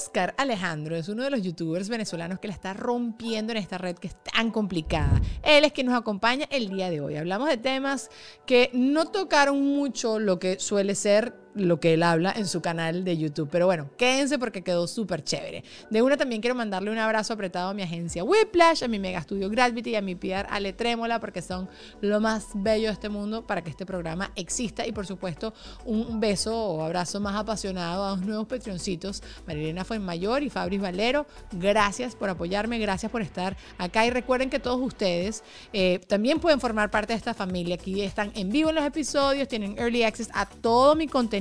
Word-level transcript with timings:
Oscar 0.00 0.34
Alejandro 0.38 0.96
es 0.96 1.10
uno 1.10 1.24
de 1.24 1.30
los 1.30 1.42
youtubers 1.42 1.90
venezolanos 1.90 2.38
que 2.38 2.48
la 2.48 2.54
está 2.54 2.72
rompiendo 2.72 3.52
en 3.52 3.58
esta 3.58 3.76
red 3.76 3.98
que 3.98 4.08
es 4.08 4.16
tan 4.32 4.50
complicada. 4.50 5.20
Él 5.42 5.64
es 5.64 5.72
quien 5.72 5.88
nos 5.88 6.00
acompaña 6.00 6.46
el 6.50 6.70
día 6.70 6.88
de 6.88 7.02
hoy. 7.02 7.16
Hablamos 7.16 7.50
de 7.50 7.58
temas 7.58 8.08
que 8.46 8.70
no 8.72 9.08
tocaron 9.08 9.60
mucho 9.60 10.18
lo 10.18 10.38
que 10.38 10.58
suele 10.58 10.94
ser 10.94 11.34
lo 11.54 11.80
que 11.80 11.94
él 11.94 12.02
habla 12.02 12.32
en 12.36 12.46
su 12.46 12.60
canal 12.60 13.04
de 13.04 13.16
YouTube. 13.16 13.48
Pero 13.50 13.66
bueno, 13.66 13.90
quédense 13.96 14.38
porque 14.38 14.62
quedó 14.62 14.86
súper 14.86 15.24
chévere. 15.24 15.64
De 15.90 16.02
una 16.02 16.16
también 16.16 16.40
quiero 16.40 16.54
mandarle 16.54 16.90
un 16.90 16.98
abrazo 16.98 17.34
apretado 17.34 17.70
a 17.70 17.74
mi 17.74 17.82
agencia 17.82 18.24
Whiplash, 18.24 18.84
a 18.84 18.88
mi 18.88 18.98
mega 18.98 19.18
estudio 19.18 19.48
Gravity 19.50 19.90
y 19.90 19.96
a 19.96 20.02
mi 20.02 20.14
PR 20.14 20.46
Ale 20.48 20.72
Trémola 20.72 21.20
porque 21.20 21.42
son 21.42 21.68
lo 22.00 22.20
más 22.20 22.48
bello 22.54 22.88
de 22.88 22.92
este 22.92 23.08
mundo 23.08 23.46
para 23.46 23.62
que 23.62 23.70
este 23.70 23.86
programa 23.86 24.32
exista. 24.36 24.86
Y 24.86 24.92
por 24.92 25.06
supuesto, 25.06 25.52
un 25.84 26.20
beso 26.20 26.56
o 26.56 26.82
abrazo 26.82 27.20
más 27.20 27.36
apasionado 27.36 28.04
a 28.04 28.10
los 28.10 28.20
nuevos 28.20 28.46
patroncitos, 28.46 29.22
Marilena 29.46 29.84
Fuenmayor 29.84 30.42
y 30.42 30.50
Fabris 30.50 30.80
Valero. 30.80 31.26
Gracias 31.52 32.14
por 32.14 32.28
apoyarme, 32.28 32.78
gracias 32.78 33.10
por 33.10 33.22
estar 33.22 33.56
acá. 33.78 34.06
Y 34.06 34.10
recuerden 34.10 34.50
que 34.50 34.60
todos 34.60 34.80
ustedes 34.80 35.42
eh, 35.72 36.00
también 36.06 36.38
pueden 36.38 36.60
formar 36.60 36.90
parte 36.90 37.12
de 37.12 37.16
esta 37.16 37.34
familia. 37.34 37.74
Aquí 37.74 38.02
están 38.02 38.30
en 38.34 38.50
vivo 38.50 38.68
en 38.68 38.76
los 38.76 38.84
episodios, 38.84 39.48
tienen 39.48 39.76
early 39.78 40.04
access 40.04 40.28
a 40.32 40.46
todo 40.46 40.94
mi 40.94 41.06
contenido 41.08 41.39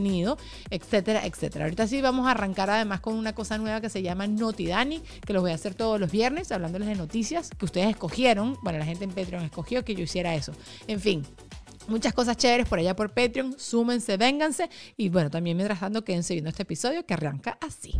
etcétera, 0.69 1.25
etcétera. 1.25 1.65
Ahorita 1.65 1.87
sí 1.87 2.01
vamos 2.01 2.27
a 2.27 2.31
arrancar 2.31 2.69
además 2.69 3.01
con 3.01 3.15
una 3.15 3.33
cosa 3.33 3.57
nueva 3.57 3.81
que 3.81 3.89
se 3.89 4.01
llama 4.01 4.27
Notidani, 4.27 5.01
que 5.25 5.33
los 5.33 5.41
voy 5.41 5.51
a 5.51 5.55
hacer 5.55 5.75
todos 5.75 5.99
los 5.99 6.11
viernes 6.11 6.51
hablándoles 6.51 6.87
de 6.87 6.95
noticias 6.95 7.49
que 7.57 7.65
ustedes 7.65 7.89
escogieron. 7.89 8.57
Bueno, 8.61 8.79
la 8.79 8.85
gente 8.85 9.03
en 9.03 9.11
Patreon 9.11 9.43
escogió 9.43 9.83
que 9.83 9.95
yo 9.95 10.03
hiciera 10.03 10.35
eso. 10.35 10.53
En 10.87 10.99
fin, 10.99 11.23
muchas 11.87 12.13
cosas 12.13 12.37
chéveres 12.37 12.67
por 12.67 12.79
allá 12.79 12.95
por 12.95 13.11
Patreon. 13.11 13.55
Súmense, 13.57 14.17
vénganse. 14.17 14.69
Y 14.97 15.09
bueno, 15.09 15.29
también 15.29 15.57
mientras 15.57 15.79
tanto, 15.79 16.03
quédense 16.03 16.33
viendo 16.33 16.49
este 16.49 16.63
episodio 16.63 17.05
que 17.05 17.13
arranca 17.13 17.57
así. 17.61 17.99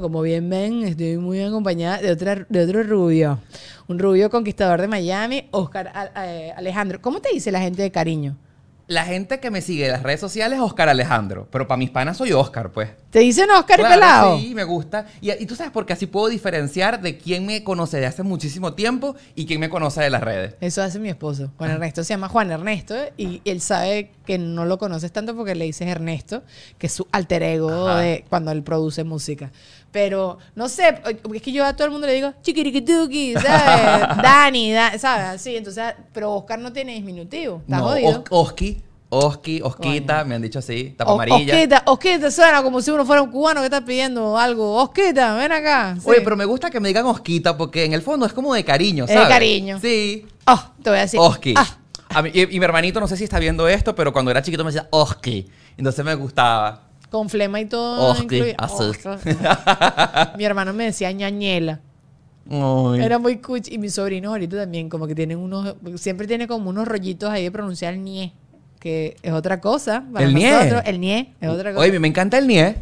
Como 0.00 0.22
bien 0.22 0.48
ven, 0.48 0.82
estoy 0.82 1.16
muy 1.18 1.42
acompañada 1.42 1.98
de, 1.98 2.10
otra, 2.10 2.46
de 2.48 2.64
otro 2.64 2.82
rubio. 2.82 3.40
Un 3.88 3.98
rubio 3.98 4.30
conquistador 4.30 4.80
de 4.80 4.88
Miami, 4.88 5.48
Oscar 5.50 6.12
eh, 6.16 6.52
Alejandro. 6.56 7.00
¿Cómo 7.00 7.20
te 7.20 7.30
dice 7.32 7.52
la 7.52 7.60
gente 7.60 7.82
de 7.82 7.90
cariño? 7.90 8.36
La 8.88 9.04
gente 9.04 9.40
que 9.40 9.50
me 9.50 9.62
sigue 9.62 9.86
en 9.86 9.92
las 9.92 10.02
redes 10.02 10.20
sociales 10.20 10.58
es 10.58 10.64
Oscar 10.64 10.88
Alejandro, 10.88 11.48
pero 11.50 11.66
para 11.66 11.78
mis 11.78 11.90
panas 11.90 12.18
soy 12.18 12.32
Oscar, 12.32 12.70
pues. 12.70 12.90
¿Te 13.16 13.20
dicen 13.20 13.50
Oscar 13.50 13.80
y 13.80 13.82
pelado? 13.82 14.38
Sí, 14.38 14.54
me 14.54 14.64
gusta. 14.64 15.06
Y, 15.22 15.32
y, 15.32 15.46
tú 15.46 15.56
sabes, 15.56 15.72
porque 15.72 15.94
así 15.94 16.06
puedo 16.06 16.28
diferenciar 16.28 17.00
de 17.00 17.16
quién 17.16 17.46
me 17.46 17.64
conoce 17.64 17.98
de 17.98 18.04
hace 18.04 18.22
muchísimo 18.22 18.74
tiempo 18.74 19.16
y 19.34 19.46
quién 19.46 19.58
me 19.58 19.70
conoce 19.70 20.02
de 20.02 20.10
las 20.10 20.20
redes. 20.22 20.56
Eso 20.60 20.82
hace 20.82 20.98
mi 20.98 21.08
esposo. 21.08 21.50
Juan 21.56 21.70
Ernesto 21.70 22.04
se 22.04 22.12
llama 22.12 22.28
Juan 22.28 22.50
Ernesto 22.50 22.94
y 23.16 23.40
él 23.46 23.62
sabe 23.62 24.10
que 24.26 24.36
no 24.36 24.66
lo 24.66 24.76
conoces 24.76 25.12
tanto 25.12 25.34
porque 25.34 25.54
le 25.54 25.64
dices 25.64 25.88
Ernesto, 25.88 26.42
que 26.76 26.88
es 26.88 26.92
su 26.92 27.06
alter 27.10 27.42
ego 27.42 27.86
de 27.94 28.26
cuando 28.28 28.50
él 28.50 28.62
produce 28.62 29.02
música. 29.02 29.50
Pero, 29.92 30.36
no 30.54 30.68
sé, 30.68 31.00
es 31.32 31.40
que 31.40 31.52
yo 31.52 31.64
a 31.64 31.74
todo 31.74 31.86
el 31.86 31.92
mundo 31.92 32.06
le 32.06 32.12
digo 32.12 32.34
chiquiriquituki, 32.42 33.32
¿sabes? 33.42 34.22
Dani, 34.22 34.74
¿sabes? 34.98 35.40
Así, 35.40 35.56
entonces, 35.56 35.94
pero 36.12 36.34
Oscar 36.34 36.58
no 36.58 36.70
tiene 36.70 36.92
disminutivo. 36.92 37.62
Está 37.64 37.78
no, 37.78 37.84
jodido. 37.84 38.24
Oski. 38.28 38.82
Oski, 39.08 39.60
Osquita, 39.62 40.24
me 40.24 40.34
han 40.34 40.42
dicho 40.42 40.58
así, 40.58 40.94
tapa 40.96 41.12
amarilla. 41.12 41.54
Osquita, 41.54 41.82
Osquita 41.86 42.30
suena 42.30 42.62
como 42.62 42.82
si 42.82 42.90
uno 42.90 43.06
fuera 43.06 43.22
un 43.22 43.30
cubano 43.30 43.60
que 43.60 43.66
está 43.66 43.84
pidiendo 43.84 44.36
algo. 44.36 44.82
Osquita, 44.82 45.36
ven 45.36 45.52
acá. 45.52 45.96
Oye, 46.04 46.20
pero 46.22 46.36
me 46.36 46.44
gusta 46.44 46.70
que 46.70 46.80
me 46.80 46.88
digan 46.88 47.06
Osquita 47.06 47.56
porque 47.56 47.84
en 47.84 47.92
el 47.92 48.02
fondo 48.02 48.26
es 48.26 48.32
como 48.32 48.52
de 48.52 48.64
cariño, 48.64 49.06
¿sabes? 49.06 49.22
de 49.22 49.28
cariño. 49.28 49.78
Sí. 49.80 50.26
Oh, 50.46 50.60
te 50.82 50.90
voy 50.90 50.98
a 50.98 51.02
decir. 51.02 51.20
Oski. 51.20 51.54
Ah. 51.56 52.24
y, 52.32 52.46
mi 52.58 52.64
hermanito 52.64 52.98
no 52.98 53.06
sé 53.06 53.16
si 53.16 53.24
está 53.24 53.38
viendo 53.38 53.68
esto, 53.68 53.94
pero 53.94 54.12
cuando 54.12 54.32
era 54.32 54.42
chiquito 54.42 54.64
me 54.64 54.72
decía 54.72 54.88
Oski. 54.90 55.46
Entonces 55.76 56.04
me 56.04 56.14
gustaba. 56.16 56.82
Con 57.08 57.28
flema 57.28 57.60
y 57.60 57.66
todo. 57.66 58.10
Oski, 58.10 58.54
así. 58.58 58.82
mi 60.36 60.44
hermano 60.44 60.72
me 60.72 60.84
decía 60.84 61.12
ñañela. 61.12 61.80
Era 62.48 63.18
muy 63.20 63.38
cuch. 63.38 63.68
Y 63.70 63.78
mis 63.78 63.94
sobrinos 63.94 64.30
ahorita 64.30 64.56
también, 64.56 64.88
como 64.88 65.06
que 65.06 65.14
tienen 65.14 65.38
unos. 65.38 65.76
Siempre 65.94 66.26
tiene 66.26 66.48
como 66.48 66.70
unos 66.70 66.88
rollitos 66.88 67.30
ahí 67.30 67.44
de 67.44 67.52
pronunciar 67.52 67.96
ñe 67.96 68.34
que 68.86 69.16
es 69.20 69.32
otra 69.32 69.60
cosa. 69.60 70.04
el 70.16 70.32
nosotros. 70.32 70.82
El 70.86 71.00
NIE 71.00 71.32
es 71.40 71.48
otra 71.48 71.72
cosa. 71.72 71.82
Oye, 71.82 71.98
me 71.98 72.06
encanta 72.06 72.38
el 72.38 72.46
NIE. 72.46 72.76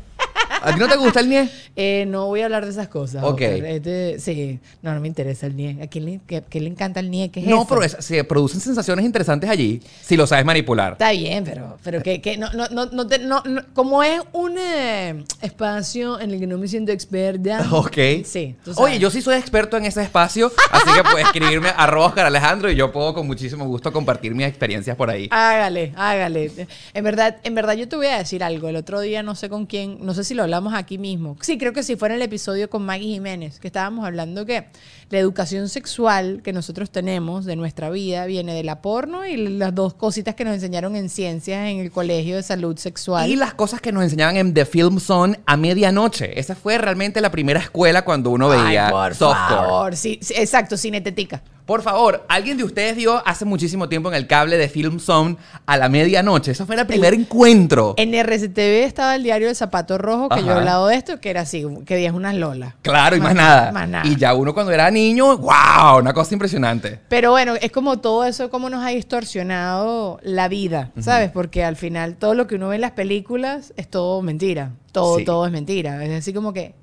¿A 0.62 0.72
ti 0.72 0.78
no 0.78 0.88
te 0.88 0.96
gusta 0.96 1.20
el 1.20 1.28
NIE? 1.28 1.48
Eh, 1.76 2.04
no 2.06 2.26
voy 2.26 2.42
a 2.42 2.44
hablar 2.44 2.64
de 2.64 2.70
esas 2.70 2.88
cosas. 2.88 3.24
Ok. 3.24 3.40
Este, 3.40 4.18
sí, 4.18 4.60
no, 4.82 4.94
no 4.94 5.00
me 5.00 5.08
interesa 5.08 5.46
el 5.46 5.56
NIE. 5.56 5.82
¿A 5.82 5.86
quién 5.86 6.04
le, 6.04 6.20
le 6.28 6.66
encanta 6.66 7.00
el 7.00 7.10
NIE? 7.10 7.30
¿Qué 7.30 7.40
es 7.40 7.46
no, 7.46 7.66
pero 7.66 7.82
se 7.88 8.24
producen 8.24 8.60
sensaciones 8.60 9.04
interesantes 9.04 9.48
allí 9.50 9.82
si 10.02 10.16
lo 10.16 10.26
sabes 10.26 10.44
manipular. 10.44 10.92
Está 10.92 11.12
bien, 11.12 11.44
pero, 11.44 11.78
pero 11.82 12.02
que, 12.02 12.20
que 12.20 12.36
no, 12.36 12.52
no, 12.52 12.68
no, 12.68 12.86
no, 12.86 13.42
como 13.74 14.02
es 14.02 14.20
un 14.32 14.56
eh, 14.58 15.24
espacio 15.40 16.20
en 16.20 16.30
el 16.30 16.40
que 16.40 16.46
no 16.46 16.58
me 16.58 16.68
siento 16.68 16.92
experta. 16.92 17.66
Ok. 17.72 17.98
Sí. 18.24 18.54
Oye, 18.76 18.98
yo 18.98 19.10
sí 19.10 19.20
soy 19.20 19.36
experto 19.36 19.76
en 19.76 19.84
ese 19.84 20.02
espacio, 20.02 20.52
así 20.70 20.92
que 20.94 21.02
puedes 21.02 21.26
escribirme 21.26 21.70
a 21.74 21.86
Oscar 22.04 22.26
Alejandro 22.26 22.70
y 22.70 22.76
yo 22.76 22.92
puedo 22.92 23.14
con 23.14 23.26
muchísimo 23.26 23.66
gusto 23.66 23.92
compartir 23.92 24.34
mis 24.34 24.46
experiencias 24.46 24.96
por 24.96 25.10
ahí. 25.10 25.28
Hágale, 25.30 25.92
hágale. 25.96 26.50
En 26.92 27.04
verdad, 27.04 27.36
en 27.42 27.54
verdad 27.54 27.74
yo 27.74 27.88
te 27.88 27.96
voy 27.96 28.06
a 28.06 28.18
decir 28.18 28.44
algo. 28.44 28.68
El 28.68 28.76
otro 28.76 29.00
día 29.00 29.22
no 29.22 29.34
sé 29.34 29.48
con 29.48 29.66
quién, 29.66 29.98
no 30.00 30.14
sé 30.14 30.24
si 30.24 30.34
lo 30.34 30.42
hablamos 30.44 30.74
aquí 30.74 30.98
mismo. 30.98 31.36
Sí, 31.40 31.58
creo 31.58 31.72
que 31.72 31.82
sí, 31.82 31.96
fue 31.96 32.08
en 32.08 32.14
el 32.14 32.22
episodio 32.22 32.70
con 32.70 32.84
Maggie 32.84 33.08
Jiménez, 33.08 33.58
que 33.58 33.66
estábamos 33.66 34.06
hablando 34.06 34.46
que 34.46 34.66
la 35.10 35.18
educación 35.18 35.68
sexual 35.68 36.40
que 36.42 36.52
nosotros 36.52 36.90
tenemos 36.90 37.44
de 37.44 37.56
nuestra 37.56 37.90
vida 37.90 38.26
viene 38.26 38.54
de 38.54 38.64
la 38.64 38.82
porno 38.82 39.26
y 39.26 39.36
las 39.36 39.74
dos 39.74 39.94
cositas 39.94 40.34
que 40.34 40.44
nos 40.44 40.54
enseñaron 40.54 40.96
en 40.96 41.08
ciencias 41.08 41.68
en 41.68 41.78
el 41.78 41.90
colegio 41.90 42.36
de 42.36 42.42
salud 42.42 42.76
sexual. 42.76 43.28
Y 43.28 43.36
las 43.36 43.54
cosas 43.54 43.80
que 43.80 43.92
nos 43.92 44.04
enseñaban 44.04 44.36
en 44.36 44.54
The 44.54 44.64
Film 44.64 45.00
Zone 45.00 45.40
a 45.46 45.56
medianoche. 45.56 46.38
Esa 46.38 46.54
fue 46.54 46.78
realmente 46.78 47.20
la 47.20 47.30
primera 47.30 47.60
escuela 47.60 48.02
cuando 48.02 48.30
uno 48.30 48.48
veía 48.48 48.86
Ay, 48.86 48.92
por 48.92 49.14
favor, 49.14 49.96
sí, 49.96 50.18
exacto, 50.36 50.76
cinetética. 50.76 51.42
Por 51.66 51.80
favor, 51.80 52.26
alguien 52.28 52.58
de 52.58 52.64
ustedes 52.64 52.94
dio 52.94 53.26
hace 53.26 53.46
muchísimo 53.46 53.88
tiempo 53.88 54.10
en 54.10 54.14
el 54.16 54.26
cable 54.26 54.58
de 54.58 54.68
Film 54.68 55.00
Zone 55.00 55.38
a 55.64 55.78
la 55.78 55.88
medianoche. 55.88 56.50
Eso 56.50 56.66
fue 56.66 56.76
el 56.76 56.86
primer 56.86 57.14
encuentro. 57.14 57.94
En 57.96 58.12
RCTV 58.12 58.84
estaba 58.84 59.16
el 59.16 59.22
diario 59.22 59.48
El 59.48 59.56
Zapato 59.56 59.96
Rojo, 59.96 60.28
que 60.28 60.42
yo 60.42 60.50
he 60.50 60.52
hablado 60.52 60.88
de 60.88 60.96
esto, 60.96 61.20
que 61.20 61.30
era 61.30 61.40
así, 61.40 61.64
que 61.86 61.96
días 61.96 62.12
unas 62.12 62.34
lolas. 62.34 62.74
Claro, 62.82 63.16
y 63.16 63.20
más, 63.20 63.34
nada. 63.34 64.02
Y 64.04 64.16
ya 64.16 64.34
uno 64.34 64.52
cuando 64.52 64.72
era 64.72 64.90
niño, 64.94 65.36
wow, 65.36 65.98
una 65.98 66.14
cosa 66.14 66.34
impresionante. 66.34 67.00
Pero 67.08 67.32
bueno, 67.32 67.54
es 67.60 67.70
como 67.70 67.98
todo 67.98 68.24
eso, 68.24 68.48
como 68.48 68.70
nos 68.70 68.84
ha 68.84 68.88
distorsionado 68.88 70.18
la 70.22 70.48
vida, 70.48 70.90
¿sabes? 71.00 71.30
Porque 71.30 71.64
al 71.64 71.76
final 71.76 72.16
todo 72.16 72.34
lo 72.34 72.46
que 72.46 72.54
uno 72.54 72.68
ve 72.68 72.76
en 72.76 72.80
las 72.80 72.92
películas 72.92 73.74
es 73.76 73.90
todo 73.90 74.22
mentira. 74.22 74.72
Todo, 74.92 75.22
todo 75.24 75.44
es 75.44 75.52
mentira. 75.52 76.02
Es 76.04 76.20
así 76.20 76.32
como 76.32 76.52
que 76.52 76.74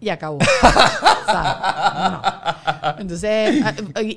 y 0.00 0.08
acabó. 0.08 0.38
Entonces, 2.98 3.62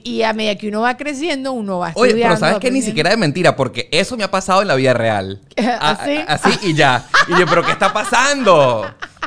y 0.04 0.24
a 0.24 0.34
medida 0.34 0.56
que 0.56 0.70
uno 0.70 0.82
va 0.82 0.96
creciendo, 0.96 1.52
uno 1.52 1.80
va 1.80 1.90
estudiando. 1.90 2.16
Oye, 2.16 2.24
pero 2.24 2.38
sabes 2.38 2.60
que 2.60 2.72
ni 2.72 2.82
siquiera 2.82 3.12
es 3.12 3.18
mentira, 3.18 3.56
porque 3.56 3.90
eso 3.92 4.16
me 4.18 4.24
ha 4.24 4.32
pasado 4.32 4.62
en 4.62 4.70
la 4.70 4.76
vida 4.76 4.94
real. 4.94 5.42
¿Así? 5.80 6.18
así 6.28 6.50
y 6.64 6.74
ya. 6.74 7.06
Y 7.28 7.38
yo, 7.38 7.46
¿pero 7.46 7.64
qué 7.64 7.74
está 7.74 7.92
pasando? 7.92 8.86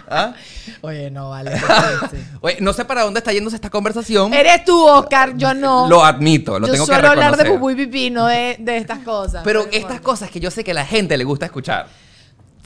¿Ah? 0.09 0.35
Oye, 0.83 1.11
no, 1.11 1.31
vale. 1.31 1.53
Oye, 2.41 2.59
no 2.61 2.73
sé 2.73 2.85
para 2.85 3.03
dónde 3.03 3.19
está 3.19 3.33
yéndose 3.33 3.57
esta 3.57 3.71
conversación. 3.71 4.33
Eres 4.33 4.65
tú, 4.65 4.85
Oscar, 4.85 5.37
yo 5.37 5.55
no. 5.55 5.89
Lo 5.89 6.05
admito, 6.05 6.59
lo 6.59 6.69
tengo 6.69 6.87
que 6.87 6.93
reconocer. 6.93 7.25
hablar 7.25 7.37
de 7.37 7.51
pupú 7.51 7.71
y 7.71 7.75
pipino 7.75 8.27
de, 8.27 8.57
de 8.59 8.77
estas 8.77 9.01
cosas. 9.01 9.43
Pero 9.45 9.67
estas 9.73 10.01
cosas 10.01 10.31
que 10.31 10.41
yo 10.41 10.51
sé 10.51 10.65
que 10.65 10.71
a 10.71 10.75
la 10.75 10.87
gente 10.87 11.17
le 11.17 11.25
gusta 11.25 11.47
escuchar. 11.47 11.89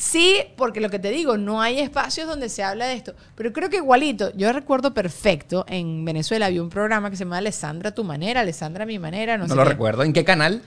Sí, 0.00 0.38
porque 0.56 0.80
lo 0.80 0.88
que 0.88 0.98
te 0.98 1.10
digo, 1.10 1.36
no 1.36 1.60
hay 1.60 1.78
espacios 1.78 2.26
donde 2.26 2.48
se 2.48 2.62
habla 2.62 2.86
de 2.86 2.94
esto. 2.94 3.14
Pero 3.34 3.52
creo 3.52 3.68
que 3.68 3.76
igualito, 3.76 4.32
yo 4.34 4.50
recuerdo 4.50 4.94
perfecto, 4.94 5.66
en 5.68 6.06
Venezuela 6.06 6.46
había 6.46 6.62
un 6.62 6.70
programa 6.70 7.10
que 7.10 7.16
se 7.16 7.24
llamaba 7.24 7.38
Alessandra 7.38 7.94
Tu 7.94 8.02
Manera, 8.02 8.40
Alessandra 8.40 8.86
Mi 8.86 8.98
Manera, 8.98 9.36
no, 9.36 9.46
no 9.46 9.54
lo 9.54 9.64
recuerdo. 9.64 10.02
¿En 10.02 10.14
qué 10.14 10.24
canal? 10.24 10.62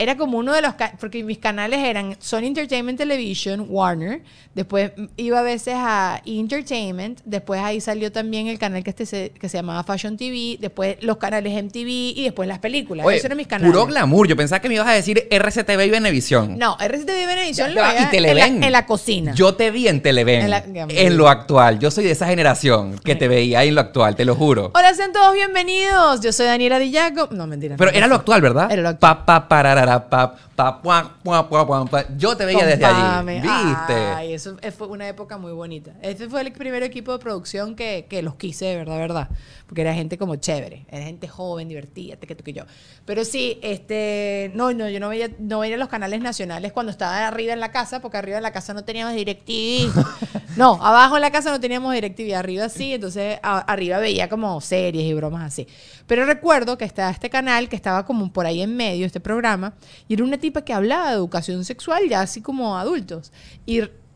Era 0.00 0.16
como 0.16 0.38
uno 0.38 0.54
de 0.54 0.62
los 0.62 0.72
porque 0.98 1.22
mis 1.22 1.36
canales 1.36 1.80
eran 1.80 2.16
Sony 2.20 2.44
Entertainment 2.44 2.96
Television, 2.96 3.66
Warner, 3.68 4.22
después 4.54 4.92
iba 5.18 5.40
a 5.40 5.42
veces 5.42 5.74
a 5.76 6.22
Entertainment, 6.24 7.20
después 7.26 7.60
ahí 7.60 7.82
salió 7.82 8.10
también 8.10 8.46
el 8.46 8.58
canal 8.58 8.82
que, 8.82 8.88
este 8.88 9.04
se, 9.04 9.30
que 9.38 9.50
se 9.50 9.58
llamaba 9.58 9.84
Fashion 9.84 10.16
TV, 10.16 10.56
después 10.58 10.96
los 11.02 11.18
canales 11.18 11.52
MTV 11.52 12.16
y 12.16 12.24
después 12.24 12.48
las 12.48 12.60
películas. 12.60 13.06
Esos 13.10 13.26
eran 13.26 13.36
mis 13.36 13.46
canales. 13.46 13.70
Puro 13.70 13.84
glamour. 13.84 14.26
Yo 14.26 14.36
pensaba 14.36 14.60
que 14.60 14.70
me 14.70 14.76
ibas 14.76 14.88
a 14.88 14.92
decir 14.92 15.28
RCTV 15.30 15.84
y 15.84 15.90
Venevisión. 15.90 16.56
No, 16.58 16.78
RCTV 16.80 17.22
y 17.22 17.26
Venevisión 17.26 17.74
lo 17.74 17.82
veía 17.82 18.08
en 18.10 18.72
la, 18.72 18.86
cocina. 18.86 19.34
Yo 19.34 19.54
te 19.54 19.70
vi 19.70 19.86
en 19.86 20.00
Televen, 20.00 20.50
en, 20.88 21.16
lo 21.18 21.28
actual. 21.28 21.78
Yo 21.78 21.90
soy 21.90 22.04
de 22.04 22.12
esa 22.12 22.26
generación 22.26 22.98
que 23.04 23.16
te 23.16 23.28
veía 23.28 23.58
ahí 23.58 23.68
en 23.68 23.74
lo 23.74 23.82
actual, 23.82 24.16
te 24.16 24.24
lo 24.24 24.34
juro. 24.34 24.70
Hola, 24.74 24.94
sean 24.94 25.12
todos 25.12 25.34
bienvenidos. 25.34 26.22
Yo 26.22 26.32
soy 26.32 26.46
Daniela 26.46 26.78
Dillaco. 26.78 27.28
No, 27.32 27.46
mentira. 27.46 27.76
Pero 27.76 27.90
era 27.90 28.06
lo 28.06 28.14
actual, 28.14 28.40
¿verdad? 28.40 28.72
Era 28.72 28.80
lo 28.80 28.88
actual. 28.88 29.24
Pa, 29.26 29.46
pa, 29.46 29.89
para, 29.98 30.08
pa, 30.54 30.80
pa, 31.22 31.48
pua, 31.48 31.86
pa. 31.90 32.04
Yo 32.16 32.36
te 32.36 32.44
veía 32.44 32.64
desde 32.66 32.84
allí. 32.84 33.00
¿Viste? 33.40 33.94
Ay, 34.14 34.32
eso 34.34 34.56
fue 34.76 34.86
una 34.88 35.08
época 35.08 35.38
muy 35.38 35.52
bonita. 35.52 35.92
Este 36.02 36.28
fue 36.28 36.42
el 36.42 36.52
primer 36.52 36.82
equipo 36.82 37.12
de 37.12 37.18
producción 37.18 37.74
que, 37.74 38.06
que 38.08 38.22
los 38.22 38.34
quise 38.36 38.66
de 38.66 38.76
verdad, 38.76 38.98
verdad. 38.98 39.28
Porque 39.66 39.82
era 39.82 39.94
gente 39.94 40.18
como 40.18 40.36
chévere, 40.36 40.84
era 40.90 41.04
gente 41.04 41.28
joven, 41.28 41.68
divertida, 41.68 42.16
que 42.16 42.34
tú 42.34 42.42
que 42.44 42.52
yo. 42.52 42.64
Pero 43.04 43.24
sí, 43.24 43.58
este, 43.62 44.50
no, 44.54 44.72
no, 44.72 44.88
yo 44.88 45.00
no 45.00 45.08
veía, 45.08 45.30
no 45.38 45.60
veía 45.60 45.76
los 45.76 45.88
canales 45.88 46.20
nacionales 46.20 46.72
cuando 46.72 46.90
estaba 46.90 47.26
arriba 47.26 47.52
en 47.52 47.60
la 47.60 47.70
casa, 47.70 48.00
porque 48.00 48.16
arriba 48.16 48.36
en 48.36 48.42
la 48.42 48.52
casa 48.52 48.74
no 48.74 48.84
teníamos 48.84 49.14
DirecTV. 49.14 49.90
no, 50.56 50.74
abajo 50.84 51.16
en 51.16 51.22
la 51.22 51.30
casa 51.30 51.50
no 51.50 51.60
teníamos 51.60 51.92
DirecTV, 51.94 52.34
arriba 52.34 52.68
sí, 52.68 52.94
entonces 52.94 53.38
a- 53.42 53.58
arriba 53.60 53.98
veía 53.98 54.28
como 54.28 54.60
series 54.60 55.04
y 55.04 55.14
bromas 55.14 55.44
así. 55.52 55.66
Pero 56.06 56.24
recuerdo 56.26 56.76
que 56.76 56.84
estaba 56.84 57.10
este 57.10 57.30
canal 57.30 57.68
que 57.68 57.76
estaba 57.76 58.04
como 58.04 58.32
por 58.32 58.46
ahí 58.46 58.62
en 58.62 58.76
medio, 58.76 59.06
este 59.06 59.20
programa, 59.20 59.74
y 60.08 60.14
era 60.14 60.24
una 60.24 60.38
tipa 60.38 60.62
que 60.62 60.72
hablaba 60.72 61.10
de 61.10 61.16
educación 61.16 61.64
sexual 61.64 62.08
ya 62.08 62.20
así 62.22 62.40
como 62.40 62.76
adultos. 62.76 63.32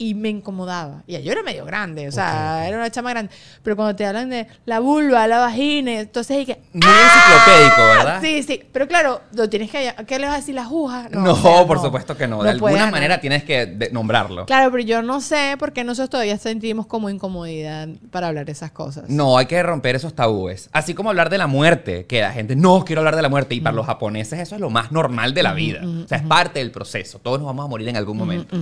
Y 0.04 0.14
me 0.14 0.28
incomodaba. 0.28 1.02
Y 1.06 1.20
yo 1.22 1.32
era 1.32 1.42
medio 1.42 1.64
grande, 1.64 2.06
o 2.08 2.12
sea, 2.12 2.68
era 2.68 2.76
una 2.76 2.90
chama 2.90 3.10
grande. 3.10 3.32
Pero 3.62 3.74
cuando 3.74 3.96
te 3.96 4.04
hablan 4.04 4.28
de 4.28 4.46
la 4.66 4.80
vulva, 4.80 5.26
la 5.26 5.38
vagina, 5.38 6.00
entonces 6.00 6.36
hay 6.36 6.44
que... 6.44 6.58
Muy 6.74 6.82
enciclopédico, 6.90 7.80
¿verdad? 7.80 8.20
Sí, 8.20 8.42
sí. 8.42 8.60
Pero 8.70 8.86
claro, 8.86 9.22
lo 9.32 9.48
tienes 9.48 9.70
que... 9.70 9.94
¿Qué 10.06 10.18
le 10.18 10.26
vas 10.26 10.34
a 10.34 10.38
decir 10.38 10.54
las 10.54 10.66
jujas? 10.66 11.10
No, 11.10 11.32
o 11.32 11.36
sea, 11.36 11.66
por 11.66 11.80
supuesto 11.80 12.16
que 12.16 12.26
no. 12.28 12.42
De 12.42 12.56
puedes, 12.58 12.76
alguna 12.76 12.86
no. 12.86 12.92
manera 12.92 13.18
tienes 13.20 13.44
que 13.44 13.64
de- 13.64 13.90
nombrarlo. 13.90 14.44
Claro, 14.44 14.70
pero 14.70 14.82
yo 14.82 15.00
no 15.00 15.22
sé 15.22 15.56
por 15.58 15.72
qué 15.72 15.84
nosotros 15.84 16.10
todavía 16.10 16.36
sentimos 16.36 16.86
como 16.86 17.08
incomodidad 17.08 17.88
para 18.10 18.28
hablar 18.28 18.44
de 18.44 18.52
esas 18.52 18.70
cosas. 18.72 19.08
No, 19.08 19.38
hay 19.38 19.46
que 19.46 19.62
romper 19.62 19.96
esos 19.96 20.14
tabúes. 20.14 20.68
Así 20.72 20.92
como 20.92 21.08
hablar 21.08 21.30
de 21.30 21.38
la 21.38 21.46
muerte, 21.46 22.04
que 22.04 22.20
la 22.20 22.32
gente 22.32 22.56
no 22.56 22.84
quiero 22.84 23.00
hablar 23.00 23.16
de 23.16 23.22
la 23.22 23.30
muerte. 23.30 23.54
Y 23.54 23.60
para 23.62 23.74
los 23.74 23.86
japoneses 23.86 24.38
eso 24.38 24.54
es 24.54 24.60
lo 24.60 24.68
más 24.68 24.92
normal 24.92 25.32
de 25.32 25.42
la 25.42 25.54
vida. 25.54 25.80
o 26.04 26.06
sea, 26.08 26.18
es 26.18 26.24
parte 26.24 26.58
del 26.58 26.70
proceso. 26.70 27.18
Todos 27.20 27.38
nos 27.38 27.46
vamos 27.46 27.64
a 27.64 27.68
morir 27.68 27.88
en 27.88 27.96
algún 27.96 28.18
momento. 28.18 28.54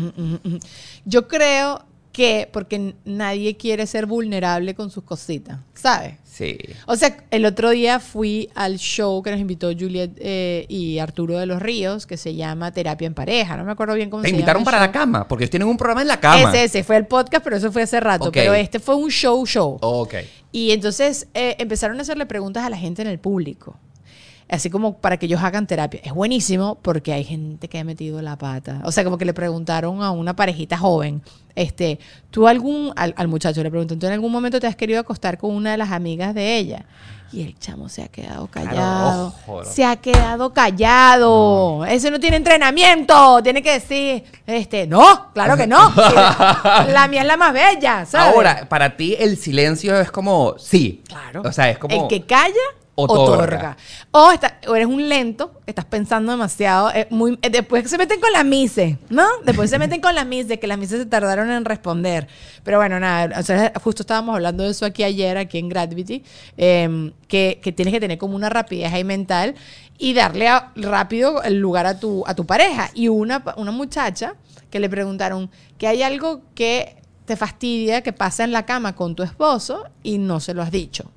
Yo 1.05 1.27
creo 1.33 1.85
que 2.13 2.47
porque 2.53 2.95
nadie 3.07 3.57
quiere 3.57 3.87
ser 3.87 4.05
vulnerable 4.05 4.75
con 4.75 4.91
sus 4.91 5.03
cositas, 5.03 5.61
¿sabes? 5.73 6.17
Sí. 6.25 6.59
O 6.87 6.95
sea, 6.95 7.17
el 7.31 7.47
otro 7.47 7.71
día 7.71 8.01
fui 8.01 8.51
al 8.55 8.77
show 8.79 9.23
que 9.23 9.31
nos 9.31 9.41
invitó 9.41 9.69
Juliet 9.73 10.11
eh, 10.19 10.67
y 10.69 10.99
Arturo 10.99 11.39
de 11.39 11.47
los 11.47 11.61
Ríos, 11.63 12.07
que 12.07 12.19
se 12.19 12.35
llama 12.35 12.71
Terapia 12.71 13.07
en 13.07 13.15
Pareja. 13.15 13.57
No 13.57 13.65
me 13.65 13.73
acuerdo 13.73 13.95
bien 13.95 14.11
cómo 14.11 14.23
Te 14.23 14.29
se 14.29 14.35
invitaron 14.35 14.61
llama. 14.61 14.65
para 14.67 14.77
el 14.79 14.83
la 14.83 14.87
show. 14.89 14.93
cama, 14.93 15.29
porque 15.29 15.45
ellos 15.45 15.51
tienen 15.51 15.69
un 15.69 15.79
programa 15.79 16.03
en 16.03 16.09
la 16.09 16.21
cama. 16.21 16.51
Ese, 16.51 16.65
ese 16.65 16.85
fue 16.85 16.97
el 16.99 17.07
podcast, 17.07 17.43
pero 17.43 17.57
eso 17.57 17.73
fue 17.73 17.83
hace 17.83 17.99
rato. 17.99 18.31
Pero 18.31 18.53
este 18.53 18.79
fue 18.79 18.95
un 18.95 19.11
show, 19.11 19.47
show. 19.47 19.79
Ok. 19.81 20.15
Y 20.53 20.73
entonces 20.73 21.29
eh, 21.33 21.57
empezaron 21.59 21.99
a 21.99 22.03
hacerle 22.03 22.27
preguntas 22.27 22.63
a 22.65 22.69
la 22.71 22.77
gente 22.77 23.01
en 23.01 23.09
el 23.09 23.19
público. 23.19 23.79
Así 24.53 24.69
como 24.69 24.99
para 24.99 25.17
que 25.17 25.25
ellos 25.25 25.41
hagan 25.43 25.67
terapia. 25.67 26.01
Es 26.05 26.13
buenísimo 26.13 26.79
porque 26.83 27.15
hay 27.15 27.25
gente 27.25 27.69
que 27.69 27.79
ha 27.79 27.85
metido 27.85 28.21
la 28.21 28.37
pata. 28.37 28.83
O 28.85 28.93
sea, 28.93 29.03
como 29.03 29.17
que 29.17 29.25
le 29.25 29.33
preguntaron 29.33 30.03
a 30.03 30.11
una 30.11 30.37
parejita 30.37 30.77
joven, 30.77 31.23
este, 31.55 31.99
tú 32.31 32.47
algún, 32.47 32.93
al, 32.97 33.15
al 33.17 33.29
muchacho 33.29 33.63
le 33.63 33.71
preguntan, 33.71 33.99
¿tú 33.99 34.07
en 34.07 34.13
algún 34.13 34.31
momento 34.31 34.61
te 34.61 34.67
has 34.67 34.77
querido 34.77 35.01
acostar 35.01 35.39
con 35.39 35.55
una 35.55 35.71
de 35.71 35.79
las 35.79 35.91
amigas 35.91 36.35
de 36.35 36.59
ella? 36.59 36.85
Y 37.33 37.41
el 37.41 37.59
chamo 37.59 37.89
se 37.89 38.03
ha 38.03 38.09
quedado 38.09 38.47
callado. 38.49 39.35
Se 39.65 39.87
ha 39.87 39.97
quedado 39.97 40.53
callado. 40.53 41.87
Ese 41.87 42.11
no 42.11 42.21
tiene 42.21 42.37
entrenamiento. 42.37 43.43
Tiene 43.43 43.63
que 43.63 43.73
decir, 43.73 44.25
este, 44.47 44.87
no, 44.87 45.33
claro 45.33 45.57
que 45.57 45.67
no. 45.67 45.89
Sí, 45.95 46.15
la 46.93 47.09
mía 47.09 47.23
es 47.23 47.27
la 47.27 47.39
más 47.39 47.55
bella, 47.55 48.05
¿sabes? 48.05 48.35
Ahora, 48.35 48.69
para 48.69 48.99
ti 48.99 49.17
el 49.19 49.39
silencio 49.39 49.99
es 49.99 50.11
como 50.11 50.59
sí. 50.59 51.03
Claro. 51.09 51.41
O 51.43 51.53
sea, 51.53 51.71
es 51.71 51.79
como 51.79 52.03
El 52.03 52.09
que 52.09 52.27
calla, 52.27 52.53
Otorga. 53.05 53.77
O, 54.11 54.31
está- 54.33 54.59
o 54.69 54.75
eres 54.75 54.87
un 54.89 55.09
lento, 55.09 55.61
estás 55.67 55.85
pensando 55.85 56.33
demasiado. 56.33 56.91
eh, 56.93 57.09
eh, 57.43 57.51
después 57.51 57.89
se 57.89 57.99
meten 57.99 58.21
con 58.21 58.33
la 58.33 58.45
mise, 58.45 58.99
¿no? 59.11 59.25
Después 59.45 59.71
se 59.71 59.79
meten 59.79 60.01
con 60.01 60.15
la 60.15 60.25
mise, 60.25 60.59
que 60.59 60.67
las 60.67 60.79
mises 60.79 60.99
se 61.01 61.07
tardaron 61.07 61.51
en 61.51 61.65
responder. 61.65 62.29
Pero 62.65 62.79
bueno, 62.79 62.99
nada, 63.01 63.43
justo 63.83 64.03
estábamos 64.03 64.35
hablando 64.35 64.65
de 64.65 64.71
eso 64.71 64.85
aquí 64.87 65.03
ayer, 65.05 65.37
aquí 65.39 65.59
en 65.59 65.69
Gravity, 65.69 66.23
eh, 66.57 67.13
que, 67.29 67.61
que 67.63 67.73
tienes 67.73 67.93
que 67.93 68.01
tener 68.01 68.19
como 68.19 68.37
una 68.37 68.49
rapidez 68.49 68.93
ahí 68.93 69.05
mental 69.05 69.55
y 69.99 70.15
darle 70.15 70.49
rápido 70.77 71.43
el 71.43 71.59
lugar 71.61 71.87
a 71.87 71.99
tu, 72.01 72.25
a 72.27 72.35
tu 72.35 72.45
pareja. 72.47 72.91
Y 72.95 73.09
una, 73.09 73.43
una 73.57 73.71
muchacha 73.73 74.35
que 74.71 74.81
le 74.81 74.89
preguntaron 74.89 75.51
que 75.79 75.87
hay 75.87 76.03
algo 76.03 76.41
que 76.55 76.97
te 77.25 77.37
fastidia 77.37 78.03
que 78.03 78.13
pasa 78.13 78.43
en 78.43 78.51
la 78.53 78.67
cama 78.67 78.97
con 78.97 79.15
tu 79.15 79.23
esposo 79.23 79.85
y 80.03 80.19
no 80.19 80.41
se 80.41 80.55
lo 80.55 80.63
has 80.63 80.73
dicho. 80.73 81.13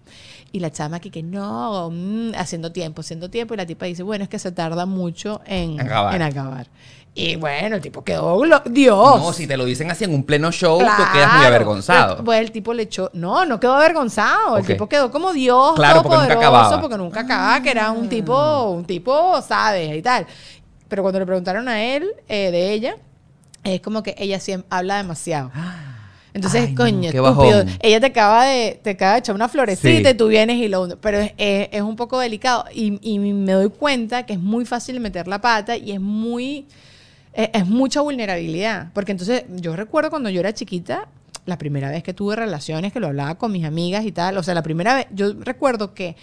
Y 0.56 0.60
la 0.62 0.72
chama 0.72 0.96
aquí 0.98 1.10
que 1.10 1.22
no, 1.22 1.90
mm, 1.92 2.32
haciendo 2.38 2.72
tiempo, 2.72 3.02
haciendo 3.02 3.30
tiempo. 3.30 3.54
Y 3.54 3.58
la 3.58 3.66
tipa 3.66 3.88
dice, 3.88 4.04
bueno, 4.04 4.24
es 4.24 4.30
que 4.30 4.40
se 4.40 4.54
tarda 4.54 4.86
mucho 4.86 5.42
en, 5.46 5.82
Acabar. 5.82 6.16
en 6.16 6.22
acabar. 6.22 6.68
Y 7.14 7.36
bueno, 7.36 7.76
el 7.76 7.82
tipo 7.82 8.06
quedó, 8.06 8.42
Dios. 8.66 9.20
No, 9.22 9.34
si 9.34 9.48
te 9.48 9.58
lo 9.58 9.66
dicen 9.66 9.92
así 9.92 10.06
en 10.06 10.14
un 10.14 10.24
pleno 10.24 10.52
show, 10.54 10.80
Claro. 10.80 11.04
tú 11.04 11.12
quedas 11.12 11.34
muy 11.36 11.46
avergonzado. 11.46 12.24
Pues 12.24 12.40
el 12.40 12.52
tipo 12.52 12.74
le 12.74 12.84
echó. 12.84 13.10
No, 13.12 13.46
no 13.46 13.60
quedó 13.60 13.74
avergonzado. 13.74 14.58
El 14.58 14.66
tipo 14.66 14.88
quedó 14.88 15.12
como 15.12 15.34
Dios, 15.34 15.74
Claro, 15.76 16.04
porque 16.04 16.20
nunca 16.20 16.34
acababa. 16.36 16.80
porque 16.82 16.98
nunca 16.98 17.20
acababa, 17.22 17.62
que 17.62 17.72
era 17.72 17.92
un 17.92 18.08
tipo, 18.08 18.70
un 18.72 18.86
tipo, 18.86 19.42
¿sabes? 19.42 19.98
Y 19.98 20.02
tal. 20.02 20.26
Pero 20.88 21.02
cuando 21.04 21.20
le 21.20 21.26
preguntaron 21.26 21.68
a 21.68 21.84
él, 21.84 22.08
eh, 22.30 22.50
de 22.52 22.72
ella, 22.72 22.96
es 23.66 23.82
como 23.82 24.04
que 24.04 24.16
ella 24.18 24.40
siempre 24.40 24.68
habla 24.70 24.96
demasiado. 24.98 25.52
Entonces, 26.36 26.66
Ay, 26.68 26.76
coño, 26.76 27.10
estúpido. 27.10 27.24
bajón. 27.24 27.70
Ella 27.82 28.00
te 28.02 28.06
acaba 28.08 28.46
de, 28.46 28.80
te 28.84 28.90
acaba 28.92 29.14
de 29.14 29.20
echar 29.20 29.34
una 29.34 29.48
florecita 29.50 30.10
Sí. 30.10 30.16
y 30.16 30.18
tú 30.18 30.28
vienes 30.28 30.58
y 30.58 30.68
lo. 30.68 30.90
Pero 31.00 31.20
es, 31.20 31.34
es- 31.38 31.70
es 31.72 31.82
un 31.82 31.96
poco 31.96 32.20
delicado. 32.20 32.66
Y, 32.74 33.00
y 33.02 33.18
me 33.20 33.54
doy 33.54 33.70
cuenta 33.70 34.26
que 34.26 34.34
es 34.34 34.40
muy 34.40 34.66
fácil 34.66 35.00
meter 35.00 35.28
la 35.28 35.40
pata 35.42 35.78
y 35.78 35.94
es 35.94 36.00
muy. 36.02 36.66
Es, 37.34 37.50
es 37.54 37.66
mucha 37.66 38.02
vulnerabilidad. 38.02 38.90
Porque 38.94 39.14
entonces, 39.14 39.46
yo 39.50 39.76
recuerdo 39.76 40.10
cuando 40.10 40.30
yo 40.30 40.42
era 40.42 40.54
chiquita, 40.54 41.08
la 41.46 41.58
primera 41.58 41.90
vez 41.90 42.04
que 42.04 42.14
tuve 42.14 42.36
relaciones, 42.36 42.92
que 42.92 43.00
lo 43.00 43.08
hablaba 43.08 43.36
con 43.36 43.52
mis 43.54 43.64
amigas 43.66 44.06
y 44.06 44.12
tal. 44.12 44.38
O 44.38 44.44
sea, 44.44 44.54
la 44.54 44.62
primera 44.64 44.94
vez, 44.94 45.08
yo 45.12 45.34
recuerdo 45.40 45.94
que, 45.94 46.16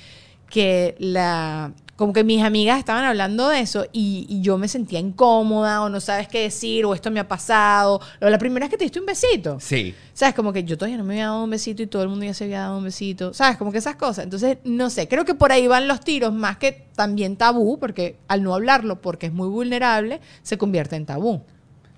que 0.51 0.95
la. 0.99 1.73
Como 1.97 2.13
que 2.13 2.25
mis 2.25 2.43
amigas 2.43 2.79
estaban 2.79 3.05
hablando 3.05 3.49
de 3.49 3.61
eso 3.61 3.87
y, 3.93 4.27
y 4.29 4.41
yo 4.41 4.59
me 4.59 4.67
sentía 4.67 4.99
incómoda 4.99 5.83
o 5.83 5.89
no 5.89 6.01
sabes 6.01 6.27
qué 6.27 6.41
decir 6.41 6.85
o 6.85 6.95
esto 6.95 7.11
me 7.11 7.21
ha 7.21 7.29
pasado. 7.29 8.01
O 8.21 8.29
la 8.29 8.39
primera 8.39 8.65
vez 8.65 8.71
que 8.71 8.79
te 8.79 8.85
diste 8.85 8.99
un 8.99 9.07
besito. 9.07 9.59
Sí. 9.61 9.95
¿Sabes? 10.15 10.35
Como 10.35 10.53
que 10.53 10.65
yo 10.65 10.77
todavía 10.77 10.97
no 10.97 11.05
me 11.05 11.15
había 11.15 11.27
dado 11.27 11.45
un 11.45 11.51
besito 11.51 11.83
y 11.83 11.87
todo 11.87 12.03
el 12.03 12.09
mundo 12.09 12.25
ya 12.25 12.35
se 12.35 12.45
había 12.45 12.61
dado 12.61 12.79
un 12.79 12.85
besito. 12.85 13.35
¿Sabes? 13.35 13.57
Como 13.57 13.73
que 13.73 13.79
esas 13.79 13.97
cosas. 13.97 14.25
Entonces, 14.25 14.59
no 14.65 14.91
sé, 14.91 15.07
creo 15.07 15.25
que 15.25 15.35
por 15.35 15.53
ahí 15.53 15.67
van 15.67 15.87
los 15.87 16.01
tiros, 16.01 16.33
más 16.33 16.57
que 16.57 16.87
también 16.95 17.37
tabú, 17.37 17.79
porque 17.79 18.17
al 18.29 18.43
no 18.43 18.55
hablarlo, 18.55 19.01
porque 19.01 19.27
es 19.27 19.33
muy 19.33 19.49
vulnerable, 19.49 20.21
se 20.43 20.59
convierte 20.59 20.97
en 20.97 21.07
tabú. 21.07 21.43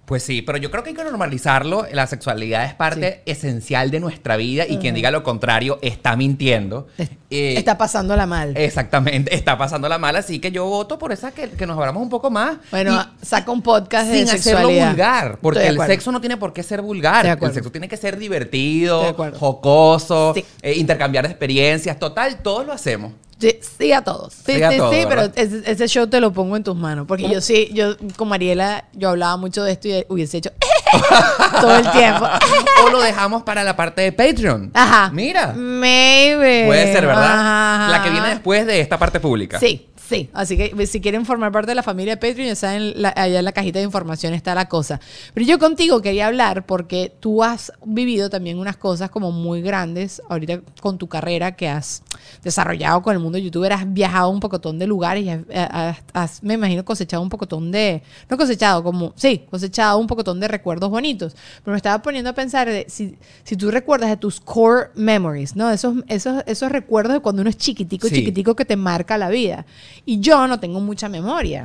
Pues 0.07 0.23
sí, 0.23 0.43
pero 0.43 0.59
yo 0.59 0.71
creo 0.71 0.83
que 0.83 0.91
hay 0.91 0.95
que 0.97 1.03
normalizarlo. 1.05 1.87
La 1.91 2.07
sexualidad 2.07 2.65
es 2.67 2.75
parte 2.75 3.23
esencial 3.25 3.91
de 3.91 4.01
nuestra 4.01 4.37
vida 4.37 4.67
y 4.69 4.77
quien 4.77 4.95
diga 4.95 5.11
lo 5.11 5.23
contrario 5.23 5.79
está 5.81 6.15
mintiendo. 6.15 6.89
Eh, 7.31 7.55
Está 7.57 7.79
pasándola 7.79 8.27
mal. 8.27 8.55
Exactamente, 8.57 9.35
está 9.35 9.57
pasándola 9.57 9.97
mal, 9.99 10.15
así 10.17 10.41
que 10.41 10.53
yo 10.53 10.67
voto 10.67 10.99
por 10.99 11.11
esa 11.13 11.33
que, 11.33 11.49
que 11.51 11.67
nos 11.67 11.77
abramos 11.79 12.03
un 12.03 12.11
poco 12.11 12.31
más. 12.31 12.59
bueno, 12.71 13.03
y 13.23 13.25
saca 13.27 13.51
un 13.51 13.63
podcast 13.63 14.09
de 14.09 14.19
sin 14.19 14.25
hacerlo 14.29 14.59
sexualidad. 14.69 14.89
vulgar, 14.91 15.39
porque 15.41 15.67
el 15.67 15.79
sexo 15.81 16.13
no 16.13 16.21
tiene 16.21 16.37
por 16.37 16.53
qué 16.53 16.63
ser 16.63 16.83
vulgar. 16.83 17.25
El 17.27 17.53
sexo 17.55 17.71
tiene 17.73 17.89
que 17.89 17.97
ser 17.97 18.19
divertido, 18.19 19.15
jocoso, 19.39 20.33
Sí. 20.35 20.45
eh, 20.63 20.75
intercambiar 20.75 21.25
experiencias. 21.27 21.99
Total, 21.99 22.37
todos 22.43 22.67
lo 22.67 22.73
hacemos. 22.73 23.13
Sí, 23.51 23.59
sí 23.79 23.93
a 23.93 24.03
todos. 24.03 24.33
Sí, 24.33 24.53
Sí 24.55 24.61
sí, 24.93 25.05
pero 25.09 25.23
ese, 25.35 25.63
ese 25.71 25.89
show 25.89 26.07
te 26.07 26.21
lo 26.21 26.33
pongo 26.33 26.57
en 26.57 26.65
tus 26.65 26.77
manos. 26.77 27.07
Porque 27.07 27.29
yo 27.29 27.41
sí, 27.41 27.71
yo 27.73 27.97
con 28.17 28.29
Mariela, 28.29 28.85
yo 28.93 29.11
hablaba 29.11 29.37
mucho 29.37 29.63
de 29.65 29.73
esto 29.73 29.89
y 29.89 30.05
hubiese 30.09 30.39
hecho 30.39 30.51
todo 31.61 31.77
el 31.77 31.91
tiempo. 31.91 32.27
o 32.87 32.91
lo 32.91 33.01
dejamos 33.03 33.43
para 33.43 33.63
la 33.65 33.77
parte 33.77 34.03
de 34.03 34.13
Patreon. 34.13 34.71
Ajá. 34.75 35.11
Mira. 35.13 35.53
Maybe. 35.55 36.65
Puede 36.67 36.93
ser, 36.93 37.07
¿verdad? 37.07 37.25
Ajá. 37.25 37.89
La 37.91 38.03
que 38.03 38.11
viene 38.11 38.29
después 38.29 38.67
de 38.67 38.81
esta 38.81 38.99
parte 38.99 39.21
pública. 39.21 39.59
Sí, 39.59 39.89
sí. 40.09 40.31
Así 40.33 40.57
que 40.57 40.87
si 40.87 41.01
quieren 41.01 41.27
formar 41.27 41.53
parte 41.53 41.71
de 41.71 41.75
la 41.75 41.83
familia 41.83 42.17
de 42.17 42.27
Patreon, 42.29 42.49
ya 42.49 42.55
saben, 42.57 42.93
la- 43.01 43.13
allá 43.17 43.39
en 43.41 43.45
la 43.45 43.53
cajita 43.53 43.79
de 43.79 43.85
información 43.85 44.35
está 44.35 44.55
la 44.55 44.69
cosa. 44.69 45.01
Pero 45.35 45.47
yo 45.47 45.59
contigo 45.59 46.01
quería 46.03 46.27
hablar 46.29 46.65
porque 46.67 47.13
tú 47.21 47.43
has 47.45 47.73
vivido 47.85 48.31
también 48.31 48.59
unas 48.59 48.77
cosas 48.77 49.11
como 49.11 49.33
muy 49.33 49.63
grandes 49.63 50.23
ahorita 50.29 50.61
con 50.81 50.99
tu 50.99 51.09
carrera 51.09 51.53
que 51.57 51.69
has 51.69 52.03
desarrollado 52.43 53.03
con 53.03 53.13
el 53.15 53.19
mundo 53.21 53.34
youtuber. 53.39 53.73
Has 53.73 53.93
viajado 53.93 54.29
un 54.31 54.41
pocotón 54.41 54.79
de 54.79 54.87
lugares 54.87 55.25
y 55.25 55.29
has, 55.31 55.41
has- 55.71 55.99
has, 56.13 56.43
me 56.43 56.55
imagino, 56.55 56.85
cosechado 56.85 57.23
un 57.23 57.29
pocotón 57.29 57.71
de... 57.73 58.03
No 58.29 58.37
cosechado, 58.37 58.83
como... 58.83 59.13
Sí, 59.17 59.43
cosechado 59.51 59.99
un 59.99 60.07
pocotón 60.07 60.41
de 60.41 60.49
recuerdos 60.49 60.91
bonitos. 60.91 61.35
Pero 61.65 61.73
me 61.73 61.77
estaba 61.77 62.01
poniendo 62.03 62.31
a 62.31 62.33
pensar 62.35 62.69
de 62.69 62.87
si, 62.89 63.17
si 63.45 63.57
tú 63.57 63.71
recuerdas 63.71 64.11
de 64.11 64.17
tus 64.17 64.41
core 64.41 64.91
memories, 64.95 65.57
¿no? 65.57 65.71
Esos, 65.71 65.95
esos, 66.09 66.43
esos 66.47 66.71
recuerdos 66.73 67.15
de 67.15 67.21
cuando 67.21 67.41
uno 67.43 67.51
es 67.51 67.57
chiquitico, 67.57 68.09
Sí. 68.09 68.15
chiquitico 68.17 68.55
que 68.55 68.65
te 68.65 68.77
marca 68.77 69.19
la 69.19 69.29
vida. 69.29 69.67
Y 70.05 70.21
yo 70.21 70.47
no 70.47 70.61
tengo 70.61 70.81
mucha 70.81 71.09
memoria 71.09 71.65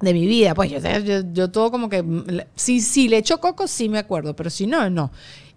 de 0.00 0.12
mi 0.12 0.26
vida. 0.26 0.54
Pues 0.54 0.70
yo, 0.70 0.78
yo, 1.00 1.20
yo 1.32 1.50
todo 1.50 1.70
como 1.70 1.88
que, 1.88 2.04
si, 2.56 2.80
si 2.80 3.08
le 3.08 3.18
echo 3.18 3.38
coco, 3.40 3.66
sí 3.66 3.88
me 3.88 3.98
acuerdo, 3.98 4.34
pero 4.36 4.50
si 4.50 4.66
no, 4.66 4.90
no. 4.90 5.10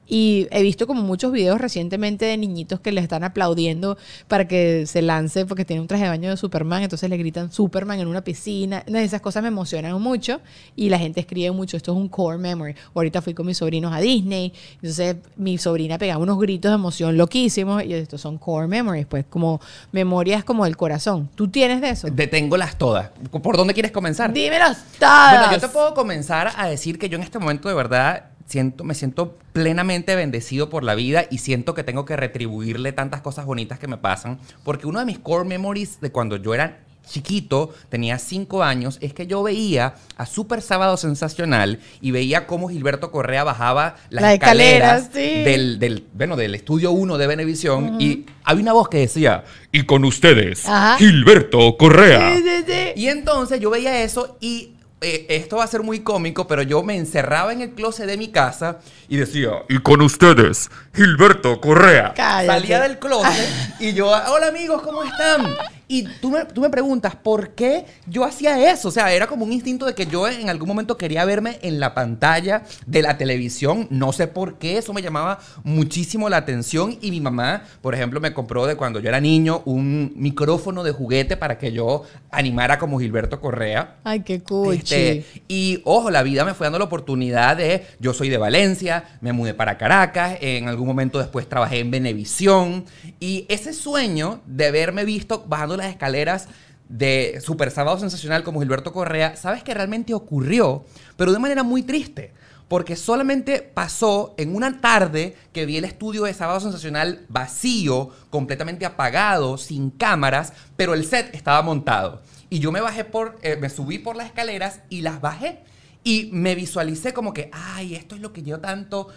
Y 0.08 0.48
he 0.52 0.62
visto 0.62 0.88
como 0.88 1.02
muchos 1.02 1.32
videos 1.32 1.60
recientemente 1.60 2.26
de 2.26 2.38
niñitos 2.38 2.80
que 2.80 2.92
le 2.92 3.02
están 3.02 3.24
aplaudiendo 3.24 3.98
para 4.28 4.48
que 4.48 4.86
se 4.86 5.02
lance 5.02 5.46
porque 5.46 5.66
tiene 5.66 5.82
un 5.82 5.88
traje 5.88 6.04
de 6.04 6.10
baño 6.10 6.30
de 6.30 6.38
Superman, 6.38 6.84
entonces 6.84 7.10
le 7.10 7.18
gritan 7.18 7.52
Superman 7.52 8.00
en 8.00 8.08
una 8.08 8.22
piscina. 8.24 8.84
Esas 8.88 9.22
cosas 9.22 9.44
me 9.44 9.50
emocionan 9.50 10.02
mucho 10.02 10.42
y 10.76 10.90
la 10.90 10.98
gente 11.00 11.20
escribe 11.20 11.52
mucho, 11.52 11.78
esto 11.78 11.92
es 11.92 11.98
un 11.98 12.08
core 12.08 12.38
memory. 12.38 12.76
Ahorita 12.96 13.22
fui 13.22 13.34
con 13.34 13.46
mis 13.46 13.58
sobrinos 13.58 13.94
a 13.94 14.00
Disney, 14.00 14.54
entonces 14.76 15.18
mi 15.36 15.58
sobrina 15.58 15.98
pegaba 15.98 16.22
unos 16.22 16.40
gritos 16.40 16.72
de 16.72 16.76
emoción 16.76 17.18
loquísimos 17.18 17.84
y 17.84 17.94
estos 17.94 18.22
son 18.22 18.38
core 18.38 18.68
memories, 18.68 19.06
pues 19.06 19.26
como 19.30 19.60
memorias 19.92 20.44
como 20.44 20.66
del 20.66 20.78
corazón. 20.78 21.30
¿Tú 21.36 21.48
tienes 21.50 21.82
de 21.82 21.90
eso? 21.90 22.08
Deténgolas 22.10 22.78
todas. 22.78 23.10
¿Por 23.32 23.58
dónde 23.58 23.74
quieres 23.74 23.92
comenzar? 23.92 24.32
Dímelos 24.32 24.78
todas. 25.00 25.40
Bueno, 25.40 25.54
yo 25.54 25.60
te 25.60 25.70
puedo 25.70 25.94
comenzar 25.94 26.52
a 26.56 26.68
decir 26.68 26.98
que 26.98 27.10
yo 27.10 27.18
en 27.18 27.24
este 27.24 27.40
momento 27.40 27.68
de 27.68 27.76
verdad 27.76 28.26
siento, 28.48 28.84
me 28.84 28.96
siento 28.96 29.38
plenamente 29.54 30.16
bendecido 30.16 30.70
por 30.70 30.84
la 30.84 30.96
vida 30.96 31.25
y 31.30 31.38
siento 31.39 31.74
que 31.74 31.84
tengo 31.84 32.06
que 32.06 32.16
retribuirle 32.16 32.92
tantas 32.94 33.22
cosas 33.22 33.46
bonitas 33.46 33.77
que 33.77 33.88
me 33.88 33.98
pasan. 33.98 34.39
Porque 34.63 34.88
uno 34.88 35.00
de 35.00 35.06
mis 35.06 35.20
core 35.20 35.48
memories 35.48 36.01
de 36.01 36.12
cuando 36.12 36.38
yo 36.38 36.54
era 36.56 36.80
chiquito, 37.08 37.74
tenía 37.89 38.20
cinco 38.20 38.63
años, 38.63 38.98
es 39.01 39.13
que 39.13 39.27
yo 39.27 39.42
veía 39.42 39.96
a 40.18 40.25
Super 40.25 40.62
Sábado 40.62 40.98
Sensacional 40.98 41.80
y 42.01 42.12
veía 42.12 42.46
cómo 42.48 42.68
Gilberto 42.68 43.12
Correa 43.12 43.46
bajaba 43.46 43.96
las, 44.10 44.24
Las 44.24 44.34
escaleras, 44.34 45.04
escaleras, 45.04 45.38
sí. 45.38 45.44
del, 45.44 45.80
del, 45.80 46.06
bueno, 46.13 46.36
del 46.36 46.54
estudio 46.56 46.92
1 46.92 47.18
de 47.18 47.27
Venevisión 47.27 48.01
y 48.01 48.25
había 48.44 48.63
una 48.63 48.74
voz 48.74 48.89
que 48.89 48.98
decía, 49.00 49.46
y 49.72 49.84
con 49.84 50.04
ustedes, 50.04 50.68
Ajá. 50.68 50.98
Gilberto 50.98 51.77
Correa. 51.77 52.36
Sí, 52.36 52.44
sí, 52.44 52.63
sí. 52.68 53.01
Y 53.01 53.08
entonces 53.08 53.60
yo 53.60 53.70
veía 53.70 54.04
eso 54.04 54.38
y 54.42 54.72
eh, 55.01 55.27
esto 55.30 55.58
va 55.58 55.63
a 55.63 55.68
ser 55.68 55.84
muy 55.84 56.00
cómico, 56.00 56.48
pero 56.48 56.63
yo 56.63 56.82
me 56.82 56.98
encerraba 56.98 57.54
en 57.54 57.62
el 57.62 57.72
closet 57.72 58.08
de 58.08 58.18
mi 58.18 58.30
casa 58.30 58.80
y 59.08 59.18
decía, 59.18 59.51
y 59.70 59.80
con 59.80 60.01
ustedes, 60.01 60.72
Gilberto 60.96 61.62
Correa. 61.62 62.13
Cállate. 62.16 62.48
Salía 62.48 62.82
del 62.82 62.98
closet 62.98 63.50
y 63.80 63.94
yo, 63.94 64.08
hola 64.08 64.48
amigos, 64.48 64.82
¿cómo 64.82 65.04
están? 65.04 65.56
Y 65.88 66.03
tú 66.22 66.32
me, 66.32 66.46
tú 66.46 66.62
me 66.62 66.70
preguntas, 66.70 67.15
¿por 67.15 67.51
qué 67.51 67.86
yo 68.08 68.25
hacía 68.25 68.72
eso? 68.72 68.89
O 68.89 68.91
sea, 68.91 69.13
era 69.13 69.27
como 69.27 69.46
un 69.46 69.53
instinto 69.53 69.86
de 69.86 69.96
que 69.96 70.06
yo 70.06 70.27
en 70.27 70.50
algún 70.50 70.67
momento 70.67 70.98
quería 70.98 71.24
verme 71.24 71.60
en 71.62 71.79
la 71.79 71.94
pantalla 71.94 72.63
de 72.86 73.01
la 73.01 73.17
televisión. 73.17 73.88
No 73.89 74.12
sé 74.12 74.27
por 74.27 74.58
qué, 74.58 74.77
eso 74.77 74.94
me 74.94 75.01
llamaba 75.01 75.39
muchísimo 75.63 76.27
la 76.27 76.38
atención. 76.38 76.98
Y 77.01 77.12
mi 77.12 77.22
mamá, 77.22 77.63
por 77.82 77.96
ejemplo, 77.96 78.20
me 78.20 78.34
compró 78.34 78.65
de 78.65 78.75
cuando 78.75 79.00
yo 79.00 79.08
era 79.08 79.22
niño 79.22 79.62
un 79.65 80.12
micrófono 80.15 80.84
de 80.84 80.91
juguete 80.91 81.38
para 81.38 81.58
que 81.58 81.72
yo 81.72 82.03
animara 82.32 82.77
como 82.77 83.00
Gilberto 83.00 83.39
Correa. 83.39 83.96
Ay, 84.03 84.22
qué 84.22 84.41
cuchi. 84.41 84.77
Este, 84.77 85.25
y 85.48 85.82
ojo, 85.86 86.12
la 86.12 86.24
vida 86.24 86.44
me 86.44 86.53
fue 86.53 86.65
dando 86.65 86.79
la 86.79 86.86
oportunidad 86.86 87.56
de, 87.56 87.86
yo 88.00 88.13
soy 88.13 88.29
de 88.29 88.38
Valencia, 88.38 89.06
me 89.22 89.32
mudé 89.32 89.53
para 89.53 89.77
Caracas, 89.77 90.38
en 90.41 90.67
algún 90.67 90.88
momento 90.88 91.20
después 91.20 91.48
trabajé 91.48 91.79
en 91.79 91.91
Venevisión 91.91 92.86
y 93.20 93.46
ese 93.48 93.74
sueño 93.74 94.41
de 94.46 94.72
verme 94.72 95.06
visto 95.06 95.46
bajando 95.48 95.77
las 95.78 95.88
escaleras 95.88 96.48
de 96.90 97.40
Super 97.42 97.72
Sábado 97.72 98.00
Sensacional 98.00 98.44
como 98.44 98.60
Gilberto 98.60 98.94
Correa, 98.94 99.36
sabes 99.36 99.64
que 99.64 99.74
realmente 99.74 100.14
ocurrió, 100.14 100.86
pero 101.16 101.32
de 101.32 101.40
manera 101.40 101.64
muy 101.64 101.84
triste. 101.84 102.34
Porque 102.68 102.98
solamente 102.98 103.62
pasó 103.62 104.36
en 104.38 104.54
una 104.54 104.82
tarde 104.82 105.38
que 105.54 105.66
vi 105.66 105.78
el 105.78 105.86
estudio 105.86 106.24
de 106.24 106.34
Sábado 106.34 106.60
Sensacional 106.60 107.26
vacío, 107.30 108.10
completamente 108.30 108.86
apagado, 108.86 109.58
sin 109.58 109.90
cámaras, 109.90 110.52
pero 110.76 110.94
el 110.94 111.06
set 111.06 111.34
estaba 111.34 111.62
montado. 111.62 112.22
Y 112.50 112.60
yo 112.60 112.74
me 112.74 112.82
bajé 112.82 113.06
por, 113.06 113.38
eh, 113.42 113.56
me 113.56 113.70
subí 113.70 114.00
por 114.00 114.18
las 114.18 114.28
escaleras 114.28 114.82
y 114.90 115.00
las 115.00 115.22
bajé. 115.22 115.60
Y 116.04 116.30
me 116.34 116.56
visualicé 116.56 117.14
como 117.14 117.34
que, 117.34 117.50
ay, 117.54 117.96
esto 117.96 118.16
es 118.16 118.22
lo 118.22 118.34
que 118.34 118.44
yo 118.44 118.60
tanto 118.60 119.08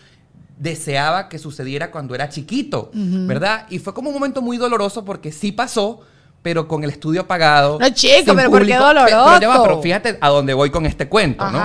deseaba 0.61 1.29
que 1.29 1.38
sucediera 1.38 1.90
cuando 1.90 2.14
era 2.14 2.29
chiquito, 2.29 2.90
¿verdad? 2.93 3.67
Y 3.71 3.79
fue 3.79 3.95
como 3.95 4.11
un 4.11 4.14
momento 4.14 4.43
muy 4.43 4.59
doloroso 4.59 5.07
porque 5.07 5.33
sí 5.33 5.52
pasó, 5.52 6.00
pero 6.42 6.66
con 6.68 6.85
el 6.85 6.90
estudio 6.90 7.23
apagado. 7.23 7.78
No, 7.80 7.88
chico, 7.90 8.32
pero 8.37 8.50
¿por 8.50 8.61
qué 8.66 8.73
doloroso? 8.87 9.06
Pe- 9.35 9.38
Pero, 9.40 9.50
va, 9.50 9.62
pero 9.62 9.82
fíjate 9.82 10.18
a 10.20 10.28
dónde 10.28 10.54
voy 10.54 10.70
con 10.70 10.87
este 10.87 11.09
cuento, 11.09 11.44
¿no? 11.50 11.59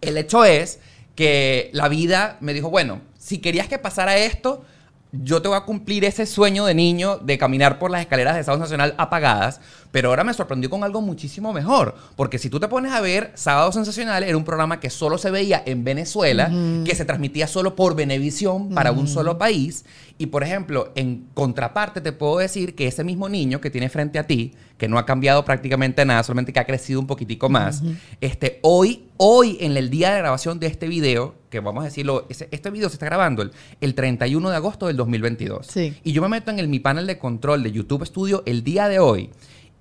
El 0.00 0.16
hecho 0.16 0.44
es 0.44 0.78
que 1.14 1.70
la 1.72 1.88
vida 1.88 2.36
me 2.40 2.54
dijo, 2.54 2.70
bueno, 2.70 3.00
si 3.18 3.38
querías 3.38 3.68
que 3.68 3.78
pasara 3.78 4.16
esto, 4.16 4.64
yo 5.12 5.42
te 5.42 5.48
voy 5.48 5.56
a 5.56 5.62
cumplir 5.62 6.04
ese 6.04 6.26
sueño 6.26 6.64
de 6.64 6.74
niño 6.74 7.18
de 7.18 7.38
caminar 7.38 7.78
por 7.78 7.90
las 7.90 8.00
escaleras 8.00 8.36
de 8.36 8.44
Sábado 8.44 8.62
Nacional 8.62 8.94
apagadas, 8.96 9.60
pero 9.90 10.10
ahora 10.10 10.24
me 10.24 10.34
sorprendió 10.34 10.70
con 10.70 10.84
algo 10.84 11.00
muchísimo 11.00 11.52
mejor, 11.52 11.96
porque 12.16 12.38
si 12.38 12.48
tú 12.48 12.60
te 12.60 12.68
pones 12.68 12.92
a 12.92 13.00
ver, 13.00 13.32
Sábado 13.34 13.72
Sensacional 13.72 14.22
era 14.22 14.36
un 14.36 14.44
programa 14.44 14.78
que 14.78 14.90
solo 14.90 15.18
se 15.18 15.30
veía 15.30 15.62
en 15.66 15.82
Venezuela, 15.82 16.50
que 16.84 16.94
se 16.94 17.04
transmitía 17.04 17.46
solo 17.46 17.74
por 17.74 17.96
Venevisión 17.96 18.70
para 18.70 18.92
un 18.92 19.08
solo 19.08 19.38
país, 19.38 19.84
y 20.18 20.26
por 20.26 20.42
ejemplo, 20.42 20.92
en 20.94 21.26
contraparte 21.34 22.00
te 22.00 22.12
puedo 22.12 22.38
decir 22.38 22.74
que 22.74 22.86
ese 22.86 23.04
mismo 23.04 23.28
niño 23.28 23.60
que 23.60 23.70
tiene 23.70 23.88
frente 23.88 24.18
a 24.18 24.26
ti, 24.26 24.54
que 24.80 24.88
no 24.88 24.96
ha 24.98 25.04
cambiado 25.04 25.44
prácticamente 25.44 26.06
nada, 26.06 26.22
solamente 26.22 26.54
que 26.54 26.58
ha 26.58 26.64
crecido 26.64 27.00
un 27.00 27.06
poquitico 27.06 27.50
más, 27.50 27.82
este, 28.22 28.60
hoy, 28.62 29.04
hoy 29.18 29.58
en 29.60 29.76
el 29.76 29.90
día 29.90 30.10
de 30.14 30.20
grabación 30.20 30.58
de 30.58 30.68
este 30.68 30.88
video, 30.88 31.34
que 31.50 31.60
vamos 31.60 31.82
a 31.82 31.84
decirlo, 31.84 32.26
este 32.30 32.70
video 32.70 32.88
se 32.88 32.94
está 32.94 33.04
grabando 33.04 33.42
el, 33.42 33.52
el 33.82 33.94
31 33.94 34.48
de 34.48 34.56
agosto 34.56 34.86
del 34.86 34.96
2022. 34.96 35.66
Sí. 35.66 35.94
Y 36.02 36.12
yo 36.12 36.22
me 36.22 36.28
meto 36.28 36.50
en 36.50 36.58
el, 36.58 36.68
mi 36.68 36.78
panel 36.78 37.06
de 37.06 37.18
control 37.18 37.62
de 37.62 37.72
YouTube 37.72 38.06
Studio 38.06 38.42
el 38.46 38.64
día 38.64 38.88
de 38.88 39.00
hoy 39.00 39.28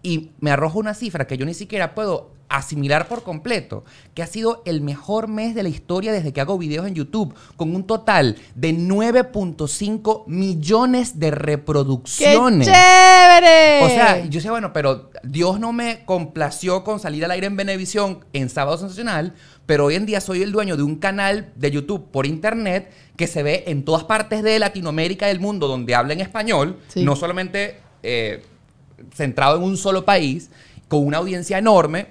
y 0.03 0.32
me 0.41 0.51
arroja 0.51 0.77
una 0.77 0.94
cifra 0.94 1.25
que 1.25 1.38
yo 1.38 1.46
ni 1.46 1.53
siquiera 1.53 1.96
puedo 1.96 2.32
asimilar 2.50 3.08
por 3.08 3.24
completo, 3.24 3.84
que 4.15 4.24
ha 4.24 4.27
sido 4.27 4.62
el 4.65 4.82
mejor 4.82 5.27
mes 5.27 5.53
de 5.56 5.63
la 5.63 5.70
historia 5.70 6.12
desde 6.12 6.34
que 6.34 6.41
hago 6.41 6.58
videos 6.58 6.88
en 6.88 6.96
YouTube, 6.96 7.34
con 7.56 7.75
un 7.75 7.86
total 7.86 8.36
de 8.56 8.74
9.5 8.74 10.24
millones 10.27 11.20
de 11.20 11.29
¡Qué 11.29 11.36
reproducciones. 11.36 12.68
chévere! 12.68 13.84
O 13.84 13.88
sea, 13.89 14.24
yo 14.25 14.32
decía, 14.32 14.51
bueno, 14.51 14.74
pero 14.74 15.10
Dios 15.24 15.60
no 15.60 15.74
me 15.74 16.03
complació 16.06 16.84
con 16.84 17.00
salir 17.00 17.24
al 17.25 17.32
aire 17.32 17.48
en 17.48 17.56
Venevisión 17.56 18.25
en 18.34 18.50
Sábado 18.50 18.77
Sensacional, 18.77 19.34
pero 19.65 19.86
hoy 19.86 19.96
en 19.96 20.06
día 20.06 20.20
soy 20.22 20.41
el 20.41 20.51
dueño 20.51 20.75
de 20.75 20.84
un 20.84 20.96
canal 20.96 21.51
de 21.56 21.70
YouTube 21.72 22.10
por 22.12 22.25
internet 22.25 22.91
que 23.15 23.27
se 23.27 23.44
ve 23.44 23.65
en 23.68 23.86
todas 23.86 24.03
partes 24.06 24.41
de 24.41 24.58
Latinoamérica 24.58 25.25
y 25.27 25.29
del 25.29 25.39
mundo 25.39 25.68
donde 25.68 25.94
hablan 25.94 26.20
español, 26.20 26.77
Sí. 26.88 27.03
no 27.03 27.15
solamente 27.15 27.77
eh, 28.01 28.44
centrado 29.13 29.58
en 29.58 29.63
un 29.63 29.77
solo 29.77 30.06
país, 30.06 30.50
con 30.88 31.06
una 31.06 31.18
audiencia 31.20 31.58
enorme, 31.60 32.08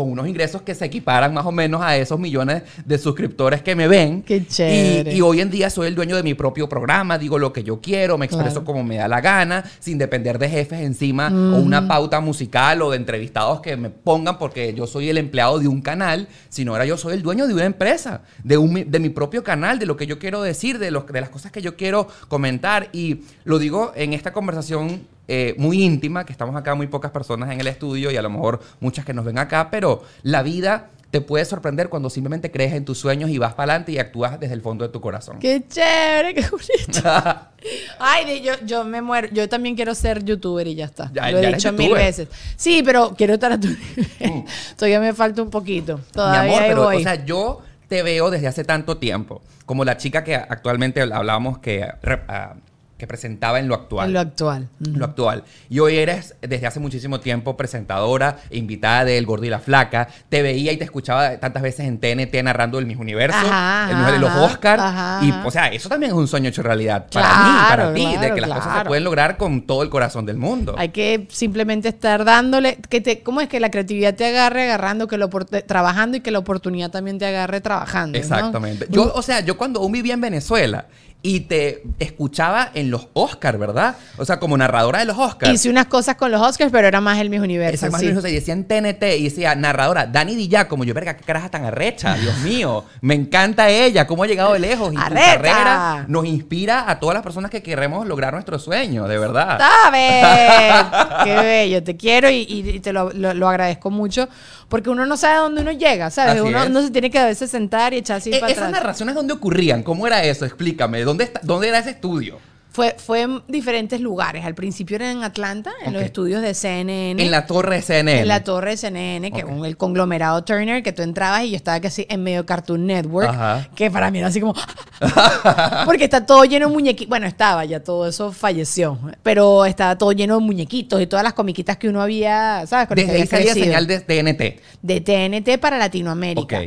con 0.00 0.10
unos 0.10 0.26
ingresos 0.26 0.62
que 0.62 0.74
se 0.74 0.86
equiparan 0.86 1.34
más 1.34 1.44
o 1.44 1.52
menos 1.52 1.82
a 1.82 1.94
esos 1.94 2.18
millones 2.18 2.62
de 2.86 2.96
suscriptores 2.96 3.60
que 3.62 3.76
me 3.76 3.86
ven. 3.86 4.22
Qué 4.22 4.36
Y- 4.38 4.46
chévere. 4.46 5.14
Y, 5.14 5.20
hoy 5.20 5.42
en 5.42 5.50
día 5.50 5.68
soy 5.68 5.88
el 5.88 5.94
dueño 5.94 6.16
de 6.16 6.22
mi 6.22 6.32
propio 6.32 6.68
programa, 6.70 7.18
digo 7.18 7.38
lo 7.38 7.52
que 7.52 7.62
yo 7.62 7.80
quiero, 7.82 8.16
me 8.16 8.24
expreso 8.24 8.50
Claro. 8.60 8.64
como 8.64 8.82
me 8.82 8.96
da 8.96 9.08
la 9.08 9.20
gana, 9.20 9.62
sin 9.78 9.98
depender 9.98 10.38
de 10.38 10.48
jefes 10.48 10.80
encima 10.80 11.28
o 11.28 11.58
una 11.60 11.86
pauta 11.86 12.20
musical 12.20 12.80
o 12.80 12.90
de 12.90 12.96
entrevistados 12.96 13.60
que 13.60 13.76
me 13.76 13.90
pongan 13.90 14.38
porque 14.38 14.72
yo 14.72 14.86
soy 14.86 15.10
el 15.10 15.18
empleado 15.18 15.58
de 15.58 15.68
un 15.68 15.82
canal, 15.82 16.28
sino 16.48 16.72
ahora 16.72 16.86
yo 16.86 16.96
soy 16.96 17.12
el 17.14 17.22
dueño 17.22 17.46
de 17.46 17.52
una 17.52 17.66
empresa, 17.66 18.22
de, 18.42 18.56
un, 18.56 18.90
de 18.90 18.98
mi 19.00 19.10
propio 19.10 19.44
canal, 19.44 19.78
de 19.78 19.84
lo 19.84 19.98
que 19.98 20.06
yo 20.06 20.18
quiero 20.18 20.40
decir, 20.40 20.78
de, 20.78 20.90
los, 20.90 21.06
de 21.06 21.20
las 21.20 21.28
cosas 21.28 21.52
que 21.52 21.60
yo 21.60 21.76
quiero 21.76 22.08
comentar. 22.28 22.88
Y 22.92 23.20
lo 23.44 23.58
digo 23.58 23.92
en 23.94 24.14
esta 24.14 24.32
conversación 24.32 25.02
eh, 25.28 25.54
muy 25.58 25.82
íntima, 25.82 26.24
que 26.24 26.32
estamos 26.32 26.56
acá 26.56 26.74
muy 26.74 26.86
pocas 26.88 27.10
personas 27.10 27.50
en 27.50 27.60
el 27.60 27.66
estudio 27.66 28.10
y 28.10 28.16
a 28.16 28.22
lo 28.22 28.30
mejor 28.30 28.60
muchas 28.80 29.04
que 29.04 29.14
nos 29.14 29.24
ven 29.24 29.38
acá, 29.38 29.68
pero 29.70 30.02
la 30.22 30.42
vida 30.42 30.88
te 31.10 31.20
puede 31.20 31.44
sorprender 31.44 31.88
cuando 31.88 32.08
simplemente 32.08 32.52
crees 32.52 32.72
en 32.72 32.84
tus 32.84 32.98
sueños 32.98 33.30
y 33.30 33.38
vas 33.38 33.54
para 33.54 33.72
adelante 33.72 33.90
y 33.90 33.98
actúas 33.98 34.38
desde 34.38 34.54
el 34.54 34.60
fondo 34.62 34.86
de 34.86 34.92
tu 34.92 35.00
corazón. 35.00 35.40
¡Qué 35.40 35.60
chévere! 35.68 36.34
¡Qué 36.34 36.42
bonito! 36.42 37.02
Ay, 37.98 38.40
yo, 38.42 38.52
yo 38.64 38.84
me 38.84 39.02
muero. 39.02 39.28
Yo 39.32 39.48
también 39.48 39.74
quiero 39.74 39.92
ser 39.96 40.24
youtuber 40.24 40.66
y 40.68 40.76
ya 40.76 40.84
está. 40.84 41.10
Ya- 41.12 41.30
Lo 41.32 41.38
he 41.38 41.42
ya 41.42 41.48
dicho 41.50 41.72
mil 41.72 41.92
veces. 41.92 42.28
Sí, 42.56 42.82
pero 42.84 43.12
quiero 43.16 43.34
estar 43.34 43.50
a 43.52 43.58
tu 43.58 43.66
nivel. 43.68 44.44
Todavía 44.76 45.00
me 45.00 45.12
falta 45.12 45.42
un 45.42 45.50
poquito. 45.50 45.96
Mi 45.98 46.04
Todavía 46.12 46.42
amor, 46.52 46.62
pero, 46.68 46.82
voy. 46.84 46.96
o 46.96 47.00
sea, 47.00 47.24
yo 47.24 47.60
te 47.88 48.02
veo 48.04 48.30
desde 48.30 48.46
hace 48.46 48.62
tanto 48.64 48.96
tiempo, 48.98 49.42
como 49.66 49.84
la 49.84 49.96
chica 49.96 50.22
que 50.22 50.36
actualmente 50.36 51.02
hablábamos 51.02 51.58
que, 51.58 51.82
ah, 52.28 52.54
que 53.00 53.06
presentaba 53.06 53.58
en 53.58 53.66
lo 53.66 53.74
actual. 53.74 54.08
en 54.08 54.12
lo 54.14 54.20
actual. 54.20 54.68
Lo 54.78 55.04
actual. 55.06 55.42
Y 55.68 55.78
hoy 55.80 55.96
eres 55.96 56.34
desde 56.42 56.66
hace 56.66 56.78
muchísimo 56.78 57.18
tiempo 57.18 57.56
presentadora, 57.56 58.36
invitada 58.50 59.04
de 59.06 59.16
El 59.18 59.24
Gordo 59.26 59.46
y 59.46 59.48
la 59.50 59.58
Flaca. 59.58 60.06
Te 60.28 60.42
veía 60.42 60.70
y 60.70 60.76
te 60.76 60.84
escuchaba 60.84 61.38
tantas 61.38 61.62
veces 61.62 61.86
en 61.86 61.98
TNT 61.98 62.42
narrando 62.44 62.78
el 62.78 62.86
Miss 62.86 62.98
Universo, 62.98 63.38
Ajá, 63.38 63.90
el 63.90 63.96
Miss 63.96 64.06
de 64.12 64.18
los 64.18 64.30
ajá, 64.30 64.42
Oscar. 64.42 64.80
ajá, 64.80 65.20
Y, 65.24 65.32
o 65.46 65.50
sea, 65.50 65.68
eso 65.68 65.88
también 65.88 66.12
es 66.12 66.16
un 66.18 66.28
sueño 66.28 66.50
hecho 66.50 66.62
realidad 66.62 67.06
para 67.12 67.26
Claro, 67.26 67.92
mí, 67.92 68.02
para 68.04 68.14
ti, 68.20 68.26
de 68.28 68.34
que 68.34 68.40
las 68.42 68.50
cosas 68.50 68.78
se 68.78 68.84
pueden 68.84 69.04
lograr 69.04 69.36
con 69.38 69.62
todo 69.62 69.82
el 69.82 69.88
corazón 69.88 70.26
del 70.26 70.36
mundo. 70.36 70.74
Hay 70.76 70.90
que 70.90 71.26
simplemente 71.30 71.88
estar 71.88 72.24
dándole, 72.24 72.76
que 72.90 73.00
te, 73.00 73.22
¿cómo 73.22 73.40
es 73.40 73.48
que 73.48 73.60
la 73.60 73.70
creatividad 73.70 74.14
te 74.14 74.26
agarre 74.26 74.64
agarrando, 74.64 75.08
que 75.08 75.16
lo 75.16 75.30
trabajando 75.30 76.18
y 76.18 76.20
que 76.20 76.30
la 76.30 76.38
oportunidad 76.38 76.90
también 76.90 77.18
te 77.18 77.24
agarre 77.26 77.62
trabajando? 77.62 78.18
¿no? 78.18 78.22
Exactamente. 78.22 78.86
Yo, 78.90 79.10
o 79.14 79.22
sea, 79.22 79.40
yo 79.40 79.56
cuando 79.56 79.80
aún 79.80 79.92
vivía 79.92 80.12
en 80.14 80.20
Venezuela 80.20 80.86
y 81.22 81.40
te 81.40 81.82
escuchaba 81.98 82.70
en 82.74 82.90
los 82.90 83.08
Oscars, 83.12 83.58
¿verdad? 83.58 83.96
O 84.16 84.24
sea, 84.24 84.40
como 84.40 84.56
narradora 84.56 85.00
de 85.00 85.04
los 85.04 85.18
Oscars. 85.18 85.52
Hice 85.52 85.68
unas 85.68 85.86
cosas 85.86 86.16
con 86.16 86.30
los 86.30 86.40
Oscars, 86.40 86.70
pero 86.72 86.88
era 86.88 87.00
más 87.00 87.18
el 87.18 87.28
Miss 87.30 87.40
Universo. 87.40 87.74
Esa 87.74 87.90
más 87.90 88.00
sí. 88.00 88.06
menos, 88.06 88.24
y 88.26 88.32
decía 88.32 88.54
en 88.54 88.64
TNT 88.66 89.02
y 89.18 89.24
decía 89.24 89.54
narradora 89.54 90.06
Dani 90.06 90.34
Di 90.34 90.50
como 90.68 90.84
yo, 90.84 90.94
verga, 90.94 91.16
qué 91.16 91.24
caraja 91.24 91.48
tan 91.50 91.64
arrecha, 91.64 92.14
Dios 92.14 92.38
mío, 92.44 92.84
me 93.02 93.14
encanta 93.14 93.68
ella, 93.68 94.06
cómo 94.06 94.22
ha 94.24 94.26
llegado 94.26 94.52
de 94.54 94.58
lejos 94.60 94.92
y 94.92 94.96
tu 94.96 95.02
Arrecha. 95.02 95.26
carrera 95.34 96.04
nos 96.08 96.24
inspira 96.26 96.90
a 96.90 96.98
todas 96.98 97.14
las 97.14 97.22
personas 97.22 97.50
que 97.50 97.62
queremos 97.62 98.06
lograr 98.06 98.32
nuestro 98.32 98.58
sueño, 98.58 99.06
de 99.06 99.18
verdad. 99.18 99.58
¿Sabes? 99.58 100.24
Qué 101.24 101.34
bello, 101.34 101.82
te 101.82 101.96
quiero 101.96 102.30
y, 102.30 102.46
y- 102.48 102.68
y 102.76 102.80
te 102.80 102.92
lo, 102.92 103.10
lo- 103.12 103.34
lo 103.34 103.48
agradezco 103.48 103.90
mucho 103.90 104.28
porque 104.68 104.88
uno 104.88 105.04
no 105.06 105.16
sabe 105.16 105.38
dónde 105.38 105.62
uno 105.62 105.72
llega, 105.72 106.10
¿sabes? 106.10 106.32
Así 106.34 106.40
uno, 106.48 106.62
es. 106.62 106.68
uno 106.70 106.82
se 106.82 106.90
tiene 106.90 107.10
que 107.10 107.18
a 107.18 107.26
veces 107.26 107.50
sentar 107.50 107.92
y 107.92 107.98
echar 107.98 108.18
así 108.18 108.30
E- 108.32 108.38
para 108.38 108.52
¿Esas 108.52 108.64
atrás. 108.68 108.80
narraciones 108.82 109.14
dónde 109.14 109.32
ocurrían? 109.34 109.82
¿Cómo 109.82 110.06
era 110.06 110.22
eso? 110.24 110.44
Explícame. 110.44 111.02
¿Dónde, 111.10 111.24
está- 111.24 111.40
dónde 111.42 111.68
era 111.68 111.78
ese 111.80 111.90
estudio? 111.90 112.38
Fue, 112.72 112.94
fue 112.96 113.22
en 113.22 113.42
diferentes 113.48 114.00
lugares. 114.00 114.44
Al 114.44 114.54
principio 114.54 114.94
era 114.94 115.10
en 115.10 115.24
Atlanta, 115.24 115.72
en 115.84 115.92
los 115.92 116.02
estudios 116.04 116.40
de 116.40 116.54
CNN. 116.54 117.20
En 117.20 117.30
la 117.32 117.44
torre 117.44 117.74
de 117.76 117.82
CNN. 117.82 118.20
En 118.20 118.28
la 118.28 118.44
torre 118.44 118.70
de 118.70 118.76
CNN, 118.76 119.32
que 119.32 119.42
con 119.42 119.64
el 119.64 119.76
conglomerado 119.76 120.44
Turner, 120.44 120.80
que 120.80 120.92
tú 120.92 121.02
entrabas 121.02 121.42
y 121.42 121.50
yo 121.50 121.56
estaba 121.56 121.80
casi 121.80 122.06
en 122.08 122.22
medio 122.22 122.46
Cartoon 122.46 122.86
Network, 122.86 123.28
Ajá. 123.28 123.68
que 123.74 123.90
para 123.90 124.12
mí 124.12 124.18
era 124.18 124.28
así 124.28 124.40
como... 124.40 124.54
porque 125.84 126.04
está 126.04 126.24
todo 126.24 126.44
lleno 126.44 126.68
de 126.68 126.72
muñequitos. 126.72 127.08
Bueno, 127.08 127.26
estaba, 127.26 127.64
ya 127.64 127.80
todo 127.82 128.06
eso 128.06 128.30
falleció, 128.32 128.98
pero 129.24 129.64
estaba 129.64 129.98
todo 129.98 130.12
lleno 130.12 130.38
de 130.38 130.44
muñequitos 130.44 131.00
y 131.02 131.08
todas 131.08 131.24
las 131.24 131.32
comiquitas 131.32 131.76
que 131.76 131.88
uno 131.88 132.00
había, 132.00 132.64
¿sabes? 132.68 132.86
Con 132.86 132.96
Desde 132.96 133.12
ahí 133.12 133.26
salía 133.26 133.52
señal 133.54 133.88
de 133.88 133.98
TNT. 133.98 134.60
de 134.82 135.00
TNT 135.00 135.58
para 135.60 135.76
Latinoamérica. 135.76 136.60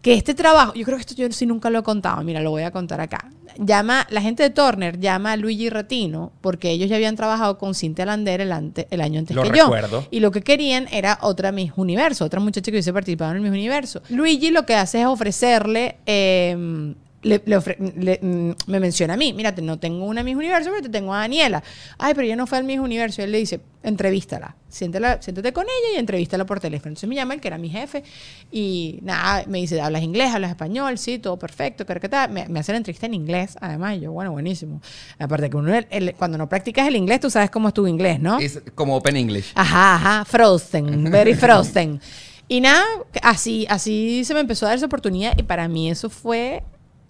Que 0.00 0.14
este 0.14 0.32
trabajo, 0.34 0.74
yo 0.74 0.84
creo 0.84 0.96
que 0.96 1.00
esto 1.00 1.14
yo 1.16 1.30
sí 1.32 1.44
nunca 1.44 1.68
lo 1.70 1.80
he 1.80 1.82
contado, 1.82 2.22
mira, 2.22 2.40
lo 2.40 2.50
voy 2.50 2.62
a 2.62 2.70
contar 2.70 3.00
acá. 3.00 3.28
Llama, 3.58 4.06
la 4.10 4.20
gente 4.22 4.42
de 4.44 4.50
Turner 4.50 5.00
llama 5.00 5.32
a 5.32 5.36
Luigi 5.36 5.68
Ratino 5.68 6.32
porque 6.40 6.70
ellos 6.70 6.88
ya 6.88 6.94
habían 6.96 7.16
trabajado 7.16 7.58
con 7.58 7.74
Cintia 7.74 8.06
Lander 8.06 8.40
el, 8.40 8.52
ante- 8.52 8.86
el 8.90 9.00
año 9.00 9.18
antes 9.18 9.34
Lo 9.36 9.42
que 9.42 9.50
recuerdo. 9.50 10.02
yo. 10.02 10.08
Y 10.10 10.20
lo 10.20 10.30
que 10.30 10.42
querían 10.42 10.86
era 10.92 11.18
otra 11.22 11.50
Miss 11.52 11.72
Universo, 11.76 12.24
otra 12.24 12.38
muchacha 12.40 12.66
que 12.70 12.76
hubiese 12.76 12.92
participado 12.92 13.32
en 13.32 13.38
el 13.38 13.42
Miss 13.42 13.50
Universo. 13.52 14.00
Luigi 14.10 14.50
lo 14.50 14.64
que 14.64 14.74
hace 14.76 15.00
es 15.00 15.06
ofrecerle... 15.06 15.96
eh, 16.06 16.94
le- 17.22 17.42
le 17.44 17.58
ofre- 17.58 17.76
le- 17.96 18.20
mm, 18.22 18.70
me 18.70 18.80
menciona 18.80 19.14
a 19.14 19.16
mí, 19.16 19.32
mira, 19.32 19.52
no 19.60 19.78
tengo 19.78 20.04
una 20.04 20.22
Miss 20.22 20.36
Universo, 20.36 20.70
pero 20.70 20.82
te 20.82 20.88
tengo 20.88 21.12
a 21.12 21.18
Daniela. 21.18 21.62
Ay, 21.98 22.14
pero 22.14 22.26
ella 22.26 22.36
no 22.36 22.46
fue 22.46 22.58
al 22.58 22.64
Miss 22.64 22.78
Universo. 22.78 23.22
Él 23.22 23.32
le 23.32 23.38
dice, 23.38 23.60
entrevístala, 23.82 24.54
siéntala, 24.68 25.20
siéntate 25.20 25.52
con 25.52 25.64
ella 25.64 25.96
y 25.96 25.98
entrevístala 25.98 26.46
por 26.46 26.60
teléfono. 26.60 26.90
Entonces 26.90 27.08
me 27.08 27.14
llama 27.16 27.34
el 27.34 27.40
que 27.40 27.48
era 27.48 27.58
mi 27.58 27.68
jefe 27.70 28.04
y 28.52 29.00
nada, 29.02 29.44
me 29.48 29.58
dice, 29.58 29.80
¿hablas 29.80 30.02
inglés? 30.02 30.32
¿Hablas 30.34 30.50
español? 30.50 30.96
Sí, 30.98 31.18
todo 31.18 31.38
perfecto, 31.38 31.84
creo 31.86 32.00
que 32.00 32.08
tal. 32.08 32.30
Me, 32.30 32.46
me 32.48 32.60
hace 32.60 32.72
la 32.72 32.78
entrevista 32.78 33.06
en 33.06 33.14
inglés, 33.14 33.56
además, 33.60 33.96
y 33.96 34.00
yo, 34.00 34.12
bueno, 34.12 34.30
buenísimo. 34.32 34.80
Aparte 35.18 35.50
que 35.50 35.56
uno, 35.56 35.74
el- 35.74 35.86
el- 35.90 36.14
cuando 36.14 36.38
no 36.38 36.48
practicas 36.48 36.86
el 36.86 36.96
inglés, 36.96 37.20
tú 37.20 37.30
sabes 37.30 37.50
cómo 37.50 37.68
es 37.68 37.74
tu 37.74 37.86
inglés, 37.86 38.20
¿no? 38.20 38.38
Es 38.38 38.60
como 38.74 38.96
Open 38.96 39.16
English. 39.16 39.52
Ajá, 39.54 39.96
ajá, 39.96 40.24
frozen, 40.24 41.10
very 41.10 41.34
frozen. 41.34 42.00
Y 42.46 42.60
nada, 42.60 42.84
así, 43.22 43.66
así 43.68 44.24
se 44.24 44.32
me 44.34 44.40
empezó 44.40 44.64
a 44.66 44.70
dar 44.70 44.78
esa 44.78 44.86
oportunidad 44.86 45.36
y 45.36 45.42
para 45.42 45.68
mí 45.68 45.90
eso 45.90 46.08
fue 46.08 46.62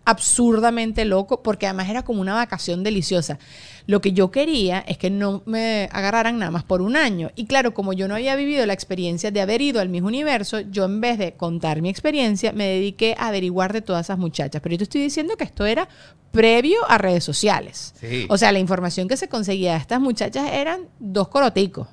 absurdamente 0.08 1.04
loco 1.04 1.42
porque 1.42 1.66
además 1.66 1.90
era 1.90 2.02
como 2.02 2.22
una 2.22 2.32
vacación 2.34 2.82
deliciosa. 2.82 3.38
Lo 3.84 4.00
que 4.00 4.12
yo 4.12 4.30
quería 4.30 4.80
es 4.80 4.96
que 4.96 5.10
no 5.10 5.42
me 5.44 5.86
agarraran 5.92 6.38
nada 6.38 6.50
más 6.50 6.64
por 6.64 6.80
un 6.80 6.96
año. 6.96 7.30
Y 7.36 7.44
claro, 7.44 7.74
como 7.74 7.92
yo 7.92 8.08
no 8.08 8.14
había 8.14 8.34
vivido 8.34 8.64
la 8.64 8.72
experiencia 8.72 9.30
de 9.30 9.42
haber 9.42 9.60
ido 9.60 9.82
al 9.82 9.90
mismo 9.90 10.08
universo, 10.08 10.60
yo 10.60 10.86
en 10.86 11.02
vez 11.02 11.18
de 11.18 11.32
contar 11.32 11.82
mi 11.82 11.90
experiencia, 11.90 12.52
me 12.52 12.66
dediqué 12.66 13.16
a 13.18 13.28
averiguar 13.28 13.74
de 13.74 13.82
todas 13.82 14.06
esas 14.06 14.16
muchachas. 14.16 14.62
Pero 14.62 14.72
yo 14.72 14.78
te 14.78 14.84
estoy 14.84 15.02
diciendo 15.02 15.36
que 15.36 15.44
esto 15.44 15.66
era 15.66 15.90
previo 16.30 16.78
a 16.88 16.96
redes 16.96 17.24
sociales. 17.24 17.92
Sí. 18.00 18.24
O 18.30 18.38
sea, 18.38 18.50
la 18.50 18.60
información 18.60 19.08
que 19.08 19.18
se 19.18 19.28
conseguía 19.28 19.72
de 19.72 19.78
estas 19.78 20.00
muchachas 20.00 20.50
eran 20.50 20.88
dos 20.98 21.28
coroticos 21.28 21.86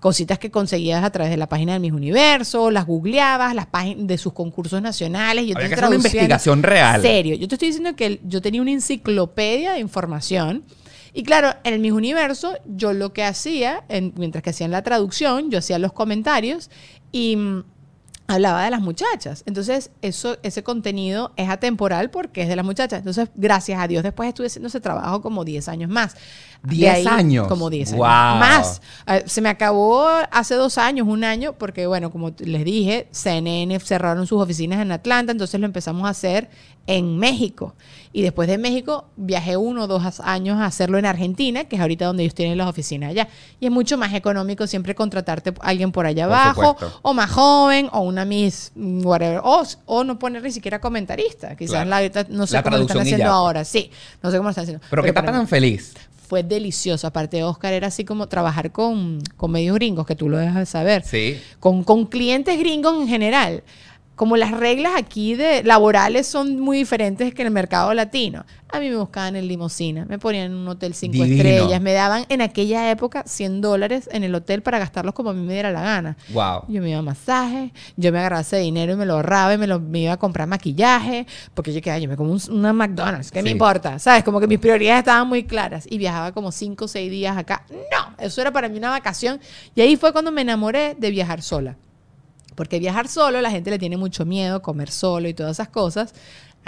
cositas 0.00 0.38
que 0.38 0.50
conseguías 0.50 1.02
a 1.02 1.10
través 1.10 1.30
de 1.30 1.36
la 1.36 1.48
página 1.48 1.72
del 1.72 1.80
Miss 1.80 1.92
Universo, 1.92 2.70
las 2.70 2.86
googleabas, 2.86 3.54
las 3.54 3.66
páginas 3.66 4.06
de 4.06 4.16
sus 4.18 4.32
concursos 4.32 4.80
nacionales. 4.80 5.46
Yo 5.46 5.56
Había 5.56 5.68
que 5.68 5.74
hacer 5.74 5.86
una 5.86 5.96
investigación 5.96 6.62
real. 6.62 7.02
Serio. 7.02 7.34
Yo 7.34 7.48
te 7.48 7.56
estoy 7.56 7.68
diciendo 7.68 7.96
que 7.96 8.20
yo 8.24 8.40
tenía 8.40 8.62
una 8.62 8.70
enciclopedia 8.72 9.72
de 9.72 9.80
información. 9.80 10.62
Y 11.14 11.22
claro, 11.24 11.52
en 11.64 11.74
el 11.74 11.80
Miss 11.80 11.92
Universo, 11.92 12.54
yo 12.66 12.92
lo 12.92 13.12
que 13.12 13.24
hacía, 13.24 13.82
en- 13.88 14.12
mientras 14.16 14.42
que 14.44 14.50
hacían 14.50 14.70
la 14.70 14.82
traducción, 14.82 15.50
yo 15.50 15.58
hacía 15.58 15.78
los 15.80 15.92
comentarios 15.92 16.70
y 17.10 17.34
mm, 17.36 17.64
hablaba 18.28 18.62
de 18.64 18.70
las 18.70 18.82
muchachas. 18.82 19.42
Entonces, 19.46 19.90
eso, 20.02 20.36
ese 20.42 20.62
contenido 20.62 21.32
es 21.36 21.48
atemporal 21.48 22.10
porque 22.10 22.42
es 22.42 22.48
de 22.48 22.56
las 22.56 22.64
muchachas. 22.64 22.98
Entonces, 23.00 23.30
gracias 23.34 23.80
a 23.80 23.88
Dios, 23.88 24.02
después 24.02 24.28
estuve 24.28 24.46
haciendo 24.48 24.68
ese 24.68 24.80
trabajo 24.80 25.22
como 25.22 25.44
10 25.44 25.66
años 25.68 25.90
más. 25.90 26.14
De 26.62 26.74
10 26.76 27.06
años. 27.06 27.46
Como 27.46 27.70
10 27.70 27.92
años. 27.92 28.00
Más. 28.00 28.82
Eh, 29.06 29.22
Se 29.26 29.40
me 29.40 29.48
acabó 29.48 30.06
hace 30.30 30.54
dos 30.54 30.76
años, 30.78 31.06
un 31.08 31.24
año, 31.24 31.54
porque 31.56 31.86
bueno, 31.86 32.10
como 32.10 32.32
les 32.38 32.64
dije, 32.64 33.08
CNN 33.12 33.78
cerraron 33.80 34.26
sus 34.26 34.42
oficinas 34.42 34.80
en 34.80 34.90
Atlanta, 34.92 35.32
entonces 35.32 35.58
lo 35.60 35.66
empezamos 35.66 36.06
a 36.06 36.10
hacer 36.10 36.50
en 36.88 37.16
México. 37.18 37.74
Y 38.12 38.22
después 38.22 38.48
de 38.48 38.56
México 38.58 39.04
viajé 39.16 39.56
uno 39.58 39.84
o 39.84 39.86
dos 39.86 40.20
años 40.20 40.58
a 40.58 40.64
hacerlo 40.64 40.98
en 40.98 41.04
Argentina, 41.06 41.64
que 41.64 41.76
es 41.76 41.82
ahorita 41.82 42.06
donde 42.06 42.22
ellos 42.24 42.34
tienen 42.34 42.56
las 42.58 42.66
oficinas 42.66 43.10
allá. 43.10 43.28
Y 43.60 43.66
es 43.66 43.70
mucho 43.72 43.96
más 43.98 44.12
económico 44.14 44.66
siempre 44.66 44.94
contratarte 44.94 45.50
a 45.60 45.66
alguien 45.68 45.92
por 45.92 46.06
allá 46.06 46.24
Por 46.26 46.34
abajo, 46.34 46.68
supuesto. 46.72 46.98
o 47.02 47.14
más 47.14 47.30
joven, 47.30 47.88
o 47.92 48.00
una 48.00 48.24
Miss, 48.24 48.72
mm, 48.74 49.04
whatever, 49.06 49.40
o, 49.44 49.62
o 49.84 50.02
no 50.04 50.18
poner 50.18 50.42
ni 50.42 50.50
siquiera 50.50 50.80
comentarista. 50.80 51.54
Quizás 51.56 51.84
Claro. 51.84 51.90
la, 51.90 52.26
no 52.30 52.46
sé 52.46 52.54
La 52.54 52.62
cómo 52.62 52.76
lo 52.78 52.82
están 52.82 52.98
haciendo 53.00 53.30
ahora. 53.30 53.64
Sí, 53.64 53.90
no 54.22 54.30
sé 54.30 54.38
cómo 54.38 54.46
lo 54.48 54.50
están 54.50 54.62
haciendo. 54.64 54.82
Pero, 54.90 55.02
que 55.02 55.08
está 55.10 55.22
tan 55.22 55.46
feliz. 55.46 55.94
Fue 56.28 56.42
delicioso. 56.42 57.06
Aparte 57.06 57.38
de 57.38 57.44
Oscar, 57.44 57.72
era 57.72 57.88
así 57.88 58.04
como 58.04 58.28
trabajar 58.28 58.70
con, 58.70 59.20
con 59.36 59.50
medios 59.50 59.74
gringos, 59.76 60.06
que 60.06 60.14
tú 60.14 60.28
lo 60.28 60.36
dejas 60.36 60.56
de 60.56 60.66
saber. 60.66 61.02
Sí. 61.02 61.40
Con, 61.58 61.84
con 61.84 62.06
clientes 62.06 62.58
gringos 62.58 63.00
en 63.00 63.08
general. 63.08 63.62
Como 64.18 64.36
las 64.36 64.50
reglas 64.50 64.92
aquí 64.96 65.36
de 65.36 65.62
laborales 65.62 66.26
son 66.26 66.58
muy 66.58 66.76
diferentes 66.78 67.32
que 67.32 67.42
en 67.42 67.46
el 67.46 67.52
mercado 67.54 67.94
latino. 67.94 68.44
A 68.70 68.80
mí 68.80 68.90
me 68.90 68.96
buscaban 68.96 69.36
en 69.36 69.46
limusina, 69.46 70.04
me 70.06 70.18
ponían 70.18 70.46
en 70.46 70.54
un 70.56 70.66
hotel 70.66 70.92
cinco 70.92 71.22
Divino. 71.22 71.36
estrellas, 71.36 71.80
me 71.80 71.92
daban 71.92 72.26
en 72.28 72.42
aquella 72.42 72.90
época 72.90 73.22
100 73.24 73.60
dólares 73.60 74.10
en 74.12 74.24
el 74.24 74.34
hotel 74.34 74.60
para 74.60 74.78
gastarlos 74.80 75.14
como 75.14 75.30
a 75.30 75.34
mí 75.34 75.40
me 75.46 75.52
diera 75.52 75.70
la 75.70 75.82
gana. 75.82 76.16
Wow. 76.34 76.64
Yo 76.66 76.82
me 76.82 76.90
iba 76.90 76.98
a 76.98 77.02
masaje, 77.02 77.72
yo 77.96 78.10
me 78.10 78.18
agarraba 78.18 78.42
ese 78.42 78.56
dinero 78.58 78.92
y 78.92 78.96
me 78.96 79.06
lo 79.06 79.14
ahorraba 79.14 79.54
y 79.54 79.58
me, 79.58 79.68
lo, 79.68 79.78
me 79.78 80.00
iba 80.00 80.12
a 80.14 80.16
comprar 80.18 80.48
maquillaje, 80.48 81.24
porque 81.54 81.72
yo 81.72 81.80
quedaba, 81.80 82.00
yo 82.00 82.08
me 82.08 82.16
como 82.16 82.32
un- 82.32 82.42
una 82.50 82.72
McDonald's, 82.72 83.30
¿qué 83.30 83.40
me 83.42 83.50
importa? 83.50 84.00
¿Sabes? 84.00 84.24
Como 84.24 84.40
que 84.40 84.48
mis 84.48 84.58
prioridades 84.58 84.98
estaban 84.98 85.28
muy 85.28 85.44
claras 85.44 85.86
y 85.88 85.96
viajaba 85.96 86.32
como 86.32 86.50
5 86.52 86.86
o 86.86 86.88
6 86.88 87.08
días 87.10 87.36
acá. 87.38 87.64
No, 87.70 88.16
eso 88.18 88.40
era 88.40 88.50
para 88.52 88.68
mí 88.68 88.76
una 88.78 88.90
vacación 88.90 89.40
y 89.76 89.80
ahí 89.80 89.94
fue 89.96 90.12
cuando 90.12 90.32
me 90.32 90.42
enamoré 90.42 90.96
de 90.98 91.10
viajar 91.10 91.40
sola. 91.40 91.76
Porque 92.58 92.80
viajar 92.80 93.06
solo, 93.06 93.40
la 93.40 93.52
gente 93.52 93.70
le 93.70 93.78
tiene 93.78 93.96
mucho 93.96 94.26
miedo, 94.26 94.62
comer 94.62 94.90
solo 94.90 95.28
y 95.28 95.32
todas 95.32 95.52
esas 95.52 95.68
cosas. 95.68 96.12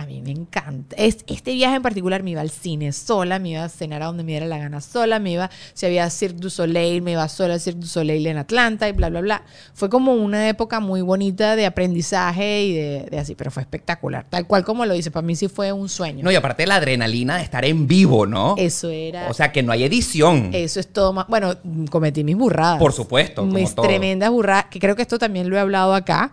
A 0.00 0.06
mí 0.06 0.22
me 0.22 0.30
encanta. 0.30 0.96
Es, 0.96 1.18
este 1.26 1.52
viaje 1.52 1.76
en 1.76 1.82
particular 1.82 2.22
me 2.22 2.30
iba 2.30 2.40
al 2.40 2.48
cine 2.48 2.90
sola, 2.90 3.38
me 3.38 3.50
iba 3.50 3.64
a 3.64 3.68
cenar 3.68 4.02
a 4.02 4.06
donde 4.06 4.22
me 4.22 4.30
diera 4.32 4.46
la 4.46 4.56
gana 4.56 4.80
sola, 4.80 5.18
me 5.18 5.32
iba, 5.32 5.50
si 5.74 5.84
había 5.84 6.08
Cirque 6.08 6.38
du 6.38 6.48
Soleil, 6.48 7.02
me 7.02 7.12
iba 7.12 7.28
sola 7.28 7.52
al 7.52 7.60
Cirque 7.60 7.80
du 7.80 7.86
Soleil 7.86 8.26
en 8.26 8.38
Atlanta 8.38 8.88
y 8.88 8.92
bla, 8.92 9.10
bla, 9.10 9.20
bla. 9.20 9.42
Fue 9.74 9.90
como 9.90 10.14
una 10.14 10.48
época 10.48 10.80
muy 10.80 11.02
bonita 11.02 11.54
de 11.54 11.66
aprendizaje 11.66 12.62
y 12.62 12.74
de, 12.74 13.08
de 13.10 13.18
así, 13.18 13.34
pero 13.34 13.50
fue 13.50 13.62
espectacular. 13.62 14.24
Tal 14.30 14.46
cual 14.46 14.64
como 14.64 14.86
lo 14.86 14.94
dice, 14.94 15.10
para 15.10 15.26
mí 15.26 15.36
sí 15.36 15.48
fue 15.48 15.70
un 15.70 15.90
sueño. 15.90 16.24
No, 16.24 16.32
y 16.32 16.34
aparte 16.34 16.66
la 16.66 16.76
adrenalina 16.76 17.36
de 17.36 17.42
estar 17.42 17.66
en 17.66 17.86
vivo, 17.86 18.24
¿no? 18.24 18.54
Eso 18.56 18.88
era... 18.88 19.28
O 19.28 19.34
sea, 19.34 19.52
que 19.52 19.62
no 19.62 19.70
hay 19.70 19.84
edición. 19.84 20.48
Eso 20.54 20.80
es 20.80 20.90
todo 20.90 21.12
más. 21.12 21.26
Bueno, 21.28 21.56
cometí 21.90 22.24
mis 22.24 22.36
burradas. 22.36 22.78
Por 22.78 22.94
supuesto, 22.94 23.42
como 23.42 23.52
Mis 23.52 23.74
todo. 23.74 23.84
tremendas 23.86 24.30
burradas, 24.30 24.64
que 24.70 24.78
creo 24.78 24.96
que 24.96 25.02
esto 25.02 25.18
también 25.18 25.50
lo 25.50 25.56
he 25.56 25.60
hablado 25.60 25.94
acá. 25.94 26.32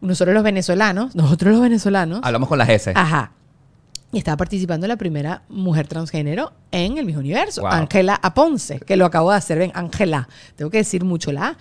Nosotros 0.00 0.34
los 0.34 0.44
venezolanos, 0.44 1.14
nosotros 1.14 1.52
los 1.52 1.60
venezolanos. 1.62 2.20
Hablamos 2.22 2.48
con 2.48 2.58
las 2.58 2.68
S. 2.68 2.92
Ajá. 2.94 3.32
Y 4.12 4.18
estaba 4.18 4.36
participando 4.38 4.86
la 4.86 4.96
primera 4.96 5.42
mujer 5.48 5.86
transgénero 5.86 6.52
en 6.70 6.96
el 6.96 7.04
Miss 7.04 7.16
Universo, 7.16 7.60
Wow. 7.62 7.70
Ángela 7.72 8.18
Aponce, 8.22 8.80
que 8.80 8.96
lo 8.96 9.04
acabo 9.04 9.30
de 9.32 9.36
hacer, 9.36 9.58
ven, 9.58 9.70
Ángela. 9.74 10.28
Tengo 10.56 10.70
que 10.70 10.78
decir 10.78 11.04
mucho 11.04 11.30
la 11.32 11.48
A. 11.48 11.56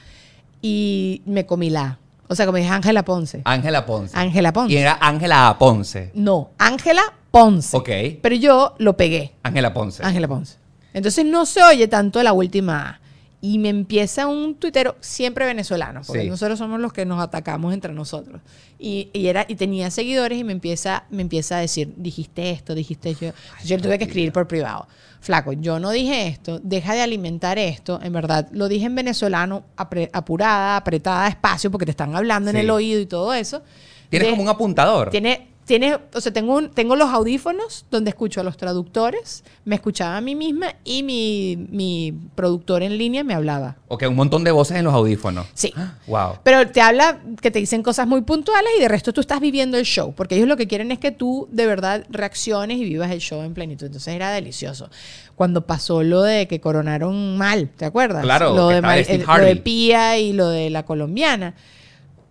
Y 0.61 1.21
me 1.25 1.45
comí 1.45 1.69
la 1.69 1.81
A. 1.83 1.97
O 2.29 2.35
sea, 2.35 2.45
como 2.45 2.57
dije 2.57 2.69
Ángela 2.69 3.03
Ponce. 3.03 3.41
Ángela 3.45 3.85
Ponce. 3.85 4.17
Ángela 4.17 4.53
Ponce. 4.53 4.73
Y 4.73 4.77
era 4.77 4.97
Ángela 5.01 5.55
Ponce. 5.59 6.11
No, 6.13 6.51
Ángela 6.57 7.01
Ponce. 7.31 7.75
Ok. 7.75 7.89
Pero 8.21 8.35
yo 8.35 8.75
lo 8.79 8.95
pegué. 8.97 9.33
Ángela 9.43 9.73
Ponce. 9.73 10.03
Ángela 10.05 10.27
Ponce. 10.27 10.57
Entonces 10.93 11.25
no 11.25 11.45
se 11.45 11.61
oye 11.63 11.87
tanto 11.87 12.21
la 12.23 12.33
última 12.33 12.89
A. 12.89 12.99
Y 13.39 13.59
me 13.59 13.69
empieza 13.69 14.25
un 14.25 14.55
tuitero 14.55 14.95
siempre 14.99 15.45
venezolano, 15.45 16.01
porque 16.05 16.23
Sí. 16.23 16.29
nosotros 16.29 16.57
somos 16.57 16.79
los 16.79 16.91
que 16.91 17.05
nos 17.05 17.21
atacamos 17.21 17.71
entre 17.73 17.93
nosotros. 17.93 18.41
Y, 18.79 19.09
y 19.13 19.27
era, 19.27 19.45
y 19.47 19.55
tenía 19.55 19.91
seguidores 19.91 20.39
y 20.39 20.43
me 20.43 20.53
empieza, 20.53 21.03
me 21.11 21.21
empieza 21.21 21.57
a 21.57 21.59
decir, 21.59 21.93
dijiste 21.97 22.49
esto, 22.49 22.73
dijiste 22.73 23.13
yo. 23.13 23.31
yo 23.63 23.79
tuve 23.79 23.99
que 23.99 24.05
escribir 24.05 24.31
por 24.33 24.47
privado. 24.47 24.87
Flaco, 25.19 25.51
yo 25.53 25.79
no 25.79 25.91
dije 25.91 26.27
esto, 26.27 26.59
deja 26.63 26.93
de 26.93 27.01
alimentar 27.01 27.59
esto. 27.59 27.99
En 28.01 28.13
verdad, 28.13 28.47
lo 28.51 28.67
dije 28.67 28.85
en 28.85 28.95
venezolano, 28.95 29.63
apre- 29.75 30.09
apurada, 30.13 30.77
apretada, 30.77 31.25
despacio, 31.25 31.69
porque 31.69 31.85
te 31.85 31.91
están 31.91 32.15
hablando 32.15 32.49
en 32.49 32.55
el 32.57 32.69
oído 32.71 32.99
y 32.99 33.05
todo 33.05 33.33
eso. 33.35 33.61
Tienes 34.09 34.27
De- 34.27 34.31
como 34.31 34.43
un 34.43 34.49
apuntador. 34.49 35.09
tiene 35.11 35.47
tienes, 35.67 35.97
o 36.13 36.21
sea, 36.21 36.33
tengo, 36.33 36.55
un, 36.55 36.69
tengo 36.71 36.95
los 36.95 37.09
audífonos 37.09 37.85
donde 37.91 38.09
escucho 38.09 38.41
a 38.41 38.43
los 38.43 38.57
traductores, 38.57 39.43
me 39.65 39.75
escuchaba 39.75 40.17
a 40.17 40.21
mí 40.21 40.33
misma 40.33 40.73
y 40.83 41.03
mi, 41.03 41.67
mi 41.69 42.13
productor 42.33 42.81
en 42.81 42.97
línea 42.97 43.23
me 43.23 43.33
hablaba. 43.35 43.75
Ok, 43.89 44.05
un 44.07 44.15
montón 44.15 44.43
de 44.43 44.51
voces 44.51 44.77
en 44.77 44.85
los 44.85 44.93
audífonos. 44.93 45.45
Sí. 45.53 45.71
Wow. 46.07 46.37
Pero 46.43 46.65
te 46.71 46.79
habla 46.79 47.19
que 47.41 47.51
te 47.51 47.59
dicen 47.59 47.83
cosas 47.83 48.07
muy 48.07 48.21
puntuales 48.21 48.71
y 48.77 48.81
de 48.81 48.87
resto 48.87 49.11
tú 49.11 49.19
estás 49.19 49.41
viviendo 49.41 49.77
el 49.77 49.83
show, 49.83 50.13
porque 50.15 50.35
ellos 50.35 50.47
lo 50.47 50.55
que 50.55 50.65
quieren 50.65 50.89
es 50.93 50.99
que 50.99 51.11
tú 51.11 51.49
de 51.51 51.65
verdad 51.67 52.05
reacciones 52.09 52.77
y 52.77 52.85
vivas 52.85 53.11
el 53.11 53.19
show 53.19 53.41
en 53.43 53.53
plenitud. 53.53 53.87
Entonces 53.87 54.13
era 54.15 54.31
delicioso. 54.31 54.89
Cuando 55.35 55.65
pasó 55.67 56.01
lo 56.03 56.21
de 56.21 56.47
que 56.47 56.61
coronaron 56.61 57.37
mal, 57.37 57.67
¿te 57.75 57.83
acuerdas? 57.83 58.23
Claro, 58.23 58.55
Lo 58.55 58.69
de, 58.69 58.77
Steve 59.03 59.15
el- 59.21 59.25
lo 59.27 59.45
de. 59.45 59.55
Pía 59.57 60.17
y 60.17 60.31
lo 60.31 60.47
de 60.47 60.69
la 60.69 60.83
colombiana. 60.85 61.55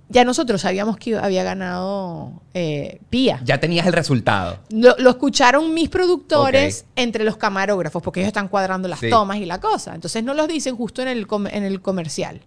Ya 0.08 0.24
nosotros 0.24 0.60
sabíamos 0.60 0.96
que 0.98 1.16
había 1.18 1.42
ganado 1.42 2.40
eh, 2.54 3.00
Pía. 3.10 3.40
Ya 3.44 3.58
tenías 3.58 3.86
el 3.88 3.92
resultado. 3.92 4.60
Lo, 4.70 4.94
lo 4.98 5.10
escucharon 5.10 5.74
mis 5.74 5.88
productores 5.88 6.86
entre 6.94 7.24
los 7.24 7.36
camarógrafos, 7.36 8.02
porque 8.02 8.20
ellos 8.20 8.28
están 8.28 8.46
cuadrando 8.46 8.86
las 8.86 9.00
Sí. 9.00 9.10
tomas 9.10 9.38
y 9.38 9.46
la 9.46 9.60
cosa. 9.60 9.94
Entonces 9.96 10.22
no 10.22 10.32
los 10.34 10.46
dicen 10.46 10.76
justo 10.76 11.02
en 11.02 11.08
el, 11.08 11.26
com- 11.26 11.48
en 11.48 11.64
el 11.64 11.82
comercial. 11.82 12.40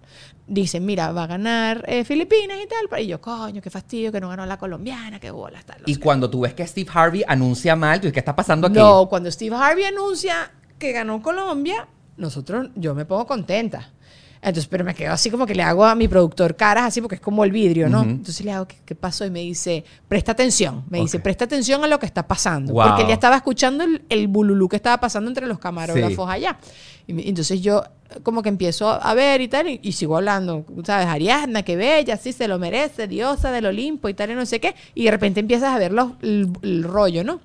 Dicen, 0.47 0.85
mira, 0.85 1.11
va 1.11 1.23
a 1.23 1.27
ganar 1.27 1.83
eh, 1.87 2.05
Filipinas 2.05 2.57
y 2.63 2.67
tal. 2.67 3.01
Y 3.01 3.07
yo, 3.07 3.19
coño, 3.19 3.61
qué 3.61 3.69
fastidio 3.69 4.11
que 4.11 4.21
no 4.21 4.29
ganó 4.29 4.45
la 4.45 4.57
colombiana, 4.57 5.19
qué 5.19 5.29
bolas. 5.31 5.65
Tal, 5.65 5.81
Y 5.85 5.97
cuando 5.97 6.29
tú 6.29 6.39
ves 6.41 6.53
que 6.53 6.65
Steve 6.65 6.89
Harvey 6.93 7.23
anuncia 7.27 7.75
mal, 7.75 7.99
¿qué 7.99 8.07
está 8.07 8.35
pasando 8.35 8.67
aquí? 8.67 8.77
No, 8.79 9.07
cuando 9.09 9.29
Steve 9.29 9.55
Harvey 9.55 9.83
anuncia 9.83 10.51
que 10.79 10.93
ganó 10.93 11.21
Colombia, 11.21 11.87
nosotros, 12.15 12.69
yo 12.75 12.95
me 12.95 13.03
pongo 13.05 13.27
contenta. 13.27 13.91
Entonces, 14.41 14.67
pero 14.67 14.85
me 14.85 14.95
quedo 14.95 15.11
así 15.11 15.29
como 15.29 15.45
que 15.45 15.53
le 15.53 15.63
hago 15.63 15.83
a 15.83 15.95
mi 15.95 16.07
productor 16.07 16.55
caras 16.55 16.85
así 16.85 17.01
porque 17.01 17.15
es 17.15 17.21
como 17.21 17.43
el 17.43 17.51
vidrio, 17.51 17.89
¿no? 17.89 18.01
Ujú. 18.01 18.09
Entonces 18.09 18.45
le 18.45 18.53
hago, 18.53 18.67
¿qué, 18.67 18.77
qué 18.85 18.95
pasó? 18.95 19.25
Y 19.25 19.29
me 19.29 19.41
dice, 19.41 19.83
presta 20.07 20.31
atención. 20.31 20.85
Me 20.89 20.99
dice, 21.01 21.19
presta 21.19 21.43
atención 21.43 21.83
a 21.83 21.87
lo 21.87 21.99
que 21.99 22.05
está 22.05 22.25
pasando. 22.25 22.71
Wow. 22.71 22.87
Porque 22.87 23.01
él 23.01 23.07
ya 23.09 23.15
estaba 23.15 23.35
escuchando 23.35 23.83
el, 23.83 24.01
el 24.07 24.29
bululú 24.29 24.69
que 24.69 24.77
estaba 24.77 24.97
pasando 24.99 25.29
entre 25.29 25.45
los 25.45 25.59
camarógrafos 25.59 26.25
Sí. 26.29 26.33
allá. 26.33 26.57
Y 27.05 27.13
me- 27.13 27.27
entonces 27.27 27.59
yo 27.61 27.83
como 28.23 28.41
que 28.41 28.49
empiezo 28.49 28.87
a 28.89 29.13
ver 29.13 29.41
y 29.41 29.49
tal, 29.49 29.67
y, 29.67 29.79
y 29.83 29.91
sigo 29.91 30.15
hablando, 30.15 30.65
¿sabes? 30.85 31.07
Ariadna, 31.07 31.63
qué 31.63 31.75
bella, 31.75 32.15
sí 32.17 32.31
se 32.31 32.47
lo 32.47 32.57
merece, 32.59 33.07
diosa 33.07 33.51
del 33.51 33.65
Olimpo 33.65 34.07
y 34.09 34.13
tal, 34.13 34.31
y 34.31 34.35
no 34.35 34.45
sé 34.45 34.59
qué. 34.61 34.73
Y 34.95 35.03
de 35.03 35.11
repente 35.11 35.41
empiezas 35.41 35.75
a 35.75 35.77
ver 35.77 35.91
los- 35.91 36.13
el, 36.21 36.47
el 36.61 36.83
rollo, 36.85 37.23
¿no? 37.25 37.41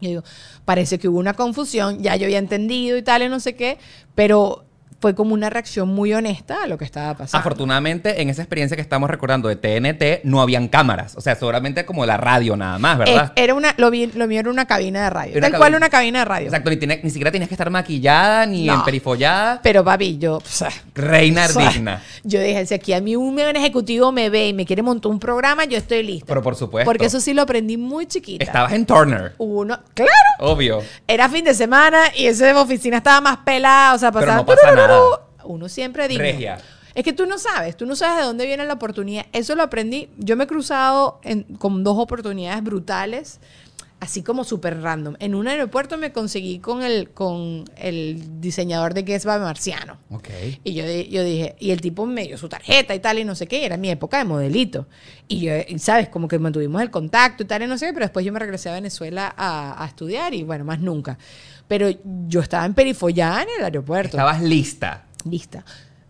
Y 0.00 0.08
digo, 0.08 0.24
parece 0.64 0.98
que 0.98 1.08
hubo 1.08 1.18
una 1.20 1.34
confusión, 1.34 2.02
ya 2.02 2.16
yo 2.16 2.26
había 2.26 2.38
entendido 2.38 2.96
y 2.98 3.02
tal, 3.02 3.22
y 3.22 3.28
no 3.28 3.38
sé 3.40 3.54
qué, 3.54 3.78
pero 4.14 4.63
fue 5.04 5.14
como 5.14 5.34
una 5.34 5.50
reacción 5.50 5.90
muy 5.90 6.14
honesta 6.14 6.62
a 6.62 6.66
lo 6.66 6.78
que 6.78 6.86
estaba 6.86 7.12
pasando. 7.12 7.36
Afortunadamente, 7.38 8.22
en 8.22 8.30
esa 8.30 8.40
experiencia 8.40 8.74
que 8.74 8.80
estamos 8.80 9.10
recordando 9.10 9.50
de 9.50 9.56
TNT, 9.56 10.24
no 10.24 10.40
habían 10.40 10.66
cámaras. 10.68 11.14
O 11.14 11.20
sea, 11.20 11.34
seguramente 11.34 11.84
como 11.84 12.06
la 12.06 12.16
radio 12.16 12.56
nada 12.56 12.78
más, 12.78 12.96
¿verdad? 12.96 13.32
Eh, 13.36 13.42
era 13.44 13.52
una, 13.52 13.74
lo, 13.76 13.90
vi- 13.90 14.06
lo 14.14 14.26
mío 14.26 14.40
era 14.40 14.48
una 14.48 14.64
cabina 14.64 15.04
de 15.04 15.10
radio. 15.10 15.32
Una 15.32 15.40
Tal 15.42 15.50
cabina. 15.50 15.58
cual 15.58 15.74
una 15.74 15.90
cabina 15.90 16.18
de 16.20 16.24
radio. 16.24 16.46
Exacto, 16.46 16.70
ni, 16.70 16.78
tiene- 16.78 17.00
ni 17.02 17.10
siquiera 17.10 17.30
tenías 17.30 17.48
que 17.48 17.54
estar 17.54 17.68
maquillada 17.68 18.46
ni 18.46 18.64
No. 18.64 18.76
emperifollada. 18.76 19.60
Pero 19.62 19.84
papi, 19.84 20.16
yo... 20.16 20.36
o 20.36 20.42
sea, 20.42 20.70
Reina 20.94 21.48
digna. 21.48 22.00
Yo 22.22 22.40
dije, 22.40 22.64
si 22.64 22.72
aquí 22.72 22.94
a 22.94 23.02
mí 23.02 23.14
un 23.14 23.38
ejecutivo 23.38 24.10
me 24.10 24.30
ve 24.30 24.48
y 24.48 24.52
me 24.54 24.64
quiere 24.64 24.80
montar 24.80 25.12
un 25.12 25.18
programa, 25.18 25.66
yo 25.66 25.76
estoy 25.76 26.02
lista. 26.02 26.24
Pero 26.28 26.40
por 26.42 26.56
supuesto. 26.56 26.86
Porque 26.90 27.04
eso 27.04 27.20
sí 27.20 27.34
lo 27.34 27.42
aprendí 27.42 27.76
muy 27.76 28.06
chiquita. 28.06 28.42
Estabas 28.42 28.72
en 28.72 28.86
Turner. 28.86 29.34
Uno, 29.36 29.78
claro. 29.92 30.10
Obvio. 30.38 30.80
Era 31.06 31.28
fin 31.28 31.44
de 31.44 31.52
semana 31.52 32.04
y 32.16 32.24
esa 32.24 32.58
oficina 32.58 32.96
estaba 32.96 33.20
más 33.20 33.36
pelada, 33.38 33.92
o 33.94 33.98
sea, 33.98 34.10
Pero 34.10 34.20
pasaba... 34.24 34.36
no 34.38 34.46
pasa 34.46 34.72
nada. 34.72 34.93
Uno 35.44 35.68
siempre 35.68 36.08
dice. 36.08 36.22
Regia. 36.22 36.58
Es 36.94 37.02
que 37.04 37.12
tú 37.12 37.26
no 37.26 37.38
sabes, 37.38 37.76
tú 37.76 37.86
no 37.86 37.96
sabes 37.96 38.18
de 38.18 38.24
dónde 38.24 38.46
viene 38.46 38.64
la 38.64 38.74
oportunidad. 38.74 39.26
Eso 39.32 39.54
lo 39.56 39.62
aprendí. 39.64 40.08
Yo 40.18 40.36
me 40.36 40.44
he 40.44 40.46
cruzado 40.46 41.18
en- 41.24 41.42
con 41.58 41.82
dos 41.82 41.98
oportunidades 41.98 42.62
brutales, 42.62 43.40
así 43.98 44.22
como 44.22 44.44
súper 44.44 44.80
random. 44.80 45.16
En 45.18 45.34
un 45.34 45.48
aeropuerto 45.48 45.98
me 45.98 46.12
conseguí 46.12 46.60
con 46.60 46.82
el, 46.84 47.10
con 47.10 47.64
el 47.76 48.40
diseñador 48.40 48.94
de 48.94 49.02
Guess 49.02 49.24
by 49.24 49.40
Marciano. 49.40 49.98
Ok. 50.10 50.28
Y 50.62 50.74
yo, 50.74 50.86
di- 50.86 51.08
yo 51.08 51.24
dije, 51.24 51.56
y 51.58 51.72
el 51.72 51.80
tipo 51.80 52.06
me 52.06 52.22
dio 52.28 52.38
su 52.38 52.48
tarjeta 52.48 52.94
y 52.94 53.00
tal, 53.00 53.18
y 53.18 53.24
no 53.24 53.34
sé 53.34 53.48
qué, 53.48 53.64
era 53.66 53.76
mi 53.76 53.90
época 53.90 54.18
de 54.18 54.24
modelito. 54.24 54.86
Y 55.26 55.40
yo, 55.40 55.52
y 55.66 55.78
sabes, 55.80 56.08
como 56.10 56.28
que 56.28 56.38
mantuvimos 56.38 56.80
el 56.80 56.90
contacto 56.92 57.42
y 57.42 57.46
tal, 57.46 57.62
y 57.62 57.66
no 57.66 57.76
sé 57.76 57.86
qué, 57.86 57.92
pero 57.92 58.04
después 58.04 58.24
yo 58.24 58.32
me 58.32 58.38
regresé 58.38 58.68
a 58.68 58.74
Venezuela 58.74 59.34
a, 59.36 59.82
a 59.82 59.86
estudiar 59.86 60.32
y 60.32 60.42
bueno, 60.44 60.64
más 60.64 60.78
nunca. 60.80 61.18
Pero 61.68 61.88
yo 62.28 62.40
estaba 62.40 62.64
en 62.66 62.74
Perifollada 62.74 63.42
en 63.42 63.48
el 63.58 63.64
aeropuerto. 63.64 64.16
Estabas 64.16 64.42
lista. 64.42 65.04
Lista. 65.28 65.64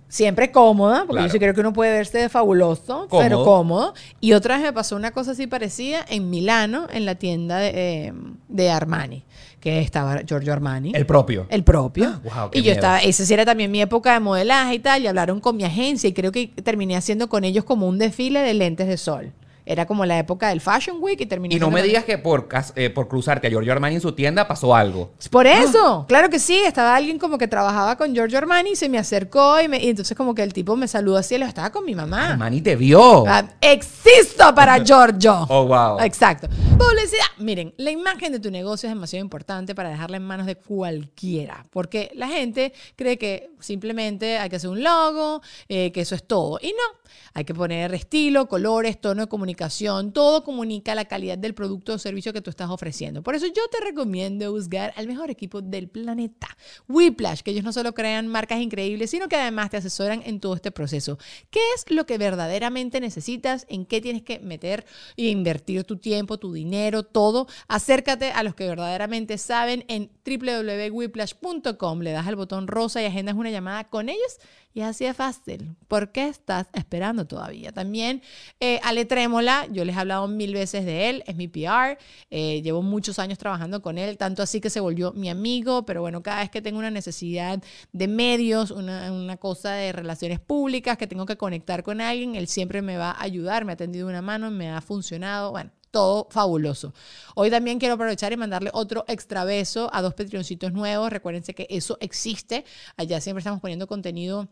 Siempre 0.08 0.52
cómoda, 0.52 0.98
porque 1.00 1.12
Claro. 1.14 1.26
yo 1.26 1.32
sí 1.32 1.38
creo 1.40 1.54
que 1.54 1.60
uno 1.60 1.72
puede 1.72 1.90
verse 1.92 2.18
de 2.18 2.28
fabuloso, 2.28 3.08
Cómodo. 3.08 3.20
pero 3.24 3.44
cómodo. 3.44 3.94
Y 4.20 4.32
otra 4.34 4.56
vez 4.56 4.64
me 4.66 4.72
pasó 4.72 4.94
una 4.94 5.10
cosa 5.10 5.32
así 5.32 5.48
parecida 5.48 6.04
en 6.08 6.30
Milano, 6.30 6.86
en 6.92 7.04
la 7.04 7.16
tienda 7.16 7.58
de, 7.58 7.72
eh, 7.74 8.12
de 8.48 8.70
Armani, 8.70 9.24
que 9.58 9.80
estaba 9.80 10.20
Giorgio 10.24 10.52
Armani. 10.52 10.92
El 10.94 11.04
propio. 11.04 11.46
El 11.50 11.64
propio. 11.64 12.06
Ah, 12.08 12.20
wow, 12.22 12.50
y 12.52 12.58
yo 12.58 12.62
miedo. 12.62 12.74
estaba, 12.74 12.98
esa 13.00 13.24
sí 13.26 13.34
era 13.34 13.44
también 13.44 13.72
mi 13.72 13.80
época 13.80 14.12
de 14.12 14.20
modelaje 14.20 14.74
y 14.74 14.78
tal, 14.78 15.02
y 15.02 15.08
hablaron 15.08 15.40
con 15.40 15.56
mi 15.56 15.64
agencia 15.64 16.08
y 16.08 16.12
creo 16.12 16.30
que 16.30 16.46
terminé 16.62 16.96
haciendo 16.96 17.28
con 17.28 17.42
ellos 17.42 17.64
como 17.64 17.88
un 17.88 17.98
desfile 17.98 18.38
de 18.40 18.54
lentes 18.54 18.86
de 18.86 18.96
sol. 18.96 19.32
Era 19.66 19.86
como 19.86 20.04
la 20.04 20.18
época 20.18 20.48
del 20.50 20.60
Fashion 20.60 20.98
Week 21.00 21.18
y 21.20 21.26
terminé 21.26 21.54
Y 21.54 21.58
no 21.58 21.70
me 21.70 21.82
digas 21.82 22.04
que 22.04 22.18
por, 22.18 22.48
eh, 22.76 22.90
por 22.90 23.08
cruzarte 23.08 23.46
a 23.46 23.50
Giorgio 23.50 23.72
Armani 23.72 23.94
en 23.94 24.00
su 24.02 24.12
tienda 24.12 24.46
pasó 24.46 24.74
algo. 24.74 25.12
Por 25.30 25.46
eso, 25.46 26.04
claro 26.06 26.28
que 26.28 26.38
sí, 26.38 26.56
estaba 26.66 26.94
alguien 26.94 27.18
como 27.18 27.38
que 27.38 27.48
trabajaba 27.48 27.96
con 27.96 28.12
Giorgio 28.14 28.36
Armani 28.38 28.70
y 28.72 28.76
se 28.76 28.88
me 28.90 28.98
acercó 28.98 29.60
y, 29.60 29.68
me- 29.68 29.82
y 29.82 29.88
entonces 29.88 30.16
como 30.16 30.34
que 30.34 30.42
el 30.42 30.52
tipo 30.52 30.76
me 30.76 30.86
saludó 30.86 31.16
así 31.16 31.36
y 31.36 31.38
le 31.38 31.46
estaba 31.46 31.70
con 31.70 31.84
mi 31.86 31.94
mamá. 31.94 32.32
Armani 32.32 32.60
te 32.60 32.76
vio. 32.76 33.24
Ah, 33.26 33.44
existo 33.60 34.54
para 34.54 34.78
Giorgio. 34.84 35.46
Oh, 35.48 35.66
wow. 35.66 35.98
Exacto. 36.00 36.48
Publicidad. 36.78 37.24
Miren, 37.38 37.72
la 37.78 37.90
imagen 37.90 38.32
de 38.32 38.40
tu 38.40 38.50
negocio 38.50 38.88
es 38.88 38.94
demasiado 38.94 39.24
importante 39.24 39.74
para 39.74 39.88
dejarla 39.88 40.18
en 40.18 40.24
manos 40.24 40.46
de 40.46 40.56
cualquiera, 40.56 41.64
porque 41.70 42.10
la 42.14 42.28
gente 42.28 42.72
cree 42.96 43.16
que 43.18 43.50
simplemente 43.60 44.38
hay 44.38 44.48
que 44.50 44.56
hacer 44.56 44.70
un 44.70 44.82
logo, 44.82 45.40
eh, 45.68 45.90
que 45.92 46.02
eso 46.02 46.14
es 46.14 46.24
todo. 46.26 46.58
Y 46.62 46.68
no, 46.68 47.03
hay 47.32 47.44
que 47.44 47.54
poner 47.54 47.94
estilo, 47.94 48.48
colores, 48.48 49.00
tono 49.00 49.22
de 49.22 49.28
comunicación, 49.28 50.12
todo 50.12 50.44
comunica 50.44 50.94
la 50.94 51.04
calidad 51.04 51.38
del 51.38 51.54
producto 51.54 51.94
o 51.94 51.98
servicio 51.98 52.32
que 52.32 52.40
tú 52.40 52.50
estás 52.50 52.70
ofreciendo. 52.70 53.22
Por 53.22 53.34
eso 53.34 53.46
yo 53.46 53.62
te 53.70 53.84
recomiendo 53.84 54.52
buscar 54.52 54.92
al 54.96 55.06
mejor 55.06 55.30
equipo 55.30 55.62
del 55.62 55.88
planeta, 55.88 56.48
Whiplash, 56.88 57.40
que 57.40 57.50
ellos 57.50 57.64
no 57.64 57.72
solo 57.72 57.94
crean 57.94 58.28
marcas 58.28 58.60
increíbles, 58.60 59.10
sino 59.10 59.28
que 59.28 59.36
además 59.36 59.70
te 59.70 59.78
asesoran 59.78 60.22
en 60.24 60.40
todo 60.40 60.54
este 60.54 60.70
proceso. 60.70 61.18
¿Qué 61.50 61.60
es 61.74 61.90
lo 61.90 62.06
que 62.06 62.18
verdaderamente 62.18 63.00
necesitas? 63.00 63.66
¿En 63.68 63.86
qué 63.86 64.00
tienes 64.00 64.22
que 64.22 64.38
meter 64.40 64.86
e 65.16 65.28
invertir 65.28 65.84
tu 65.84 65.96
tiempo, 65.96 66.38
tu 66.38 66.52
dinero, 66.52 67.02
todo? 67.02 67.46
Acércate 67.68 68.30
a 68.30 68.42
los 68.42 68.54
que 68.54 68.68
verdaderamente 68.68 69.38
saben 69.38 69.84
en 69.88 70.10
www.whiplash.com. 70.24 72.00
Le 72.00 72.12
das 72.12 72.26
al 72.26 72.36
botón 72.36 72.66
rosa 72.66 73.02
y 73.02 73.06
agendas 73.06 73.34
una 73.34 73.50
llamada 73.50 73.84
con 73.84 74.08
ellos 74.08 74.38
y 74.74 74.80
así 74.80 75.04
de 75.04 75.14
fácil. 75.14 75.76
¿Por 75.86 76.10
qué 76.10 76.26
estás 76.26 76.66
esperando 76.72 77.26
todavía? 77.26 77.70
También 77.70 78.22
eh, 78.58 78.80
Ale 78.82 79.04
Trémola, 79.04 79.68
yo 79.70 79.84
les 79.84 79.96
he 79.96 80.00
hablado 80.00 80.26
mil 80.26 80.52
veces 80.52 80.84
de 80.84 81.08
él, 81.08 81.22
es 81.26 81.36
mi 81.36 81.46
PR, 81.46 81.96
eh, 82.30 82.60
llevo 82.60 82.82
muchos 82.82 83.20
años 83.20 83.38
trabajando 83.38 83.80
con 83.80 83.98
él, 83.98 84.18
tanto 84.18 84.42
así 84.42 84.60
que 84.60 84.70
se 84.70 84.80
volvió 84.80 85.12
mi 85.12 85.30
amigo, 85.30 85.86
pero 85.86 86.00
bueno, 86.00 86.22
cada 86.24 86.40
vez 86.40 86.50
que 86.50 86.60
tengo 86.60 86.80
una 86.80 86.90
necesidad 86.90 87.62
de 87.92 88.08
medios, 88.08 88.72
una, 88.72 89.12
una 89.12 89.36
cosa 89.36 89.72
de 89.72 89.92
relaciones 89.92 90.40
públicas, 90.40 90.98
que 90.98 91.06
tengo 91.06 91.24
que 91.24 91.36
conectar 91.36 91.84
con 91.84 92.00
alguien, 92.00 92.34
él 92.34 92.48
siempre 92.48 92.82
me 92.82 92.96
va 92.96 93.12
a 93.12 93.22
ayudar, 93.22 93.64
me 93.64 93.72
ha 93.72 93.76
tendido 93.76 94.08
una 94.08 94.22
mano, 94.22 94.50
me 94.50 94.70
ha 94.70 94.80
funcionado, 94.80 95.52
bueno. 95.52 95.70
Todo 95.90 96.26
fabuloso. 96.28 96.92
Hoy 97.36 97.50
también 97.50 97.78
quiero 97.78 97.94
aprovechar 97.94 98.32
y 98.32 98.36
mandarle 98.36 98.70
otro 98.72 99.04
extra 99.06 99.44
beso 99.44 99.88
a 99.92 100.02
dos 100.02 100.12
Patreoncitos 100.14 100.72
nuevos. 100.72 101.08
Recuérdense 101.08 101.54
que 101.54 101.68
eso 101.70 101.98
existe. 102.00 102.64
Allá 102.96 103.20
siempre 103.20 103.38
estamos 103.38 103.60
poniendo 103.60 103.86
contenido 103.86 104.48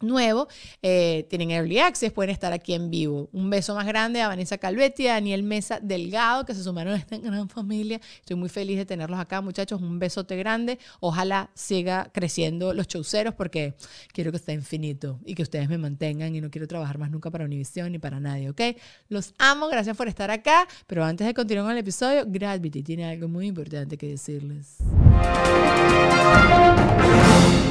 nuevo, 0.00 0.48
eh, 0.82 1.26
tienen 1.30 1.50
Early 1.50 1.78
Access, 1.78 2.12
pueden 2.12 2.30
estar 2.30 2.52
aquí 2.52 2.74
en 2.74 2.90
vivo. 2.90 3.28
Un 3.32 3.50
beso 3.50 3.74
más 3.74 3.86
grande 3.86 4.20
a 4.20 4.28
Vanessa 4.28 4.58
Calvetti, 4.58 5.06
a 5.06 5.14
Daniel 5.14 5.42
Mesa 5.42 5.80
Delgado, 5.80 6.44
que 6.44 6.54
se 6.54 6.62
sumaron 6.62 6.94
a 6.94 6.96
esta 6.96 7.18
gran 7.18 7.48
familia. 7.48 8.00
Estoy 8.20 8.36
muy 8.36 8.48
feliz 8.48 8.78
de 8.78 8.86
tenerlos 8.86 9.18
acá, 9.18 9.40
muchachos. 9.40 9.80
Un 9.80 9.98
besote 9.98 10.36
grande. 10.36 10.78
Ojalá 11.00 11.50
siga 11.54 12.10
creciendo 12.12 12.74
los 12.74 12.88
chauceros 12.88 13.34
porque 13.34 13.74
quiero 14.12 14.30
que 14.30 14.38
esté 14.38 14.52
infinito 14.52 15.20
y 15.24 15.34
que 15.34 15.42
ustedes 15.42 15.68
me 15.68 15.78
mantengan 15.78 16.34
y 16.34 16.40
no 16.40 16.50
quiero 16.50 16.66
trabajar 16.66 16.98
más 16.98 17.10
nunca 17.10 17.30
para 17.30 17.44
Univision 17.44 17.92
ni 17.92 17.98
para 17.98 18.20
nadie, 18.20 18.50
¿ok? 18.50 18.60
Los 19.08 19.34
amo, 19.38 19.68
gracias 19.68 19.96
por 19.96 20.08
estar 20.08 20.30
acá. 20.30 20.66
Pero 20.86 21.04
antes 21.04 21.26
de 21.26 21.34
continuar 21.34 21.66
con 21.66 21.72
el 21.72 21.78
episodio, 21.78 22.24
Gravity 22.26 22.82
tiene 22.82 23.04
algo 23.04 23.28
muy 23.28 23.46
importante 23.46 23.96
que 23.96 24.08
decirles. 24.08 24.78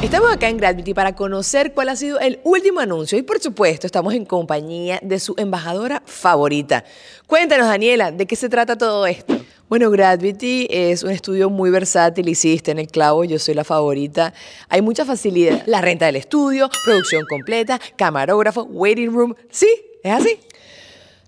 Estamos 0.01 0.31
acá 0.31 0.49
en 0.49 0.57
Gravity 0.57 0.93
para 0.93 1.15
conocer 1.15 1.73
cuál 1.73 1.89
ha 1.89 1.95
sido 1.95 2.19
el 2.19 2.39
último 2.43 2.79
anuncio 2.79 3.17
y 3.17 3.21
por 3.21 3.39
supuesto 3.39 3.85
estamos 3.85 4.13
en 4.13 4.25
compañía 4.25 4.99
de 5.01 5.19
su 5.19 5.35
embajadora 5.37 6.01
favorita. 6.05 6.83
Cuéntanos 7.27 7.67
Daniela, 7.67 8.11
¿de 8.11 8.25
qué 8.25 8.35
se 8.35 8.49
trata 8.49 8.77
todo 8.77 9.05
esto? 9.05 9.39
Bueno, 9.69 9.89
Gravity 9.89 10.67
es 10.69 11.03
un 11.03 11.11
estudio 11.11 11.49
muy 11.49 11.69
versátil, 11.69 12.27
hiciste 12.27 12.71
en 12.71 12.79
el 12.79 12.87
clavo, 12.87 13.23
yo 13.23 13.39
soy 13.39 13.53
la 13.53 13.63
favorita. 13.63 14.33
Hay 14.67 14.81
mucha 14.81 15.05
facilidad. 15.05 15.63
La 15.65 15.79
renta 15.79 16.07
del 16.07 16.17
estudio, 16.17 16.69
producción 16.83 17.23
completa, 17.29 17.79
camarógrafo, 17.95 18.63
waiting 18.63 19.13
room. 19.13 19.33
¿Sí? 19.49 19.69
¿Es 20.03 20.11
así? 20.11 20.39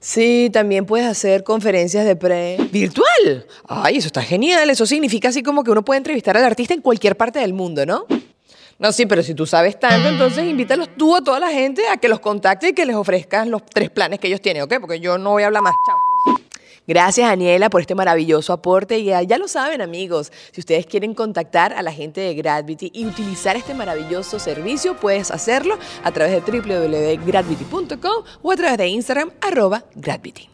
Sí, 0.01 0.49
también 0.51 0.85
puedes 0.85 1.07
hacer 1.07 1.45
conferencias 1.45 2.03
de 2.03 2.17
pre. 2.17 2.57
¿Virtual? 2.69 3.45
Ay, 3.65 3.99
eso 3.99 4.07
está 4.07 4.21
genial. 4.21 4.69
Eso 4.69 4.85
significa 4.85 5.29
así 5.29 5.41
como 5.41 5.63
que 5.63 5.71
uno 5.71 5.85
puede 5.85 5.99
entrevistar 5.99 6.35
al 6.35 6.43
artista 6.43 6.73
en 6.73 6.81
cualquier 6.81 7.15
parte 7.15 7.39
del 7.39 7.53
mundo, 7.53 7.85
¿no? 7.85 8.05
No, 8.79 8.91
sí, 8.91 9.05
pero 9.05 9.23
si 9.23 9.33
tú 9.33 9.45
sabes 9.45 9.79
tanto, 9.79 10.09
entonces 10.09 10.45
invítalos 10.45 10.89
tú 10.97 11.15
a 11.15 11.21
toda 11.21 11.39
la 11.39 11.49
gente 11.49 11.87
a 11.87 11.97
que 11.97 12.09
los 12.09 12.19
contacte 12.19 12.69
y 12.69 12.73
que 12.73 12.85
les 12.85 12.95
ofrezcas 12.95 13.47
los 13.47 13.63
tres 13.65 13.89
planes 13.89 14.19
que 14.19 14.27
ellos 14.27 14.41
tienen, 14.41 14.63
¿ok? 14.63 14.75
Porque 14.81 14.99
yo 14.99 15.17
no 15.17 15.31
voy 15.31 15.43
a 15.43 15.47
hablar 15.47 15.61
más. 15.61 15.73
Chao. 15.85 15.97
Gracias, 16.85 17.29
Daniela, 17.29 17.69
por 17.69 17.79
este 17.79 17.95
maravilloso 17.95 18.51
aporte. 18.51 18.99
Y 18.99 19.05
ya 19.05 19.37
lo 19.37 19.47
saben, 19.47 19.81
amigos, 19.81 20.33
si 20.51 20.59
ustedes 20.59 20.85
quieren 20.85 21.13
contactar 21.13 21.73
a 21.73 21.81
la 21.81 21.93
gente 21.93 22.19
de 22.19 22.35
Gravity 22.35 22.91
y 22.93 23.05
utilizar 23.05 23.55
este 23.55 23.73
maravilloso 23.73 24.37
servicio, 24.37 24.97
puedes 24.97 25.31
hacerlo 25.31 25.77
a 26.03 26.11
través 26.11 26.43
de 26.43 26.59
www.gravity.com 26.61 28.23
o 28.41 28.51
a 28.51 28.55
través 28.55 28.77
de 28.77 28.87
Instagram, 28.87 29.31
arroba 29.41 29.85
Gravity. 29.95 30.52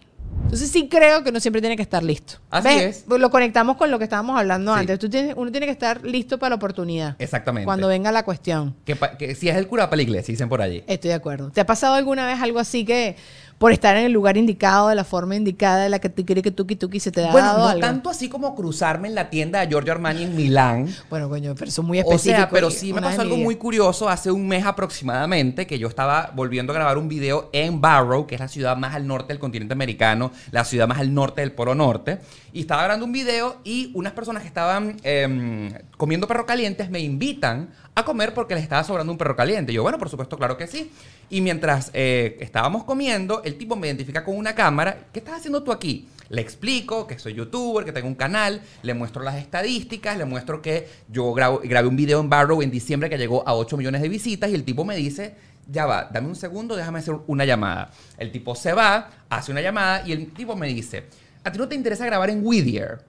Entonces 0.49 0.71
sí 0.71 0.89
creo 0.89 1.23
que 1.23 1.29
uno 1.29 1.39
siempre 1.39 1.61
tiene 1.61 1.75
que 1.75 1.83
estar 1.83 2.01
listo. 2.03 2.39
Así 2.49 2.67
¿Ves? 2.69 3.05
es. 3.07 3.19
Lo 3.19 3.29
conectamos 3.29 3.77
con 3.77 3.91
lo 3.91 3.99
que 3.99 4.05
estábamos 4.05 4.35
hablando 4.35 4.73
Sí. 4.73 4.79
antes. 4.79 4.97
Tú 4.97 5.07
tienes, 5.07 5.35
uno 5.37 5.51
tiene 5.51 5.67
que 5.67 5.71
estar 5.71 6.03
listo 6.03 6.39
para 6.39 6.49
la 6.49 6.55
oportunidad. 6.55 7.15
Exactamente. 7.19 7.65
Cuando 7.65 7.87
venga 7.87 8.11
la 8.11 8.23
cuestión. 8.25 8.75
Que 8.83 9.35
si 9.35 9.47
es 9.47 9.55
el 9.55 9.67
cura 9.67 9.85
para 9.91 9.97
la 9.97 10.01
iglesia, 10.01 10.31
dicen 10.33 10.49
por 10.49 10.59
allí. 10.59 10.83
Estoy 10.87 11.09
de 11.09 11.13
acuerdo. 11.13 11.51
¿Te 11.51 11.61
ha 11.61 11.67
pasado 11.67 11.93
alguna 11.93 12.25
vez 12.25 12.41
algo 12.41 12.57
así 12.57 12.83
que 12.83 13.15
por 13.59 13.71
estar 13.73 13.95
en 13.97 14.05
el 14.05 14.11
lugar 14.11 14.37
indicado, 14.37 14.87
de 14.87 14.95
la 14.95 15.03
forma 15.03 15.35
indicada, 15.35 15.83
de 15.83 15.89
la 15.89 15.99
que 15.99 16.09
te 16.09 16.25
quiere 16.25 16.41
que 16.41 16.49
tuki 16.49 16.75
tuki 16.75 16.99
se 16.99 17.11
te 17.11 17.23
ha 17.25 17.31
Bueno, 17.31 17.47
dado 17.47 17.59
no 17.59 17.67
algo? 17.67 17.81
tanto 17.81 18.09
así 18.09 18.29
como 18.29 18.55
cruzarme 18.55 19.07
en 19.09 19.15
la 19.15 19.29
tienda 19.29 19.59
de 19.59 19.67
Giorgio 19.67 19.91
Armani 19.91 20.23
en 20.23 20.35
Milán. 20.35 20.87
Bueno, 21.09 21.29
coño, 21.29 21.53
pero 21.55 21.67
eso 21.69 21.81
es 21.81 21.87
muy 21.87 21.99
O 21.99 22.01
específico. 22.01 22.37
sea, 22.37 22.49
pero 22.49 22.71
sí 22.71 22.93
me 22.93 23.01
pasó 23.01 23.21
algo 23.21 23.37
muy 23.37 23.57
curioso 23.57 24.09
hace 24.09 24.31
un 24.31 24.47
mes 24.47 24.65
aproximadamente 24.65 25.67
que 25.67 25.77
yo 25.77 25.87
estaba 25.89 26.31
volviendo 26.35 26.71
a 26.73 26.75
grabar 26.75 26.97
un 26.97 27.09
video 27.09 27.49
en 27.53 27.81
Barrow, 27.81 28.25
que 28.25 28.35
es 28.35 28.41
la 28.41 28.47
ciudad 28.47 28.77
más 28.77 28.95
al 28.95 29.05
norte 29.05 29.33
del 29.33 29.39
continente 29.39 29.73
americano, 29.73 30.31
la 30.51 30.63
ciudad 30.63 30.87
más 30.87 30.99
al 30.99 31.13
norte 31.13 31.41
del 31.41 31.51
Polo 31.51 31.75
Norte, 31.75 32.19
y 32.53 32.61
estaba 32.61 32.83
grabando 32.83 33.05
un 33.05 33.11
video 33.11 33.57
y 33.65 33.91
unas 33.93 34.13
personas 34.13 34.41
que 34.41 34.47
estaban 34.47 34.95
em, 35.03 35.71
comiendo 35.97 36.27
perro 36.27 36.45
calientes 36.45 36.89
me 36.89 36.99
invitan 37.01 37.69
a 37.99 38.05
comer 38.05 38.33
porque 38.33 38.53
les 38.55 38.63
estaba 38.63 38.83
sobrando 38.83 39.11
un 39.11 39.17
perro 39.17 39.35
caliente. 39.35 39.71
Y 39.71 39.75
yo, 39.75 39.83
bueno, 39.83 39.97
por 39.97 40.09
supuesto, 40.09 40.37
claro 40.37 40.57
que 40.57 40.67
sí. 40.67 40.91
Y 41.29 41.41
mientras 41.41 41.91
eh, 41.93 42.37
estábamos 42.39 42.83
comiendo, 42.83 43.41
el 43.43 43.57
tipo 43.57 43.75
me 43.75 43.87
identifica 43.87 44.23
con 44.23 44.35
una 44.37 44.55
cámara. 44.55 45.07
¿Qué 45.11 45.19
estás 45.19 45.35
haciendo 45.39 45.63
tú 45.63 45.71
aquí? 45.71 46.07
Le 46.29 46.41
explico 46.41 47.07
que 47.07 47.17
soy 47.17 47.33
youtuber, 47.33 47.85
que 47.85 47.91
tengo 47.91 48.07
un 48.07 48.15
canal, 48.15 48.61
le 48.83 48.93
muestro 48.93 49.23
las 49.23 49.35
estadísticas, 49.35 50.17
le 50.17 50.25
muestro 50.25 50.61
que 50.61 50.87
yo 51.07 51.33
grabo- 51.33 51.59
grabé 51.63 51.87
un 51.87 51.95
video 51.95 52.19
en 52.19 52.29
Barrow 52.29 52.61
en 52.61 52.69
diciembre 52.69 53.09
que 53.09 53.17
llegó 53.17 53.47
a 53.47 53.53
8 53.55 53.77
millones 53.77 54.01
de 54.01 54.09
visitas 54.09 54.49
y 54.51 54.53
el 54.55 54.63
tipo 54.63 54.85
me 54.85 54.95
dice, 54.95 55.33
ya 55.67 55.87
va, 55.87 56.07
dame 56.11 56.27
un 56.27 56.35
segundo, 56.35 56.75
déjame 56.75 56.99
hacer 56.99 57.15
una 57.25 57.45
llamada. 57.45 57.89
El 58.17 58.31
tipo 58.31 58.53
se 58.55 58.73
va, 58.73 59.09
hace 59.29 59.51
una 59.51 59.61
llamada 59.61 60.03
y 60.07 60.11
el 60.11 60.31
tipo 60.31 60.55
me 60.55 60.67
dice, 60.67 61.05
¿a 61.43 61.51
ti 61.51 61.57
no 61.57 61.67
te 61.67 61.73
interesa 61.75 62.05
grabar 62.05 62.29
en 62.29 62.45
Whittier? 62.45 63.03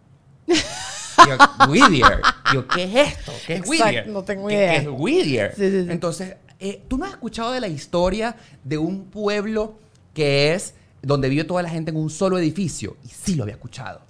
Whittier. 1.68 2.22
Yo, 2.52 2.66
¿qué 2.68 2.84
es 2.84 3.08
esto? 3.18 3.32
¿Qué 3.46 3.54
es 3.54 3.60
Exacto, 3.60 3.84
Whittier? 3.84 4.08
no 4.08 4.22
tengo 4.24 4.48
¿Qué- 4.48 4.54
idea. 4.54 4.70
¿Qué 4.72 4.76
es 4.78 4.88
Whittier? 4.90 5.54
Sí, 5.56 5.70
sí, 5.70 5.84
sí. 5.84 5.90
Entonces, 5.90 6.36
eh, 6.58 6.82
¿tú 6.88 6.98
no 6.98 7.04
has 7.06 7.12
escuchado 7.12 7.52
de 7.52 7.60
la 7.60 7.68
historia 7.68 8.36
de 8.64 8.78
un 8.78 9.04
pueblo 9.04 9.74
que 10.14 10.52
es 10.54 10.74
donde 11.02 11.28
vive 11.28 11.44
toda 11.44 11.62
la 11.62 11.70
gente 11.70 11.90
en 11.90 11.96
un 11.96 12.10
solo 12.10 12.38
edificio? 12.38 12.96
Y 13.04 13.08
sí 13.08 13.34
lo 13.34 13.44
había 13.44 13.54
escuchado. 13.54 14.00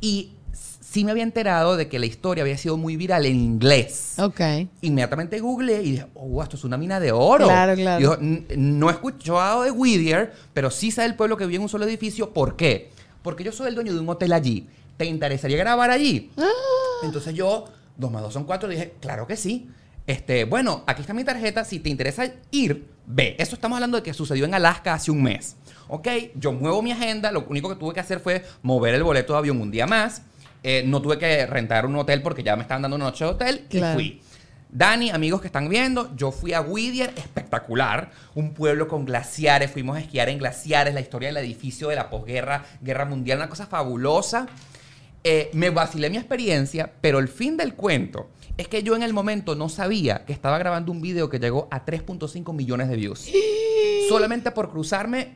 Y 0.00 0.30
sí 0.52 1.04
me 1.04 1.10
había 1.12 1.22
enterado 1.22 1.76
de 1.76 1.88
que 1.88 1.98
la 2.00 2.06
historia 2.06 2.42
había 2.42 2.58
sido 2.58 2.76
muy 2.76 2.96
viral 2.96 3.24
en 3.26 3.36
inglés. 3.36 4.14
Ok. 4.18 4.40
Inmediatamente 4.80 5.38
googleé 5.38 5.82
y 5.82 5.90
dije, 5.92 6.06
oh, 6.14 6.42
esto 6.42 6.56
es 6.56 6.64
una 6.64 6.76
mina 6.76 6.98
de 6.98 7.12
oro. 7.12 7.46
Claro, 7.46 7.74
claro. 7.74 7.98
Y 7.98 8.02
dijo, 8.02 8.14
"N- 8.20 8.44
no 8.56 8.88
he 8.88 8.92
escuchado 8.92 9.62
de 9.62 9.70
Whittier, 9.70 10.32
pero 10.52 10.70
sí 10.70 10.90
sé 10.90 11.02
del 11.02 11.14
pueblo 11.14 11.36
que 11.36 11.44
vive 11.46 11.56
en 11.56 11.62
un 11.62 11.68
solo 11.68 11.84
edificio. 11.84 12.30
¿Por 12.32 12.56
qué? 12.56 12.90
Porque 13.22 13.44
yo 13.44 13.52
soy 13.52 13.68
el 13.68 13.74
dueño 13.74 13.92
de 13.94 14.00
un 14.00 14.08
hotel 14.08 14.32
allí. 14.32 14.66
¿Te 14.96 15.04
interesaría 15.04 15.58
grabar 15.58 15.90
allí? 15.90 16.30
Ah. 16.36 16.48
Entonces 17.04 17.34
yo, 17.34 17.66
dos 17.96 18.10
más 18.10 18.22
dos 18.22 18.32
son 18.32 18.44
cuatro, 18.44 18.68
dije, 18.68 18.94
claro 19.00 19.26
que 19.26 19.36
sí. 19.36 19.68
Este, 20.06 20.44
bueno, 20.44 20.82
aquí 20.86 21.02
está 21.02 21.14
mi 21.14 21.22
tarjeta. 21.24 21.64
Si 21.64 21.78
te 21.78 21.88
interesa 21.88 22.24
ir, 22.50 22.86
ve. 23.06 23.36
Eso 23.38 23.54
estamos 23.54 23.76
hablando 23.76 23.96
de 23.96 24.02
que 24.02 24.12
sucedió 24.12 24.44
en 24.44 24.54
Alaska 24.54 24.94
hace 24.94 25.10
un 25.10 25.22
mes. 25.22 25.56
Ok, 25.88 26.08
yo 26.34 26.52
muevo 26.52 26.82
mi 26.82 26.90
agenda. 26.92 27.30
Lo 27.30 27.44
único 27.48 27.68
que 27.68 27.76
tuve 27.76 27.94
que 27.94 28.00
hacer 28.00 28.18
fue 28.18 28.44
mover 28.62 28.94
el 28.94 29.02
boleto 29.04 29.34
de 29.34 29.38
avión 29.38 29.60
un 29.60 29.70
día 29.70 29.86
más. 29.86 30.22
Eh, 30.62 30.82
no 30.84 31.00
tuve 31.00 31.16
que 31.18 31.46
rentar 31.46 31.86
un 31.86 31.94
hotel 31.96 32.22
porque 32.22 32.42
ya 32.42 32.56
me 32.56 32.62
estaban 32.62 32.82
dando 32.82 32.96
una 32.96 33.06
noche 33.06 33.24
de 33.24 33.30
hotel 33.30 33.66
Claro. 33.68 33.92
y 34.00 34.02
fui. 34.10 34.22
Dani, 34.72 35.10
amigos 35.10 35.40
que 35.40 35.48
están 35.48 35.68
viendo, 35.68 36.14
yo 36.16 36.30
fui 36.30 36.52
a 36.52 36.60
Whittier, 36.60 37.12
espectacular, 37.16 38.10
un 38.36 38.54
pueblo 38.54 38.86
con 38.86 39.04
glaciares, 39.04 39.68
fuimos 39.70 39.96
a 39.96 40.00
esquiar 40.00 40.28
en 40.28 40.38
glaciares, 40.38 40.94
la 40.94 41.00
historia 41.00 41.28
del 41.28 41.38
edificio 41.38 41.88
de 41.88 41.96
la 41.96 42.08
posguerra, 42.08 42.64
guerra 42.80 43.04
mundial, 43.04 43.38
una 43.38 43.48
cosa 43.48 43.66
fabulosa. 43.66 44.46
Eh, 45.22 45.50
me 45.52 45.70
vacilé 45.70 46.08
mi 46.10 46.16
experiencia, 46.16 46.90
pero 47.00 47.18
el 47.18 47.28
fin 47.28 47.56
del 47.56 47.74
cuento 47.74 48.30
es 48.56 48.68
que 48.68 48.82
yo 48.82 48.96
en 48.96 49.02
el 49.02 49.12
momento 49.12 49.54
no 49.54 49.68
sabía 49.68 50.24
que 50.24 50.32
estaba 50.32 50.58
grabando 50.58 50.92
un 50.92 51.00
video 51.02 51.28
que 51.28 51.38
llegó 51.38 51.68
a 51.70 51.84
3.5 51.84 52.54
millones 52.54 52.88
de 52.88 52.96
views. 52.96 53.28
Solamente 54.08 54.50
por 54.50 54.70
cruzarme 54.70 55.34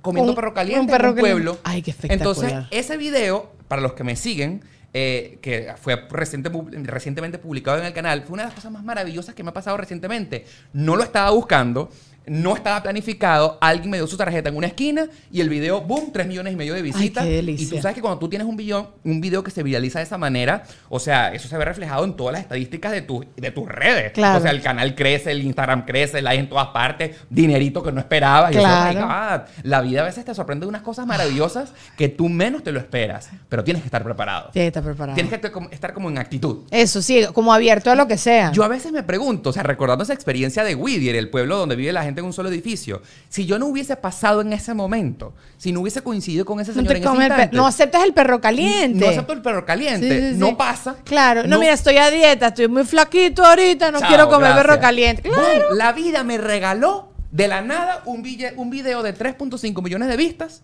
comiendo 0.00 0.32
Un- 0.32 0.36
perro 0.36 0.52
caliente 0.54 0.80
un 0.80 0.86
perro 0.86 1.04
en 1.08 1.10
un 1.10 1.16
caliente. 1.16 1.42
pueblo. 1.44 1.58
Ay, 1.64 1.82
qué. 1.82 1.94
Entonces, 2.04 2.52
ese 2.70 2.96
video, 2.96 3.52
para 3.68 3.80
los 3.82 3.94
que 3.94 4.04
me 4.04 4.16
siguen, 4.16 4.62
eh, 4.94 5.38
que 5.40 5.72
fue 5.80 5.96
reciente, 6.10 6.50
recientemente 6.82 7.38
publicado 7.38 7.78
en 7.78 7.86
el 7.86 7.92
canal, 7.94 8.22
fue 8.22 8.34
una 8.34 8.42
de 8.42 8.48
las 8.48 8.54
cosas 8.56 8.70
más 8.72 8.84
maravillosas 8.84 9.34
que 9.34 9.42
me 9.42 9.48
ha 9.50 9.54
pasado 9.54 9.76
recientemente. 9.78 10.44
No 10.74 10.96
lo 10.96 11.02
estaba 11.02 11.30
buscando, 11.30 11.88
no 12.26 12.54
estaba 12.54 12.82
planificado, 12.82 13.58
alguien 13.60 13.90
me 13.90 13.96
dio 13.96 14.06
su 14.06 14.16
tarjeta 14.16 14.48
en 14.48 14.56
una 14.56 14.66
esquina 14.68 15.06
y 15.30 15.40
el 15.40 15.48
video, 15.48 15.80
boom, 15.80 16.10
3 16.12 16.26
millones 16.26 16.52
y 16.52 16.56
medio 16.56 16.74
de 16.74 16.82
visitas. 16.82 17.24
qué 17.24 17.38
y 17.40 17.66
tú 17.66 17.78
sabes 17.78 17.94
que 17.94 18.00
cuando 18.00 18.18
tú 18.18 18.28
tienes 18.28 18.46
un 18.46 18.56
video, 18.56 18.94
un 19.04 19.20
video 19.20 19.42
que 19.42 19.50
se 19.50 19.62
viraliza 19.62 19.98
de 19.98 20.04
esa 20.04 20.18
manera, 20.18 20.62
o 20.88 21.00
sea, 21.00 21.32
eso 21.34 21.48
se 21.48 21.56
ve 21.56 21.64
reflejado 21.64 22.04
en 22.04 22.14
todas 22.14 22.32
las 22.34 22.42
estadísticas 22.42 22.92
de, 22.92 23.02
tu- 23.02 23.24
de 23.36 23.50
tus 23.50 23.68
redes. 23.68 24.12
Claro. 24.12 24.38
O 24.38 24.42
sea, 24.42 24.50
el 24.50 24.62
canal 24.62 24.94
crece, 24.94 25.30
el 25.32 25.42
Instagram 25.42 25.84
crece, 25.84 26.18
el 26.18 26.24
like 26.24 26.40
en 26.40 26.48
todas 26.48 26.68
partes, 26.68 27.16
dinerito 27.30 27.82
que 27.82 27.90
no 27.92 28.00
esperabas. 28.00 28.52
Y 28.52 28.54
yo, 28.54 28.60
Claro. 28.60 29.00
"Oh 29.00 29.02
my 29.02 29.06
God". 29.38 29.48
La 29.64 29.80
vida 29.80 30.02
a 30.02 30.04
veces 30.04 30.24
te 30.24 30.34
sorprende 30.34 30.64
de 30.66 30.68
unas 30.68 30.82
cosas 30.82 31.06
maravillosas 31.06 31.72
que 31.96 32.08
tú 32.08 32.28
menos 32.28 32.62
te 32.62 32.72
lo 32.72 32.78
esperas, 32.78 33.30
pero 33.48 33.64
tienes 33.64 33.82
que 33.82 33.86
estar 33.88 34.04
preparado. 34.04 34.50
Tienes 34.52 34.66
que 34.72 34.78
estar 34.78 34.84
preparado. 34.84 35.14
Tienes 35.14 35.30
que 35.40 35.74
estar 35.74 35.92
como 35.92 36.08
en 36.10 36.18
actitud. 36.18 36.58
Eso 36.70 37.00
sí, 37.02 37.24
como 37.32 37.52
abierto 37.52 37.90
a 37.90 37.94
lo 37.94 38.06
que 38.06 38.16
sea. 38.18 38.52
Yo 38.52 38.62
a 38.64 38.68
veces 38.68 38.92
me 38.92 39.02
pregunto, 39.02 39.50
o 39.50 39.52
sea, 39.52 39.62
recordando 39.62 40.04
esa 40.04 40.12
experiencia 40.12 40.64
de 40.64 40.74
Whittier, 40.74 41.16
el 41.16 41.30
pueblo 41.30 41.56
donde 41.56 41.76
vive 41.76 41.92
la 41.92 42.02
gente 42.02 42.11
en 42.20 42.26
un 42.26 42.32
solo 42.32 42.48
edificio, 42.48 43.02
si 43.28 43.46
yo 43.46 43.58
no 43.58 43.66
hubiese 43.66 43.96
pasado 43.96 44.40
en 44.40 44.52
ese 44.52 44.74
momento, 44.74 45.34
si 45.56 45.72
no 45.72 45.80
hubiese 45.80 46.02
coincidido 46.02 46.44
con 46.44 46.60
ese 46.60 46.72
señor 46.72 46.96
en 46.96 47.02
ese 47.02 47.10
instante, 47.12 47.56
no 47.56 47.66
aceptas 47.66 48.04
el 48.04 48.12
perro 48.12 48.40
caliente. 48.40 48.98
no 49.04 49.08
acepto 49.10 49.32
el 49.32 49.42
perro 49.42 49.64
caliente, 49.64 50.08
Sí, 50.08 50.26
sí, 50.28 50.32
sí. 50.34 50.38
no 50.38 50.56
pasa. 50.56 50.96
Claro. 51.04 51.44
No, 51.46 51.58
mira, 51.58 51.72
estoy 51.72 51.96
a 51.96 52.10
dieta, 52.10 52.48
estoy 52.48 52.68
muy 52.68 52.84
flaquito 52.84 53.44
ahorita, 53.44 53.90
no 53.90 54.00
Chao, 54.00 54.08
quiero 54.08 54.28
comer 54.28 54.50
gracias. 54.50 54.66
perro 54.66 54.80
caliente. 54.80 55.22
Claro. 55.22 55.68
Boom, 55.68 55.78
la 55.78 55.92
vida 55.92 56.22
me 56.24 56.38
regaló 56.38 57.12
de 57.30 57.48
la 57.48 57.62
nada 57.62 58.02
un, 58.04 58.24
un 58.56 58.70
video 58.70 59.02
de 59.02 59.14
3.5 59.16 59.82
millones 59.82 60.08
de 60.08 60.16
vistas 60.16 60.62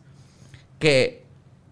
que 0.78 1.24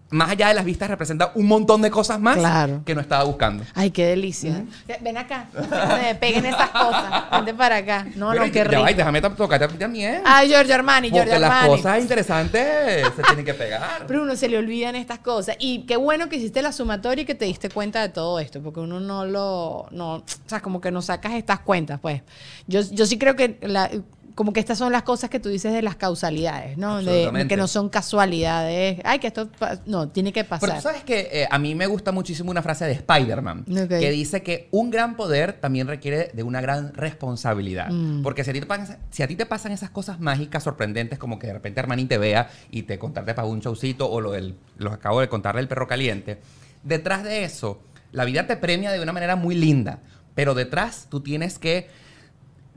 más 0.09 0.29
allá 0.29 0.47
de 0.47 0.53
las 0.53 0.63
vistas 0.63 0.89
representa 0.89 1.31
un 1.35 1.45
montón 1.47 1.81
de 1.81 1.91
cosas 1.91 2.19
más 2.19 2.37
Claro. 2.37 2.81
que 2.85 2.95
no 2.95 3.01
estaba 3.01 3.23
buscando. 3.25 3.63
Ay, 3.73 3.91
qué 3.91 4.05
delicia. 4.05 4.63
Ven 5.01 5.17
acá. 5.17 5.47
No 5.53 5.97
me 5.97 6.15
peguen 6.15 6.45
esas 6.45 6.69
cosas. 6.69 7.29
Vente 7.31 7.53
para 7.53 7.77
acá. 7.77 8.05
No, 8.15 8.29
Pero 8.31 8.45
no, 8.45 8.51
qué 8.51 8.59
ya 8.59 8.63
rico. 8.65 8.81
va, 8.83 8.91
y 8.91 8.93
déjame 8.93 9.21
to- 9.21 9.31
tocarte 9.31 9.65
a 9.65 9.67
ti 9.67 9.75
también. 9.77 10.21
Ay, 10.25 10.47
Giorgio 10.49 10.75
Armani, 10.75 11.09
Giorgio 11.09 11.25
porque 11.25 11.39
las 11.39 11.51
Armani. 11.51 11.69
cosas 11.69 11.99
interesantes 12.01 13.05
se 13.15 13.23
tienen 13.23 13.43
que 13.45 13.53
pegar. 13.53 14.05
Pero 14.07 14.23
uno 14.23 14.35
se 14.35 14.47
le 14.47 14.57
olvidan 14.57 14.95
estas 14.95 15.19
cosas. 15.19 15.55
Y 15.59 15.85
qué 15.85 15.97
bueno 15.97 16.29
que 16.29 16.37
hiciste 16.37 16.61
la 16.61 16.71
sumatoria 16.71 17.23
y 17.23 17.25
que 17.25 17.35
te 17.35 17.45
diste 17.45 17.69
cuenta 17.69 18.01
de 18.01 18.09
todo 18.09 18.39
esto, 18.39 18.61
porque 18.61 18.79
uno 18.79 18.99
no 18.99 19.25
lo, 19.25 19.87
no, 19.91 20.15
o 20.15 20.23
sea, 20.45 20.61
como 20.61 20.79
que 20.79 20.91
no 20.91 21.01
sacas 21.01 21.33
estas 21.33 21.59
cuentas, 21.59 21.99
pues. 22.01 22.21
Yo, 22.67 22.81
yo 22.91 23.05
sí 23.05 23.17
creo 23.17 23.35
que 23.35 23.57
la- 23.61 23.89
como 24.37 24.53
que 24.53 24.59
estas 24.59 24.77
son 24.77 24.91
las 24.91 25.01
cosas 25.01 25.31
que 25.31 25.39
tú 25.39 25.49
dices 25.49 25.73
de 25.73 25.81
las 25.81 25.95
causalidades, 25.95 26.77
¿no? 26.77 27.01
De, 27.01 27.47
que 27.49 27.57
no 27.57 27.67
son 27.67 27.89
casualidades. 27.89 28.99
Ay, 29.03 29.17
que 29.17 29.25
esto, 29.25 29.49
no, 29.87 30.09
tiene 30.09 30.31
que 30.31 30.43
Pero 30.43 30.59
pasar. 30.59 30.75
tú 30.75 30.81
sabes 30.83 31.03
que 31.03 31.27
eh, 31.31 31.47
a 31.49 31.57
mí 31.57 31.73
me 31.73 31.87
gusta 31.87 32.11
muchísimo 32.11 32.51
una 32.51 32.61
frase 32.61 32.85
de 32.85 32.91
Spider-Man 32.91 33.65
que 33.65 34.11
dice 34.11 34.43
que 34.43 34.67
un 34.69 34.91
gran 34.91 35.15
poder 35.15 35.53
también 35.53 35.87
requiere 35.87 36.29
de 36.35 36.43
una 36.43 36.61
gran 36.61 36.93
responsabilidad. 36.93 37.89
Mm. 37.89 38.21
Porque 38.21 38.43
si 38.43 38.51
a, 38.51 38.53
ti 38.53 38.59
te 38.59 38.67
pasan, 38.67 38.99
si 39.09 39.23
a 39.23 39.27
ti 39.27 39.35
te 39.35 39.47
pasan 39.47 39.71
esas 39.71 39.89
cosas 39.89 40.19
mágicas, 40.19 40.61
sorprendentes, 40.61 41.17
como 41.17 41.39
que 41.39 41.47
de 41.47 41.53
repente 41.53 41.79
Armani 41.79 42.05
te 42.05 42.19
vea 42.19 42.51
y 42.69 42.83
te 42.83 42.99
contarte 42.99 43.33
para 43.33 43.47
un 43.47 43.59
showcito 43.59 44.07
o 44.07 44.21
lo 44.21 44.33
del, 44.33 44.55
los 44.77 44.93
acabo 44.93 45.19
de 45.19 45.29
contarle 45.29 45.61
el 45.61 45.67
perro 45.67 45.87
caliente, 45.87 46.37
detrás 46.83 47.23
de 47.23 47.43
eso, 47.43 47.81
la 48.11 48.23
vida 48.23 48.45
te 48.45 48.55
premia 48.55 48.91
de 48.91 49.01
una 49.01 49.13
manera 49.13 49.35
muy 49.35 49.55
linda. 49.55 49.97
Pero 50.35 50.53
detrás 50.53 51.07
tú 51.09 51.21
tienes 51.21 51.57
que 51.57 51.87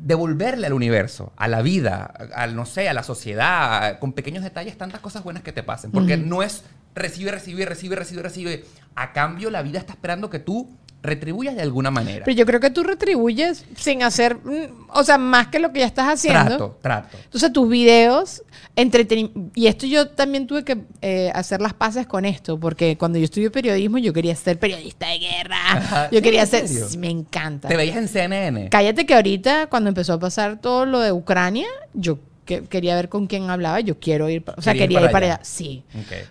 devolverle 0.03 0.67
al 0.67 0.73
universo, 0.73 1.33
a 1.37 1.49
la 1.49 1.63
vida, 1.63 2.13
al 2.35 2.57
no 2.57 2.67
sé, 2.67 2.89
a 2.89 2.95
la 2.95 3.03
sociedad, 3.03 3.99
con 3.99 4.13
pequeños 4.13 4.43
detalles, 4.43 4.77
tantas 4.77 5.01
cosas 5.01 5.23
buenas 5.23 5.43
que 5.43 5.53
te 5.53 5.63
pasen. 5.63 5.91
Porque 5.91 6.17
no 6.17 6.43
es 6.43 6.65
recibe, 6.95 7.31
recibe, 7.31 7.65
recibe, 7.65 7.97
recibe, 7.97 8.23
recibe. 8.23 8.65
A 8.95 9.13
cambio, 9.13 9.51
la 9.51 9.63
vida 9.63 9.79
está 9.79 9.93
esperando 9.93 10.31
que 10.31 10.39
tú 10.39 10.77
retribuyas 11.03 11.57
de 11.57 11.63
alguna 11.63 11.91
manera. 11.91 12.25
Pero 12.25 12.37
yo 12.37 12.47
creo 12.47 12.61
que 12.61 12.71
tú 12.71 12.83
retribuyes 12.83 13.65
sin 13.77 14.03
hacer, 14.03 14.37
mm, 14.37 14.89
o 14.93 15.03
sea, 15.03 15.19
más 15.19 15.49
que 15.49 15.59
lo 15.59 15.73
que 15.73 15.81
ya 15.81 15.87
estás 15.87 16.09
haciendo. 16.09 16.57
Trato, 16.57 16.79
trato. 16.83 17.17
Entonces 17.25 17.53
tus 17.53 17.69
videos, 17.69 18.43
entretenimiento, 18.77 19.51
y 19.55 19.67
esto 19.67 19.87
yo 19.87 20.09
también 20.09 20.47
tuve 20.47 20.65
que 20.65 20.79
eh, 21.01 21.31
hacer 21.35 21.61
las 21.61 21.73
paces 21.75 22.07
con 22.07 22.25
esto, 22.25 22.59
porque 22.61 22.97
cuando 22.99 23.19
yo 23.19 23.25
estudié 23.25 23.51
periodismo 23.51 23.99
yo 23.99 24.13
quería 24.13 24.37
ser 24.37 24.59
periodista 24.59 25.09
de 25.09 25.19
guerra, 25.19 25.59
Ajá. 25.71 26.11
yo 26.11 26.19
¿Sí? 26.19 26.23
quería 26.23 26.43
¿En 26.43 26.47
ser, 26.49 26.69
sí, 26.69 26.99
me 26.99 27.09
encanta. 27.09 27.69
Te 27.69 27.77
veías 27.77 27.97
en 27.97 28.09
CNN. 28.09 28.69
Cállate 28.69 29.07
que 29.07 29.15
ahorita 29.15 29.69
cuando 29.69 29.89
empezó 29.89 30.15
a 30.15 30.19
pasar 30.19 30.61
todo 30.61 30.85
lo 30.85 31.01
de 31.01 31.13
Ucrania, 31.13 31.67
yo 31.95 32.19
que- 32.51 32.63
quería 32.69 32.97
ver 32.97 33.09
con 33.09 33.27
quién 33.29 33.49
hablaba, 33.49 33.79
yo 33.81 33.99
quiero 34.01 34.29
ir, 34.29 34.43
o 34.57 34.61
sea, 34.61 34.73
quería 34.75 34.99
ir 35.07 35.11
para 35.13 35.27
allá. 35.27 35.35
allá, 35.37 35.45
sí. 35.45 35.85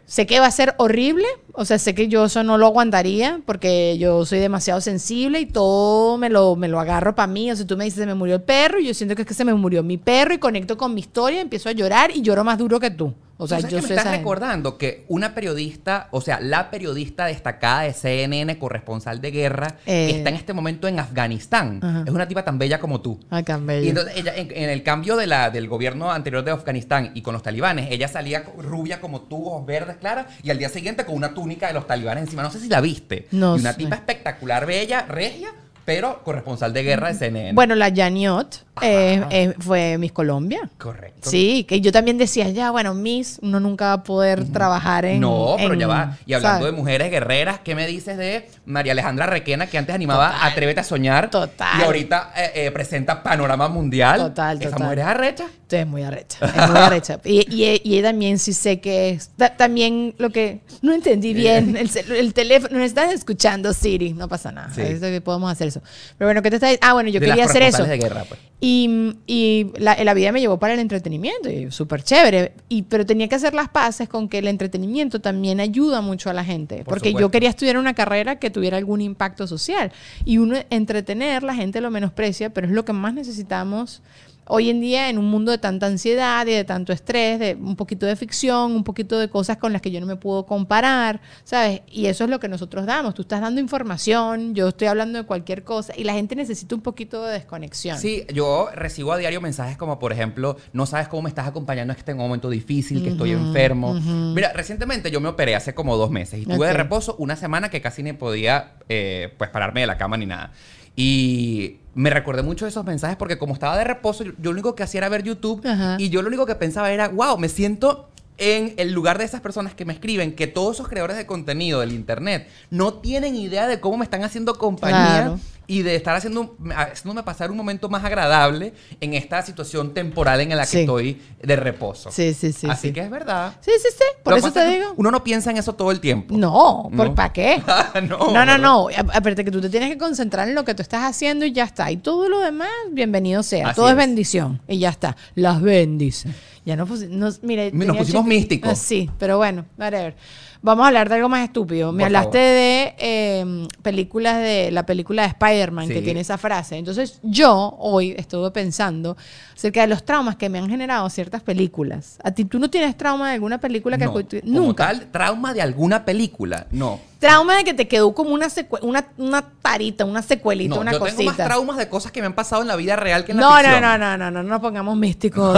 Sé 0.06 0.26
que 0.28 0.40
va 0.40 0.48
a 0.48 0.52
ser 0.52 0.76
horrible, 0.78 1.26
o 1.54 1.64
sea, 1.64 1.80
sé 1.80 1.96
que 1.96 2.08
yo 2.10 2.26
eso 2.26 2.44
no 2.44 2.58
lo 2.58 2.66
aguantaría 2.68 3.40
porque 3.46 3.98
yo 3.98 4.26
soy 4.26 4.40
demasiado 4.40 4.82
sensible 4.82 5.40
y 5.40 5.46
todo 5.46 6.18
me 6.18 6.30
lo, 6.30 6.56
me 6.58 6.68
lo 6.68 6.80
agarro 6.80 7.16
para 7.16 7.28
mí. 7.32 7.50
O 7.52 7.56
sea, 7.56 7.66
tú 7.66 7.78
me 7.78 7.86
dices, 7.86 8.00
se 8.00 8.06
me 8.06 8.16
murió 8.16 8.36
el 8.36 8.42
perro 8.42 8.80
y 8.80 8.88
yo 8.88 8.94
siento 8.94 9.16
que 9.16 9.22
es 9.22 9.28
que 9.28 9.34
se 9.34 9.46
me 9.46 9.54
murió 9.54 9.82
mi 9.84 9.98
perro 9.98 10.34
y 10.34 10.38
conecto 10.38 10.78
con 10.78 10.94
mi 10.94 11.00
historia, 11.00 11.40
empiezo 11.42 11.70
a 11.70 11.72
llorar 11.72 12.12
y 12.14 12.22
lloro 12.22 12.44
más 12.44 12.58
duro 12.58 12.80
que 12.80 12.92
tú. 12.92 13.14
O 13.42 13.48
sea, 13.48 13.58
¿Tú 13.60 13.62
sabes 13.64 13.72
yo 13.72 13.82
que 13.88 13.94
me 13.94 14.00
estás 14.00 14.18
recordando 14.18 14.78
que 14.78 15.06
una 15.08 15.34
periodista, 15.34 16.10
o 16.12 16.20
sea, 16.20 16.42
la 16.42 16.70
periodista 16.70 17.26
destacada 17.26 17.84
de 17.84 17.94
CNN, 17.94 18.60
corresponsal 18.60 19.22
de 19.22 19.32
guerra, 19.32 19.78
Eh. 19.86 20.12
está 20.18 20.30
en 20.30 20.36
este 20.36 20.52
momento 20.52 20.90
en 20.90 21.00
Afganistán, 21.00 21.80
Ajá. 21.82 22.04
es 22.06 22.12
una 22.12 22.28
tipa 22.28 22.44
tan 22.44 22.60
bella 22.60 22.80
como 22.82 23.00
tú. 23.02 23.18
Ay, 23.30 23.44
tan 23.44 23.64
Y 23.64 23.66
bello. 23.66 23.90
entonces 23.90 24.14
ella, 24.18 24.36
en, 24.36 24.52
en 24.52 24.70
el 24.70 24.84
cambio 24.84 25.16
de 25.16 25.26
la, 25.28 25.50
del 25.52 25.70
gobierno 25.70 26.12
anterior 26.12 26.44
de 26.44 26.52
Afganistán 26.52 27.12
y 27.14 27.22
con 27.22 27.34
los 27.34 27.42
talibanes, 27.42 27.88
ella 27.92 28.08
salía 28.10 28.44
rubia 28.58 29.00
como 29.00 29.22
tú, 29.22 29.48
ojos 29.48 29.66
verdes 29.66 29.96
claras, 29.98 30.26
y 30.44 30.50
al 30.50 30.58
día 30.58 30.68
siguiente 30.70 31.06
con 31.06 31.16
una 31.16 31.34
túnica 31.34 31.68
de 31.68 31.74
los 31.74 31.88
talibanes 31.88 32.26
encima. 32.26 32.44
No 32.44 32.52
sé 32.52 32.60
si 32.60 32.68
la 32.68 32.82
viste. 32.82 33.28
No 33.32 33.56
y 33.56 33.62
una 33.62 33.72
sé. 33.72 33.78
tipa 33.80 33.96
espectacular, 33.96 34.66
bella, 34.66 35.04
regia, 35.08 35.50
pero 35.90 36.22
corresponsal 36.24 36.72
de 36.72 36.84
guerra 36.84 37.08
de 37.08 37.16
CNN. 37.16 37.54
Bueno, 37.54 37.74
la 37.74 37.92
Janiot 37.92 38.64
eh, 38.82 39.18
Ajá. 39.18 39.28
eh, 39.32 39.56
fue 39.60 39.98
Miss 39.98 40.12
Colombia. 40.12 40.70
Correcto. 40.78 41.28
Sí, 41.30 41.66
que 41.68 41.82
yo 41.82 41.92
también 41.92 42.18
decía, 42.20 42.48
ya, 42.50 42.70
bueno, 42.70 42.94
Miss, 42.94 43.40
uno 43.42 43.60
nunca 43.60 43.86
va 43.88 43.94
a 43.94 44.04
poder 44.04 44.46
trabajar 44.52 45.06
en. 45.06 45.20
No, 45.20 45.56
pero 45.58 45.74
en- 45.74 45.80
ya 45.80 45.88
va. 45.88 46.18
Y 46.28 46.34
hablando 46.34 46.60
¿sabes? 46.60 46.74
de 46.74 46.78
mujeres 46.78 47.10
guerreras, 47.12 47.60
¿qué 47.64 47.74
me 47.74 47.88
dices 47.88 48.18
de 48.18 48.48
María 48.66 48.92
Alejandra 48.92 49.26
Requena, 49.26 49.66
que 49.68 49.80
antes 49.80 49.96
animaba 49.96 50.32
Total. 50.32 50.52
Atrévete 50.52 50.80
a 50.80 50.84
soñar? 50.84 51.30
Total. 51.32 51.80
Y 51.80 51.84
ahorita 51.84 52.34
eh, 52.38 52.52
eh, 52.68 52.72
presenta 52.72 53.24
Panorama 53.24 53.68
Mundial. 53.68 54.20
Total, 54.20 54.58
Esa 54.62 54.70
total. 54.70 54.84
mujer 54.84 55.00
es 55.00 55.06
arrecha. 55.06 55.46
Es 55.72 55.86
muy 55.88 56.02
arrecha, 56.04 56.38
es 56.46 56.70
muy 56.70 56.80
arrecha. 56.80 57.20
Y, 57.26 57.82
y, 57.84 58.02
también 58.02 58.40
sí 58.40 58.54
sé 58.54 58.80
que 58.80 59.12
es, 59.12 59.30
ta- 59.38 59.56
también 59.56 60.16
lo 60.18 60.32
que, 60.32 60.62
no 60.82 60.94
entendí 60.94 61.34
bien, 61.34 61.78
el, 61.78 62.34
teléfono, 62.34 62.78
nos 62.80 62.88
están 62.88 63.12
escuchando 63.12 63.72
Siri, 63.74 64.14
no 64.14 64.28
pasa 64.28 64.52
nada, 64.52 64.72
Sí. 64.74 64.82
Podemos 65.20 65.52
hacer 65.52 65.68
eso. 65.68 65.79
Pero 66.18 66.28
bueno, 66.28 66.42
¿qué 66.42 66.50
te 66.50 66.56
está 66.58 66.68
diciendo? 66.68 66.88
Ah, 66.88 66.94
bueno, 66.94 67.10
yo 67.10 67.20
de 67.20 67.28
quería 67.28 67.46
hacer 67.46 67.62
eso. 67.62 67.80
corresponsales 67.80 68.02
de 68.02 68.08
guerra, 68.08 68.26
pues. 68.28 68.40
Y, 68.62 69.16
y 69.26 69.72
la, 69.78 70.04
la 70.04 70.14
vida 70.14 70.34
me 70.34 70.42
llevó 70.42 70.60
para 70.60 70.74
el 70.74 70.80
entretenimiento, 70.80 71.50
y 71.50 71.72
súper 71.72 72.04
chévere. 72.04 72.54
Y, 72.68 72.84
pero 72.84 73.06
tenía 73.06 73.30
que 73.30 73.36
hacer 73.36 73.54
las 73.54 73.70
paces 73.70 74.10
con 74.10 74.28
que 74.28 74.40
el 74.40 74.48
entretenimiento 74.48 75.22
también 75.22 75.60
ayuda 75.62 76.02
mucho 76.02 76.30
a 76.30 76.34
la 76.34 76.44
gente. 76.44 76.78
Por 76.78 76.86
porque 76.86 77.14
yo 77.14 77.32
quería 77.32 77.50
estudiar 77.50 77.78
una 77.78 77.94
carrera 77.94 78.38
que 78.38 78.50
tuviera 78.50 78.78
algún 78.78 79.00
impacto 79.02 79.48
social. 79.48 79.92
Y 80.26 80.40
uno 80.40 80.58
entretener, 80.70 81.44
la 81.44 81.56
gente 81.56 81.80
lo 81.80 81.90
menosprecia, 81.90 82.50
pero 82.50 82.68
es 82.68 82.74
lo 82.74 82.84
que 82.84 82.94
más 82.94 83.14
necesitamos 83.14 84.02
hoy 84.52 84.70
en 84.72 84.82
día 84.82 85.10
en 85.10 85.20
un 85.20 85.26
mundo 85.26 85.52
de 85.52 85.60
tanta 85.60 85.86
ansiedad 85.86 86.46
y 86.48 86.52
de 86.52 86.64
tanto 86.64 86.92
estrés, 86.92 87.40
de 87.40 87.56
un 87.56 87.76
poquito 87.76 88.08
de 88.08 88.16
ficción, 88.16 88.72
un 88.72 88.84
poquito 88.84 89.20
de 89.20 89.30
cosas 89.30 89.58
con 89.58 89.72
las 89.72 89.82
que 89.82 89.92
yo 89.92 90.00
no 90.00 90.08
me 90.08 90.16
puedo 90.16 90.48
comparar, 90.48 91.22
¿sabes? 91.44 91.82
Y 91.88 92.08
eso 92.08 92.24
es 92.24 92.32
lo 92.32 92.40
que 92.40 92.48
nosotros 92.48 92.88
damos. 92.88 93.14
Tú 93.14 93.22
estás 93.22 93.42
dando 93.42 93.62
información, 93.62 94.56
yo 94.56 94.70
estoy 94.70 94.88
hablando 94.88 95.20
de 95.20 95.26
cualquier 95.26 95.64
cosa 95.64 95.94
y 95.96 96.04
la 96.04 96.14
gente 96.14 96.36
necesita 96.36 96.74
un 96.74 96.82
poquito 96.82 97.24
de 97.24 97.34
desconexión. 97.34 98.00
Sí, 98.00 98.26
yo 98.34 98.70
recibo 98.74 99.14
a 99.14 99.18
diario 99.18 99.40
mensajes 99.40 99.78
como, 99.78 100.00
por 100.00 100.12
ejemplo, 100.12 100.58
no 100.74 100.88
sabes 100.88 101.08
cómo 101.08 101.22
me 101.24 101.30
estás 101.30 101.48
acompañando 101.48 101.94
en 101.94 102.00
este 102.00 102.16
momento 102.16 102.50
difícil, 102.50 103.04
que 103.04 103.10
estoy 103.10 103.32
enfermo. 103.32 103.94
Mira, 103.94 104.52
recientemente 104.54 105.12
yo 105.12 105.22
me 105.22 105.30
operé 105.30 105.56
hace 105.56 105.76
como 105.76 105.96
dos 105.96 106.10
meses 106.10 106.42
y 106.42 106.46
tuve 106.46 106.66
de 106.66 106.74
reposo 106.74 107.16
una 107.20 107.36
semana 107.36 107.70
que 107.70 107.82
casi 107.82 108.02
ni 108.02 108.14
podía, 108.14 108.74
eh, 108.90 109.32
pues, 109.38 109.52
pararme 109.52 109.82
de 109.82 109.88
la 109.88 109.98
cama 109.98 110.18
ni 110.18 110.26
nada. 110.26 110.52
Y 110.96 111.78
me 112.00 112.10
recordé 112.10 112.44
mucho 112.44 112.64
de 112.64 112.70
esos 112.70 112.86
mensajes 112.86 113.18
porque 113.18 113.38
como 113.38 113.54
estaba 113.54 113.78
de 113.78 113.84
reposo, 113.84 114.24
yo, 114.24 114.32
yo 114.38 114.52
lo 114.52 114.52
único 114.52 114.74
que 114.74 114.84
hacía 114.84 115.00
era 115.00 115.10
ver 115.10 115.22
YouTube 115.24 115.62
Ajá. 115.68 115.98
y 116.00 116.08
yo 116.10 116.22
lo 116.22 116.30
único 116.30 116.46
que 116.46 116.56
pensaba 116.56 116.92
era, 116.92 117.10
wow, 117.10 117.38
me 117.38 117.50
siento 117.50 118.08
en 118.38 118.74
el 118.78 118.94
lugar 118.94 119.18
de 119.18 119.26
esas 119.26 119.42
personas 119.42 119.74
que 119.74 119.84
me 119.84 119.92
escriben, 119.92 120.34
que 120.34 120.48
todos 120.48 120.78
esos 120.78 120.88
creadores 120.88 121.18
de 121.18 121.26
contenido 121.26 121.82
del 121.82 121.92
Internet 121.92 122.48
no 122.70 122.94
tienen 122.94 123.36
idea 123.36 123.68
de 123.68 123.82
cómo 123.82 123.98
me 123.98 124.06
están 124.06 124.24
haciendo 124.24 124.58
compañía 124.58 124.98
Claro. 124.98 125.40
Y 125.70 125.84
de 125.84 125.96
estar 125.96 126.16
haciendo, 126.16 126.58
haciéndome 126.76 127.22
pasar 127.22 127.52
un 127.52 127.58
momento 127.58 127.90
más 127.90 128.04
agradable 128.04 128.74
en 129.00 129.14
esta 129.14 129.44
situación 129.44 129.94
temporal 129.94 130.42
en 130.42 130.50
la 130.50 130.64
que 130.64 130.70
Sí. 130.72 130.80
estoy 130.80 131.22
de 131.44 131.56
reposo. 131.56 132.10
Sí, 132.12 132.34
sí, 132.34 132.52
sí, 132.52 132.66
Así 132.68 132.88
sí. 132.88 132.94
que 132.94 133.02
es 133.02 133.10
verdad. 133.12 133.54
Sí, 133.62 133.70
sí, 133.80 133.90
sí. 133.96 134.04
Por 134.24 134.34
Lo 134.34 134.40
eso 134.40 134.52
te 134.52 134.66
digo. 134.66 134.94
Uno 134.98 135.12
no 135.12 135.24
piensa 135.24 135.52
en 135.52 135.58
eso 135.58 135.74
todo 135.76 135.92
el 135.92 136.00
tiempo. 136.00 136.36
No, 136.36 136.90
No. 136.92 137.14
¿para 137.14 137.32
qué? 137.32 137.62
no, 138.10 138.32
No, 138.34 138.46
no, 138.46 138.58
no. 138.58 138.88
Aparte 139.14 139.46
que 139.46 139.52
tú 139.52 139.62
te 139.62 139.70
tienes 139.70 139.92
que 139.92 139.98
concentrar 140.00 140.50
en 140.50 140.56
lo 140.56 140.66
que 140.66 140.74
tú 140.74 140.82
estás 140.82 141.04
haciendo 141.04 141.46
y 141.46 141.52
ya 141.52 141.66
está. 141.66 141.92
Y 141.92 141.98
todo 141.98 142.28
lo 142.30 142.40
demás, 142.40 142.70
bienvenido 142.92 143.44
sea. 143.44 143.68
Así 143.68 143.76
todo 143.76 143.88
es. 143.90 143.92
es. 143.92 143.98
bendición. 143.98 144.60
Y 144.68 144.80
ya 144.80 144.90
está. 144.90 145.16
Las 145.36 145.62
bendice. 145.62 146.30
Ya 146.66 146.76
no, 146.76 146.86
nos, 146.86 147.42
mire, 147.44 147.72
Nos 147.72 147.96
pusimos 147.96 148.26
místicos. 148.26 148.72
Ah, 148.72 148.76
sí, 148.76 149.10
pero 149.20 149.38
bueno, 149.38 149.66
whatever. 149.78 150.16
Vamos 150.62 150.84
a 150.84 150.88
hablar 150.88 151.08
de 151.08 151.16
algo 151.16 151.30
más 151.30 151.44
estúpido. 151.46 151.94
Me 151.94 152.00
Por 152.04 152.08
hablaste 152.08 152.38
favor. 152.38 152.44
de 152.44 152.96
eh, 153.00 153.68
películas 153.82 154.38
de 154.42 154.70
la 154.72 154.86
película 154.86 155.22
de 155.22 155.30
Spider-Man 155.60 155.88
que 155.88 155.96
Sí. 156.00 156.02
tiene 156.02 156.20
esa 156.22 156.38
frase. 156.38 156.78
Entonces, 156.78 157.20
yo 157.24 157.76
hoy 157.80 158.16
estuve 158.18 158.50
pensando 158.52 159.18
acerca 159.56 159.82
de 159.82 159.88
los 159.88 160.04
traumas 160.06 160.36
que 160.38 160.50
me 160.50 160.58
han 160.60 160.70
generado 160.70 161.10
ciertas 161.10 161.42
películas. 161.44 162.18
¿A 162.24 162.32
ti 162.32 162.46
tú 162.46 162.60
no 162.60 162.70
tienes 162.70 162.96
trauma 162.98 163.28
de 163.30 163.34
alguna 163.36 163.60
película 163.60 163.98
que 163.98 164.06
No, 164.06 164.14
cu- 164.14 164.24
como 164.24 164.42
nunca? 164.44 164.88
tal, 164.88 165.12
trauma 165.12 165.54
de 165.54 165.62
alguna 165.62 166.06
película. 166.06 166.68
No. 166.72 167.00
Trauma 167.20 167.58
de 167.58 167.66
que 167.66 167.74
te 167.74 167.88
quedó 167.90 168.14
como 168.14 168.30
una 168.30 168.48
una, 168.82 169.08
una 169.18 169.42
tarita, 169.62 170.06
una 170.06 170.22
secuelita, 170.22 170.76
No, 170.76 170.82
una 170.82 170.94
yo 170.94 171.00
cosita. 171.00 171.18
tengo 171.18 171.32
más 171.32 171.38
traumas 171.38 171.78
de 171.78 171.90
cosas 171.90 172.14
que 172.14 172.22
me 172.22 172.28
han 172.28 172.34
pasado 172.34 172.62
en 172.62 172.70
la 172.70 172.78
vida 172.78 172.96
real 172.96 173.26
que 173.26 173.34
en 173.34 173.38
la 173.40 173.44
no, 173.44 173.50
no, 173.50 173.58
ficción. 173.58 173.82
no, 173.82 173.98
no, 173.98 174.18
no, 174.18 174.32
no, 174.32 174.44
no 174.44 174.50
nos 174.50 174.62
pongamos 174.62 174.96
místicos. 174.96 175.54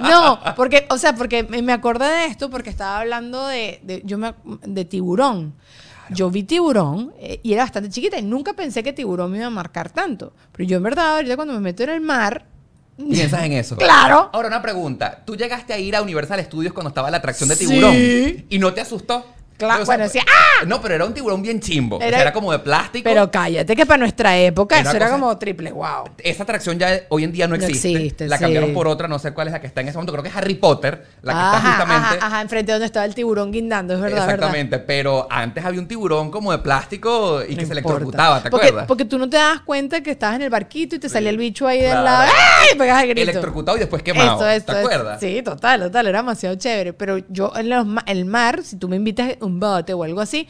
no, 0.00 0.54
porque, 0.56 0.86
o 0.90 0.98
sea, 0.98 1.14
porque 1.14 1.44
me 1.44 1.62
me 1.62 1.72
acordé 1.72 2.04
de 2.06 2.26
esto 2.26 2.50
porque 2.50 2.68
estaba 2.68 3.00
hablando 3.00 3.46
de, 3.46 3.80
de- 3.84 4.02
yo 4.04 4.18
me, 4.18 4.34
de 4.66 4.84
tiburón. 4.84 5.54
Yo 6.12 6.30
vi 6.30 6.42
tiburón 6.42 7.12
eh, 7.18 7.40
y 7.42 7.52
era 7.52 7.62
bastante 7.62 7.88
chiquita 7.90 8.18
y 8.18 8.22
nunca 8.22 8.52
pensé 8.52 8.82
que 8.82 8.92
tiburón 8.92 9.30
me 9.30 9.38
iba 9.38 9.46
a 9.46 9.50
marcar 9.50 9.90
tanto. 9.90 10.32
Pero 10.52 10.68
yo 10.68 10.76
en 10.76 10.82
verdad 10.82 11.16
ahorita 11.16 11.36
cuando 11.36 11.54
me 11.54 11.60
meto 11.60 11.82
en 11.84 11.90
el 11.90 12.00
mar, 12.00 12.46
Piensas 13.08 13.44
en 13.44 13.52
eso. 13.52 13.76
Claro. 13.76 14.28
Ahora 14.30 14.48
una 14.48 14.60
pregunta. 14.60 15.22
¿Tú 15.24 15.34
llegaste 15.34 15.72
a 15.72 15.78
ir 15.78 15.96
a 15.96 16.02
Universal 16.02 16.38
Studios 16.44 16.74
cuando 16.74 16.88
estaba 16.88 17.10
la 17.10 17.16
atracción 17.16 17.48
de 17.48 17.56
Sí. 17.56 17.66
tiburón? 17.66 17.94
¿Y 18.50 18.58
no 18.58 18.74
te 18.74 18.82
asustó? 18.82 19.24
Claro, 19.60 19.82
O 19.82 19.86
sea, 19.86 19.94
bueno, 19.94 20.04
decía, 20.04 20.24
¡ah! 20.26 20.64
No, 20.66 20.80
pero 20.80 20.94
era 20.94 21.04
un 21.04 21.14
tiburón 21.14 21.42
bien 21.42 21.60
chimbo. 21.60 21.96
O 21.96 21.98
sea, 22.00 22.08
Era- 22.08 22.20
Era, 22.22 22.32
como 22.32 22.50
de 22.52 22.58
plástico. 22.58 23.04
pero 23.04 23.30
cállate 23.30 23.76
que 23.76 23.86
para 23.86 23.98
nuestra 23.98 24.36
época 24.38 24.78
Era 24.80 24.88
eso 24.88 24.96
era 24.96 25.06
cosa- 25.06 25.18
como 25.18 25.38
triple 25.38 25.70
wow. 25.72 26.04
Esa 26.18 26.42
atracción 26.44 26.78
ya 26.78 27.00
hoy 27.10 27.24
en 27.24 27.32
día 27.32 27.46
no 27.46 27.56
No 27.56 27.64
existe. 27.64 27.92
existe, 27.92 28.28
la 28.28 28.36
sí. 28.38 28.42
cambiaron 28.44 28.72
por 28.72 28.88
otra, 28.88 29.06
no 29.08 29.18
sé 29.18 29.32
cuál 29.32 29.48
es 29.48 29.52
la 29.52 29.60
que 29.60 29.66
está 29.66 29.80
en 29.82 29.88
ese 29.88 29.96
momento. 29.98 30.12
Creo 30.12 30.22
que 30.22 30.28
es 30.30 30.36
Harry 30.36 30.54
Potter, 30.54 31.06
la 31.22 31.32
que 31.32 31.38
está 31.38 31.60
justamente. 31.60 32.06
ajá, 32.18 32.26
ajá, 32.26 32.40
enfrente 32.42 32.66
de 32.66 32.72
donde 32.74 32.86
estaba 32.86 33.04
el 33.06 33.14
tiburón 33.14 33.52
guindando, 33.52 33.94
es 33.94 34.00
verdad, 34.00 34.16
verdad. 34.26 34.34
Exactamente, 34.34 34.78
pero 34.78 35.26
antes 35.30 35.64
había 35.64 35.80
un 35.80 35.86
tiburón 35.88 36.30
como 36.30 36.52
de 36.52 36.58
plástico 36.58 37.42
y 37.42 37.48
que 37.48 37.50
No 37.50 37.56
se 37.56 37.62
importa. 37.62 37.72
electrocutaba, 37.72 38.42
¿te 38.42 38.50
porque, 38.50 38.66
acuerdas? 38.66 38.86
Porque 38.88 39.04
tú 39.04 39.18
no 39.18 39.28
te 39.28 39.36
das 39.36 39.60
cuenta 39.60 40.02
que 40.02 40.10
estabas 40.12 40.36
en 40.36 40.42
el 40.42 40.50
barquito 40.50 40.96
y 40.96 40.98
te 40.98 41.08
salía 41.08 41.30
el 41.30 41.36
bicho 41.36 41.66
ahí 41.66 41.80
del 41.80 41.90
Claro. 41.90 42.04
lado. 42.04 42.32
¡Ay! 42.32 42.68
Y 42.74 42.78
pegas 42.78 43.02
el 43.02 43.08
grito. 43.10 43.30
Electrocutado 43.30 43.76
y 43.76 43.80
después 43.80 44.02
quemado. 44.02 44.36
Eso, 44.36 44.48
eso, 44.48 44.66
¿Te 44.66 44.78
acuerdas? 44.78 45.20
Sí, 45.20 45.42
total, 45.42 45.80
total. 45.80 46.06
Era 46.06 46.18
demasiado 46.20 46.54
chévere. 46.56 46.92
Pero 46.92 47.18
yo 47.28 47.52
en 47.56 47.68
los 47.68 47.86
el 48.06 48.24
mar, 48.24 48.62
si 48.62 48.76
tú 48.76 48.88
me 48.88 48.96
invitas 48.96 49.34
a 49.40 49.44
un 49.50 49.60
bote 49.60 49.92
o 49.94 50.02
algo 50.02 50.20
así, 50.20 50.48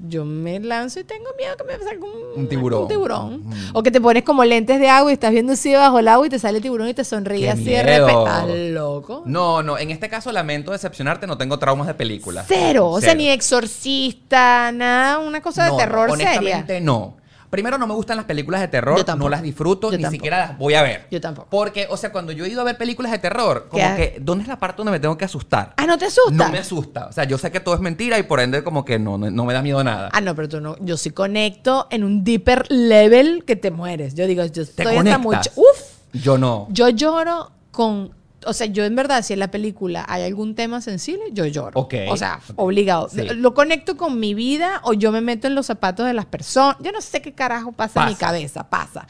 yo 0.00 0.24
me 0.24 0.58
lanzo 0.58 0.98
y 0.98 1.04
tengo 1.04 1.26
miedo 1.38 1.56
que 1.56 1.62
me 1.64 1.78
salga 1.78 2.04
un, 2.04 2.40
Un 2.42 2.48
tiburón. 2.48 2.82
un 2.82 2.88
tiburón. 2.88 3.44
O 3.72 3.82
que 3.84 3.90
te 3.92 4.00
pones 4.00 4.24
como 4.24 4.44
lentes 4.44 4.80
de 4.80 4.88
agua 4.88 5.10
y 5.12 5.14
estás 5.14 5.30
viendo 5.30 5.52
así 5.52 5.70
debajo 5.70 5.98
del 5.98 6.08
agua 6.08 6.26
y 6.26 6.30
te 6.30 6.38
sale 6.40 6.56
el 6.58 6.62
tiburón 6.62 6.88
y 6.88 6.94
te 6.94 7.04
sonríe 7.04 7.42
¡Qué 7.42 7.50
así 7.50 7.64
de 7.66 7.82
repente. 7.84 8.12
¿Estás 8.22 8.48
loco? 8.72 9.22
No, 9.26 9.62
no, 9.62 9.78
en 9.78 9.90
este 9.90 10.08
caso 10.08 10.32
lamento 10.32 10.72
decepcionarte, 10.72 11.26
no 11.28 11.38
tengo 11.38 11.58
traumas 11.58 11.86
de 11.86 11.94
película. 11.94 12.44
Cero. 12.48 12.88
O 12.90 13.00
sea, 13.00 13.14
ni 13.14 13.28
exorcista, 13.28 14.72
nada, 14.72 15.18
una 15.18 15.40
cosa 15.40 15.66
No, 15.68 15.76
de 15.76 15.82
terror 15.84 16.10
seria. 16.10 16.30
honestamente 16.30 16.80
no. 16.80 17.15
Primero, 17.50 17.78
no 17.78 17.86
me 17.86 17.94
gustan 17.94 18.16
las 18.16 18.26
películas 18.26 18.60
de 18.60 18.68
terror, 18.68 19.04
no 19.16 19.28
las 19.28 19.42
disfruto, 19.42 19.90
Yo 19.90 19.96
ni 19.96 20.02
tampoco. 20.02 20.16
siquiera 20.16 20.38
las 20.38 20.58
voy 20.58 20.74
a 20.74 20.82
ver. 20.82 21.06
Yo 21.10 21.20
tampoco. 21.20 21.48
Porque, 21.50 21.86
o 21.90 21.96
sea, 21.96 22.12
cuando 22.12 22.32
yo 22.32 22.44
he 22.44 22.48
ido 22.48 22.60
a 22.60 22.64
ver 22.64 22.76
películas 22.76 23.12
de 23.12 23.18
terror, 23.18 23.68
como 23.70 23.82
¿Qué? 23.82 23.96
que, 24.14 24.20
¿dónde 24.20 24.42
es 24.42 24.48
la 24.48 24.58
parte 24.58 24.78
donde 24.78 24.92
me 24.92 25.00
tengo 25.00 25.16
que 25.16 25.24
asustar? 25.24 25.74
Ah, 25.76 25.86
¿no 25.86 25.96
te 25.98 26.06
asusta? 26.06 26.32
No 26.32 26.50
me 26.50 26.58
asusta. 26.58 27.06
O 27.06 27.12
sea, 27.12 27.24
yo 27.24 27.38
sé 27.38 27.50
que 27.50 27.60
todo 27.60 27.74
es 27.74 27.80
mentira 27.80 28.18
y 28.18 28.22
por 28.24 28.40
ende, 28.40 28.64
como 28.64 28.84
que 28.84 28.98
no, 28.98 29.18
no, 29.18 29.30
no 29.30 29.44
me 29.44 29.52
da 29.54 29.62
miedo 29.62 29.82
nada. 29.84 30.10
Ah, 30.12 30.20
no, 30.20 30.34
pero 30.34 30.48
tú 30.48 30.60
no. 30.60 30.76
Yo 30.80 30.96
sí 30.96 31.10
conecto 31.10 31.86
en 31.90 32.04
un 32.04 32.24
deeper 32.24 32.70
level 32.70 33.44
que 33.44 33.56
te 33.56 33.70
mueres. 33.70 34.14
Yo 34.14 34.26
digo, 34.26 34.44
yo 34.44 34.52
¿Te 34.52 34.62
estoy 34.62 34.96
hasta 34.96 35.18
mucho. 35.18 35.50
Uf. 35.56 35.80
Yo 36.12 36.38
no. 36.38 36.66
Yo 36.70 36.88
lloro 36.88 37.50
con. 37.70 38.15
O 38.46 38.52
sea, 38.52 38.66
yo 38.66 38.84
en 38.84 38.94
verdad, 38.94 39.22
si 39.22 39.32
en 39.32 39.40
la 39.40 39.50
película 39.50 40.04
hay 40.08 40.22
algún 40.22 40.54
tema 40.54 40.80
sensible, 40.80 41.24
yo 41.32 41.46
lloro. 41.46 41.78
Ok. 41.80 41.94
O 42.08 42.16
sea, 42.16 42.40
obligado. 42.56 43.08
Sí. 43.08 43.22
Lo 43.36 43.54
conecto 43.54 43.96
con 43.96 44.18
mi 44.18 44.34
vida 44.34 44.80
o 44.84 44.92
yo 44.92 45.12
me 45.12 45.20
meto 45.20 45.46
en 45.46 45.54
los 45.54 45.66
zapatos 45.66 46.06
de 46.06 46.14
las 46.14 46.26
personas. 46.26 46.76
Yo 46.80 46.92
no 46.92 47.00
sé 47.00 47.20
qué 47.20 47.32
carajo 47.32 47.72
pasa, 47.72 48.02
en 48.02 48.08
mi 48.10 48.14
cabeza, 48.14 48.68
pasa. 48.68 49.06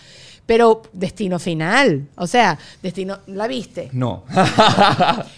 Pero 0.46 0.82
destino 0.92 1.38
final. 1.38 2.06
O 2.14 2.26
sea, 2.26 2.58
destino. 2.80 3.18
¿La 3.26 3.46
viste? 3.48 3.90
No. 3.92 4.24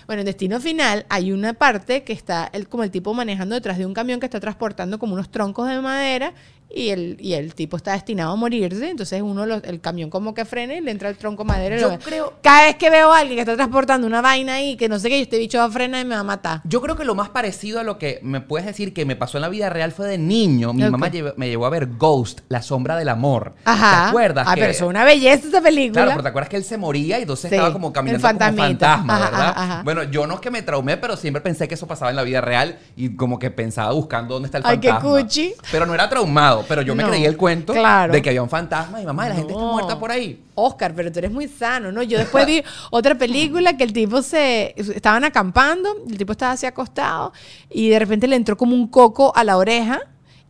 Bueno, 0.06 0.20
en 0.20 0.26
Destino 0.26 0.58
Final 0.58 1.04
hay 1.10 1.32
una 1.32 1.52
parte 1.52 2.02
que 2.02 2.14
está 2.14 2.48
el, 2.52 2.66
como 2.66 2.82
el 2.82 2.90
tipo 2.90 3.12
manejando 3.12 3.54
detrás 3.54 3.76
de 3.76 3.84
un 3.84 3.92
camión 3.92 4.20
que 4.20 4.26
está 4.26 4.40
transportando 4.40 4.98
como 4.98 5.12
unos 5.12 5.30
troncos 5.30 5.68
de 5.68 5.80
madera 5.82 6.32
y 6.70 6.90
el, 6.90 7.16
y 7.18 7.32
el 7.34 7.54
tipo 7.54 7.76
está 7.76 7.92
destinado 7.92 8.32
a 8.32 8.36
morirse. 8.36 8.90
Entonces 8.90 9.22
uno 9.22 9.46
lo- 9.46 9.62
el 9.62 9.80
camión 9.80 10.10
como 10.10 10.34
que 10.34 10.44
frena 10.44 10.74
y 10.74 10.80
le 10.80 10.90
entra 10.90 11.08
el 11.08 11.16
tronco 11.16 11.42
de 11.42 11.48
madera. 11.48 11.76
y 11.76 11.80
Yo 11.80 11.90
lo- 11.90 11.98
creo- 11.98 12.34
Cada 12.42 12.64
vez 12.64 12.76
que 12.76 12.90
veo 12.90 13.12
a 13.12 13.18
alguien 13.18 13.36
que 13.36 13.40
está 13.42 13.56
transportando 13.56 14.06
una 14.06 14.20
vaina 14.20 14.54
ahí, 14.54 14.76
que 14.76 14.88
no 14.88 14.98
sé 14.98 15.08
qué, 15.08 15.20
este 15.20 15.38
bicho 15.38 15.58
va 15.58 15.64
a 15.64 15.70
frenar 15.70 16.02
y 16.04 16.08
me 16.08 16.14
va 16.14 16.20
a 16.20 16.24
matar. 16.24 16.60
Yo 16.64 16.80
creo 16.80 16.96
que 16.96 17.04
lo 17.04 17.14
más 17.14 17.30
parecido 17.30 17.80
a 17.80 17.82
lo 17.84 17.98
que 17.98 18.20
me 18.22 18.40
puedes 18.40 18.66
decir 18.66 18.92
que 18.92 19.04
me 19.04 19.16
pasó 19.16 19.38
en 19.38 19.42
la 19.42 19.48
vida 19.48 19.70
real 19.70 19.92
fue 19.92 20.06
de 20.08 20.18
niño. 20.18 20.72
Mi 20.72 20.82
mamá 20.88 21.10
me 21.36 21.48
llevó 21.48 21.66
a 21.66 21.70
ver 21.70 21.86
Ghost, 21.96 22.40
La 22.48 22.60
Sombra 22.62 22.96
del 22.96 23.08
Amor. 23.08 23.54
Ajá. 23.64 24.04
¿Te 24.04 24.08
acuerdas? 24.10 24.46
Ah, 24.48 24.54
que- 24.54 24.60
pero 24.60 24.72
es 24.72 24.80
una 24.82 25.04
belleza 25.04 25.48
esa 25.48 25.60
película. 25.62 26.02
Claro, 26.02 26.10
pero 26.12 26.22
te 26.22 26.28
acuerdas 26.28 26.48
que 26.50 26.56
él 26.56 26.64
se 26.64 26.76
moría 26.76 27.18
y 27.18 27.22
entonces 27.22 27.48
Sí, 27.48 27.54
estaba 27.56 27.72
como 27.72 27.92
caminando 27.92 28.26
como 28.26 28.38
fantasma, 28.38 29.16
Ajá, 29.16 29.30
¿verdad? 29.30 29.48
ajá, 29.48 29.62
ajá. 29.62 29.82
Bueno, 29.84 30.02
yo 30.04 30.26
no 30.26 30.34
es 30.34 30.40
que 30.40 30.50
me 30.50 30.62
traumé, 30.62 30.96
pero 30.98 31.16
siempre 31.16 31.40
pensé 31.40 31.66
que 31.66 31.74
eso 31.74 31.86
pasaba 31.86 32.10
en 32.10 32.16
la 32.16 32.22
vida 32.24 32.40
real 32.40 32.78
y 32.96 33.16
como 33.16 33.38
que 33.38 33.50
pensaba 33.50 33.92
buscando 33.92 34.34
dónde 34.34 34.46
está 34.46 34.58
el 34.58 34.64
Ay, 34.66 34.78
qué 34.78 34.88
fantasma. 34.90 35.20
cuchi. 35.22 35.54
Pero 35.72 35.86
no 35.86 35.94
era 35.94 36.08
traumado, 36.08 36.57
pero 36.66 36.82
yo 36.82 36.94
me 36.94 37.02
No, 37.02 37.10
creí 37.10 37.24
el 37.24 37.36
cuento 37.36 37.72
claro. 37.72 38.12
de 38.12 38.22
que 38.22 38.30
había 38.30 38.42
un 38.42 38.48
fantasma 38.48 39.00
y 39.00 39.04
mamá, 39.04 39.28
la 39.28 39.34
gente 39.34 39.52
está 39.52 39.64
muerta 39.64 39.98
por 39.98 40.10
ahí. 40.10 40.42
Oscar, 40.54 40.94
pero 40.94 41.12
tú 41.12 41.18
eres 41.18 41.30
muy 41.30 41.46
sano, 41.48 41.92
¿no? 41.92 42.02
Yo 42.02 42.18
después 42.18 42.46
vi 42.46 42.62
otra 42.90 43.16
película 43.16 43.76
que 43.76 43.84
el 43.84 43.92
tipo 43.92 44.22
se... 44.22 44.74
Estaban 44.76 45.24
acampando, 45.24 45.94
el 46.08 46.18
tipo 46.18 46.32
estaba 46.32 46.52
así 46.52 46.66
acostado 46.66 47.32
y 47.70 47.88
de 47.88 47.98
repente 47.98 48.26
le 48.26 48.36
entró 48.36 48.56
como 48.56 48.74
un 48.74 48.88
coco 48.88 49.32
a 49.36 49.44
la 49.44 49.56
oreja 49.56 50.00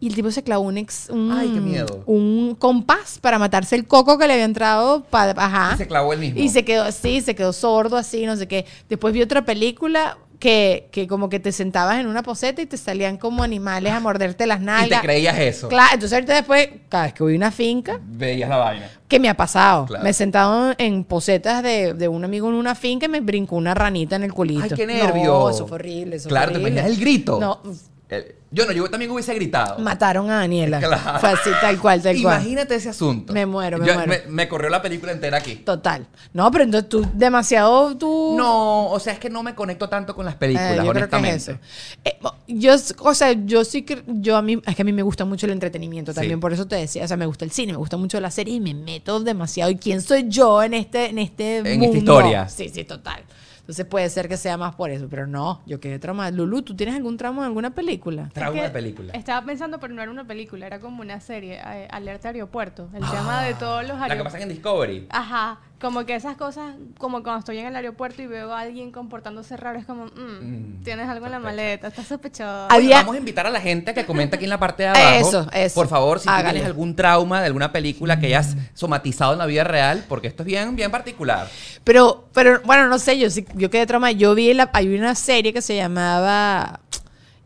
y 0.00 0.06
el 0.08 0.14
tipo 0.14 0.30
se 0.30 0.44
clavó 0.44 0.64
un, 0.64 0.78
ex, 0.78 1.08
un, 1.10 1.32
Ay, 1.32 1.50
qué 1.52 1.60
miedo. 1.60 2.04
un 2.06 2.54
compás 2.56 3.18
para 3.20 3.38
matarse 3.38 3.74
el 3.74 3.86
coco 3.86 4.16
que 4.16 4.28
le 4.28 4.34
había 4.34 4.44
entrado. 4.44 5.02
Pa, 5.02 5.30
ajá. 5.30 5.72
Y 5.74 5.78
se 5.78 5.88
clavó 5.88 6.12
él 6.12 6.20
mismo. 6.20 6.40
Y 6.40 6.48
se 6.50 6.64
quedó 6.64 6.84
así, 6.84 7.20
se 7.20 7.34
quedó 7.34 7.52
sordo 7.52 7.96
así, 7.96 8.24
no 8.24 8.36
sé 8.36 8.46
qué. 8.46 8.64
Después 8.88 9.12
vi 9.12 9.22
otra 9.22 9.44
película 9.44 10.16
que, 10.38 10.88
que 10.92 11.06
como 11.08 11.28
que 11.28 11.40
te 11.40 11.50
sentabas 11.52 11.98
en 11.98 12.06
una 12.06 12.22
poseta 12.22 12.62
y 12.62 12.66
te 12.66 12.76
salían 12.76 13.16
como 13.16 13.42
animales 13.42 13.92
a 13.92 14.00
morderte 14.00 14.46
las 14.46 14.60
Y 14.60 14.64
nalgas. 14.64 15.00
te 15.00 15.06
creías 15.06 15.38
eso. 15.38 15.68
Claro, 15.68 15.90
entonces 15.94 16.14
ahorita 16.14 16.34
después, 16.34 16.68
cada 16.88 17.04
vez 17.04 17.12
que 17.14 17.22
voy 17.24 17.34
a 17.34 17.36
una 17.36 17.50
finca, 17.50 17.98
Veías 18.02 18.48
la 18.48 18.56
vaina. 18.56 18.90
¿Qué 19.08 19.18
me 19.18 19.28
ha 19.28 19.34
pasado? 19.34 19.86
Claro. 19.86 20.04
Me 20.04 20.10
he 20.10 20.12
sentado 20.12 20.74
en 20.78 21.02
posetas 21.04 21.62
de, 21.62 21.94
de 21.94 22.08
un 22.08 22.24
amigo 22.24 22.48
en 22.48 22.54
una 22.54 22.74
finca 22.74 23.06
y 23.06 23.08
me 23.08 23.20
brincó 23.20 23.56
una 23.56 23.74
ranita 23.74 24.16
en 24.16 24.22
el 24.22 24.32
culito. 24.32 24.62
Ay, 24.64 24.70
qué 24.76 24.86
nervio. 24.86 25.24
No, 25.24 25.50
eso 25.50 25.66
fue 25.66 25.76
horrible. 25.76 26.16
Eso 26.16 26.28
Claro, 26.28 26.52
fue 26.52 26.60
¿te 26.60 26.68
imaginas 26.68 26.86
el 26.86 27.00
grito? 27.00 27.38
No, 27.40 27.60
El- 28.08 28.34
yo 28.50 28.64
no, 28.64 28.72
yo 28.72 28.88
también 28.88 29.10
hubiese 29.10 29.34
gritado. 29.34 29.78
mataron 29.80 30.30
a 30.30 30.36
Daniela. 30.36 30.78
Claro. 30.88 31.18
Fue 31.20 31.28
así, 31.28 31.50
tal 31.60 31.78
cual, 31.78 32.00
tal 32.02 32.14
cual. 32.22 32.36
Imagínate 32.40 32.74
ese 32.76 32.88
asunto. 32.88 33.34
Me 33.34 33.44
muero, 33.44 33.76
me 33.76 33.86
Yo- 33.86 33.92
muero. 33.94 34.08
Me, 34.08 34.22
me 34.30 34.48
corrió 34.48 34.70
la 34.70 34.80
película 34.80 35.12
entera 35.12 35.36
aquí. 35.36 35.56
Total. 35.56 36.06
No, 36.32 36.50
pero 36.50 36.64
entonces 36.64 36.88
tú 36.88 37.06
demasiado 37.12 37.94
tú. 37.98 38.34
No, 38.38 38.86
o 38.88 38.98
sea, 38.98 39.12
es 39.12 39.18
que 39.18 39.28
no 39.28 39.42
me 39.42 39.54
conecto 39.54 39.90
tanto 39.90 40.14
con 40.16 40.24
las 40.24 40.36
películas, 40.36 40.72
Eh, 40.72 40.76
yo 40.76 40.80
creo 40.92 40.92
que 40.92 41.16
honestamente. 41.16 41.36
es 41.36 41.48
eso. 41.48 41.58
Eh, 42.04 42.18
yo, 42.46 42.74
o 43.00 43.14
sea, 43.14 43.32
yo 43.44 43.62
sí 43.66 43.82
que, 43.82 44.02
yo 44.06 44.36
a 44.38 44.42
mí, 44.42 44.58
es 44.66 44.74
que 44.74 44.80
a 44.80 44.84
mí 44.86 44.92
me 44.94 45.02
gusta 45.02 45.26
mucho 45.26 45.44
el 45.44 45.52
entretenimiento 45.52 46.14
también, 46.14 46.38
Sí. 46.38 46.40
por 46.40 46.54
eso 46.54 46.66
te 46.66 46.76
decía, 46.76 47.04
o 47.04 47.08
sea, 47.08 47.18
me 47.18 47.26
gusta 47.26 47.44
el 47.44 47.50
cine, 47.50 47.72
me 47.72 47.78
gusta 47.78 47.98
mucho 47.98 48.18
la 48.20 48.30
serie 48.30 48.54
y 48.54 48.60
me 48.60 48.72
meto 48.72 49.20
demasiado. 49.20 49.70
¿Y 49.70 49.76
quién 49.76 50.00
soy 50.00 50.24
yo 50.28 50.62
en 50.62 50.72
este, 50.72 51.10
en 51.10 51.18
este 51.18 51.58
esta 51.58 51.68
mundo? 51.78 51.96
historia. 51.98 52.48
Sí, 52.48 52.70
sí, 52.70 52.84
total. 52.84 53.22
Entonces 53.68 53.84
puede 53.84 54.08
ser 54.08 54.30
que 54.30 54.38
sea 54.38 54.56
más 54.56 54.74
por 54.76 54.88
eso, 54.88 55.08
pero 55.10 55.26
no, 55.26 55.60
yo 55.66 55.78
quedé 55.78 55.98
traumada. 55.98 56.30
Lulu, 56.30 56.62
¿tú 56.62 56.74
tienes 56.74 56.94
algún 56.96 57.18
trauma 57.18 57.42
en 57.42 57.48
alguna 57.48 57.74
película? 57.74 58.30
Trauma 58.32 58.54
Es 58.56 58.62
que 58.62 58.66
de 58.68 58.72
película. 58.72 59.12
Estaba 59.12 59.44
pensando, 59.44 59.78
pero 59.78 59.92
no 59.92 60.00
era 60.00 60.10
una 60.10 60.26
película, 60.26 60.66
era 60.66 60.80
como 60.80 61.02
una 61.02 61.20
serie, 61.20 61.60
eh, 61.62 61.86
Alerta 61.90 62.30
Aeropuerto. 62.30 62.88
El 62.94 63.00
tema 63.10 63.42
de 63.42 63.52
todos 63.52 63.82
los 63.82 63.98
La 63.98 64.06
que 64.06 64.12
aeropuertos. 64.12 64.32
pasa 64.32 64.42
en 64.42 64.48
Discovery. 64.48 65.06
Ajá, 65.10 65.58
como 65.80 66.04
que 66.04 66.14
esas 66.16 66.36
cosas, 66.36 66.74
como 66.98 67.22
cuando 67.22 67.38
estoy 67.38 67.58
en 67.58 67.66
el 67.66 67.76
aeropuerto 67.76 68.20
y 68.20 68.26
veo 68.26 68.52
a 68.52 68.60
alguien 68.60 68.90
comportándose 68.90 69.56
raro, 69.56 69.78
es 69.78 69.86
como, 69.86 70.06
mm, 70.06 70.10
Mm, 70.40 70.82
tienes 70.82 71.08
algo 71.08 71.26
en 71.26 71.32
la 71.32 71.38
maleta, 71.38 71.88
estás 71.88 72.06
sospechoso. 72.06 72.66
Había- 72.68 72.96
Vamos 72.98 73.14
a 73.14 73.18
invitar 73.18 73.46
a 73.46 73.50
la 73.50 73.60
gente 73.60 73.92
a 73.92 73.94
que 73.94 74.04
comente 74.04 74.36
aquí 74.36 74.44
en 74.44 74.50
la 74.50 74.58
parte 74.58 74.82
de 74.82 74.88
abajo. 74.90 75.28
Eso, 75.28 75.46
eso. 75.52 75.74
Por 75.76 75.86
favor, 75.88 76.18
si 76.18 76.24
tú 76.26 76.30
Hágale. 76.32 76.50
tienes 76.50 76.66
algún 76.66 76.96
trauma 76.96 77.40
de 77.40 77.46
alguna 77.46 77.70
película 77.70 78.18
que 78.18 78.26
hayas 78.26 78.56
somatizado 78.74 79.32
en 79.34 79.38
la 79.38 79.46
vida 79.46 79.62
real, 79.64 80.04
porque 80.08 80.26
esto 80.28 80.42
es 80.42 80.46
bien, 80.48 80.74
bien 80.74 80.90
particular. 80.90 81.48
Pero, 81.84 82.28
pero 82.32 82.60
bueno, 82.64 82.88
no 82.88 82.98
sé, 82.98 83.18
yo 83.18 83.30
sí, 83.30 83.44
yo 83.54 83.70
quedé 83.70 83.86
traumada. 83.86 84.12
Yo 84.12 84.34
vi 84.34 84.52
la, 84.54 84.70
hay 84.72 84.92
una 84.94 85.14
serie 85.14 85.52
que 85.52 85.62
se 85.62 85.76
llamaba 85.76 86.80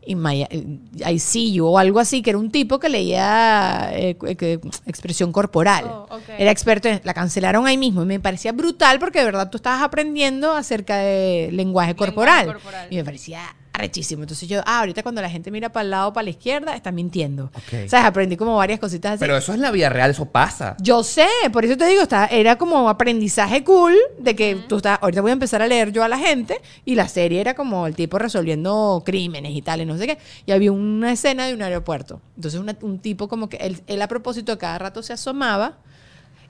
In 0.05 0.21
My- 0.21 0.47
I 1.05 1.19
See 1.19 1.53
You 1.53 1.67
o 1.67 1.77
algo 1.77 1.99
así, 1.99 2.21
que 2.21 2.31
era 2.31 2.39
un 2.39 2.51
tipo 2.51 2.79
que 2.79 2.89
leía 2.89 3.89
eh, 3.93 4.15
que- 4.37 4.59
expresión 4.85 5.31
corporal. 5.31 5.85
Oh. 5.87 6.07
Era 6.37 6.51
experto 6.51 6.87
en, 6.89 7.01
la 7.03 7.13
cancelaron 7.13 7.65
ahí 7.67 7.77
mismo 7.77 8.03
y 8.03 8.05
me 8.05 8.19
parecía 8.19 8.51
brutal 8.51 8.99
porque 8.99 9.19
de 9.19 9.25
verdad 9.25 9.49
tú 9.49 9.57
estabas 9.57 9.81
aprendiendo 9.81 10.53
acerca 10.53 10.97
de 10.97 11.49
lenguaje 11.51 11.95
corporal. 11.95 12.45
corporal. 12.45 12.87
Y 12.89 12.95
me 12.97 13.03
parecía 13.03 13.41
arrechísimo. 13.73 14.23
Entonces 14.23 14.47
yo, 14.47 14.61
ah, 14.65 14.79
ahorita 14.79 15.01
cuando 15.03 15.21
la 15.21 15.29
gente 15.29 15.49
mira 15.51 15.69
para 15.69 15.83
el 15.83 15.89
lado 15.91 16.09
o 16.09 16.13
para 16.13 16.25
la 16.25 16.29
izquierda, 16.29 16.75
está 16.75 16.91
mintiendo. 16.91 17.45
Ok. 17.55 17.87
¿Sabes? 17.87 18.05
Aprendí 18.05 18.37
como 18.37 18.55
varias 18.55 18.79
cositas 18.79 19.13
así. 19.13 19.19
Pero 19.19 19.35
eso 19.35 19.51
es 19.53 19.59
la 19.59 19.71
vida 19.71 19.89
real, 19.89 20.11
eso 20.11 20.25
pasa. 20.25 20.77
Yo 20.79 21.03
sé, 21.03 21.27
por 21.51 21.65
eso 21.65 21.75
te 21.75 21.85
digo, 21.87 22.03
está, 22.03 22.27
era 22.27 22.57
como 22.57 22.87
aprendizaje 22.87 23.63
cool 23.63 23.95
de 24.19 24.35
que 24.35 24.55
tú 24.67 24.77
estás, 24.77 24.99
ahorita 25.01 25.21
voy 25.21 25.31
a 25.31 25.33
empezar 25.33 25.61
a 25.61 25.67
leer 25.67 25.91
yo 25.91 26.03
a 26.03 26.07
la 26.07 26.17
gente 26.17 26.61
y 26.85 26.95
la 26.95 27.07
serie 27.07 27.41
era 27.41 27.55
como 27.55 27.87
el 27.87 27.95
tipo 27.95 28.19
resolviendo 28.19 29.01
crímenes 29.05 29.53
y 29.55 29.61
tal 29.61 29.81
y 29.81 29.85
no 29.85 29.97
sé 29.97 30.05
qué. 30.07 30.17
Y 30.45 30.51
había 30.51 30.71
una 30.71 31.11
escena 31.11 31.47
de 31.47 31.53
un 31.53 31.61
aeropuerto. 31.61 32.21
Entonces 32.35 32.59
una- 32.59 32.77
un 32.81 32.99
tipo 32.99 33.27
como 33.27 33.49
que 33.49 33.57
él, 33.57 33.81
él 33.87 34.01
a 34.01 34.07
propósito 34.07 34.57
cada 34.57 34.77
rato 34.77 35.01
se 35.01 35.13
asomaba 35.13 35.77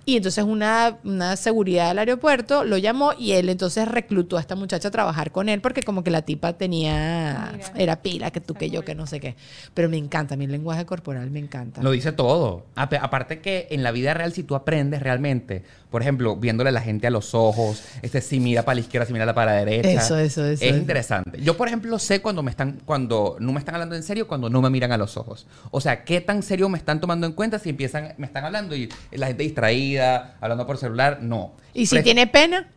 y 0.06 0.18
entonces 0.18 0.44
una, 0.44 0.98
una 1.04 1.36
seguridad 1.36 1.90
del 1.90 2.00
aeropuerto 2.00 2.64
lo 2.64 2.78
llamó 2.78 3.14
y 3.18 3.32
él 3.34 3.50
entonces 3.50 3.88
reclutó 3.88 4.38
a 4.38 4.42
esta 4.42 4.56
muchacha 4.56 4.90
a 4.90 4.92
trabajar 4.92 5.32
con 5.32 5.50
él 5.50 5.62
porque 5.62 5.82
como 5.84 6.04
que 6.04 6.12
la 6.12 6.24
tipa 6.24 6.54
tenía, 6.54 7.52
Mira. 7.54 7.72
era 7.76 8.02
pila, 8.02 8.32
que 8.32 8.42
tú, 8.42 8.54
que 8.54 8.70
yo, 8.70 8.84
que 8.84 8.96
no 8.96 9.08
sé 9.08 9.20
qué. 9.20 9.36
Pero 9.74 9.90
me 9.90 9.98
encanta, 9.98 10.36
mi 10.36 10.48
lenguaje 10.48 10.86
corporal 10.86 11.30
me 11.32 11.40
encanta. 11.40 11.82
Lo 11.82 11.92
dice 11.92 12.12
todo. 12.12 12.66
Aparte 12.76 13.40
que 13.40 13.68
en 13.72 13.84
la 13.84 13.92
vida 13.92 14.14
real, 14.14 14.34
si 14.34 14.44
tú 14.44 14.56
aprendes 14.56 15.02
realmente, 15.02 15.64
por 15.90 16.02
ejemplo, 16.02 16.36
viéndole 16.36 16.70
a 16.70 16.74
la 16.74 16.82
gente 16.82 17.08
a 17.08 17.10
los 17.12 17.36
ojos, 17.36 17.84
este 18.02 18.20
si 18.20 18.40
mira 18.40 18.64
para 18.64 18.76
la 18.76 18.82
izquierda, 18.82 19.06
si 19.06 19.14
mira 19.14 19.32
para 19.34 19.54
la 19.54 19.64
derecha. 19.64 19.90
Eso, 19.90 20.18
eso, 20.18 20.44
eso, 20.46 20.64
Es 20.66 20.72
eso. 20.72 20.76
interesante. 20.76 21.40
Yo, 21.42 21.56
por 21.56 21.68
ejemplo, 21.68 21.98
sé 22.00 22.20
cuando 22.22 22.42
me 22.44 22.52
están, 22.52 22.82
cuando 22.84 23.38
no 23.40 23.54
me 23.54 23.60
están 23.60 23.76
hablando 23.76 23.96
en 23.96 24.04
serio, 24.04 24.28
cuando 24.28 24.50
no 24.50 24.62
me 24.62 24.70
miran 24.70 24.92
a 24.92 24.98
los 24.98 25.18
ojos. 25.18 25.46
O 25.72 25.80
sea, 25.80 26.04
qué 26.04 26.20
tan 26.20 26.42
serio 26.42 26.68
me 26.68 26.78
están 26.78 27.00
tomando 27.00 27.28
en 27.28 27.34
cuenta 27.34 27.60
si 27.60 27.70
empiezan, 27.70 28.16
me 28.18 28.26
están 28.26 28.44
hablando 28.44 28.76
y 28.76 28.90
la 29.12 29.28
gente 29.28 29.44
distraída, 29.44 29.93
hablando 30.00 30.66
por 30.66 30.78
celular, 30.78 31.20
no. 31.22 31.54
y 31.74 31.86
si 31.86 32.02
tiene 32.02 32.28
pena, 32.28 32.68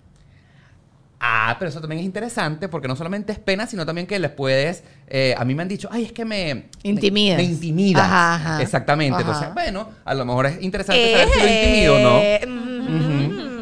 Ah, 1.18 1.56
pero 1.58 1.70
eso 1.70 1.80
también 1.80 2.00
es 2.00 2.04
interesante 2.04 2.68
porque 2.68 2.88
no 2.88 2.94
solamente 2.94 3.32
es 3.32 3.38
pena, 3.38 3.66
sino 3.66 3.86
también 3.86 4.06
que 4.06 4.18
les 4.18 4.30
puedes. 4.30 4.84
eh, 5.08 5.34
a 5.38 5.46
mí 5.46 5.54
me 5.54 5.62
han 5.62 5.68
dicho, 5.68 5.88
ay, 5.90 6.04
es 6.04 6.12
que 6.12 6.26
me. 6.26 6.66
Intimidas. 6.82 7.38
Me, 7.38 7.44
me 7.44 7.50
intimidas. 7.52 8.04
Ajá, 8.04 8.34
ajá. 8.34 8.62
Exactamente. 8.62 9.14
Ajá. 9.14 9.22
Entonces, 9.22 9.54
bueno, 9.54 9.88
a 10.04 10.14
lo 10.14 10.26
mejor 10.26 10.46
es 10.46 10.62
interesante 10.62 11.12
saber 11.12 11.28
si 11.30 11.40
lo 11.40 11.46
intimido 11.46 11.94
o 11.96 11.98
no. 12.00 12.20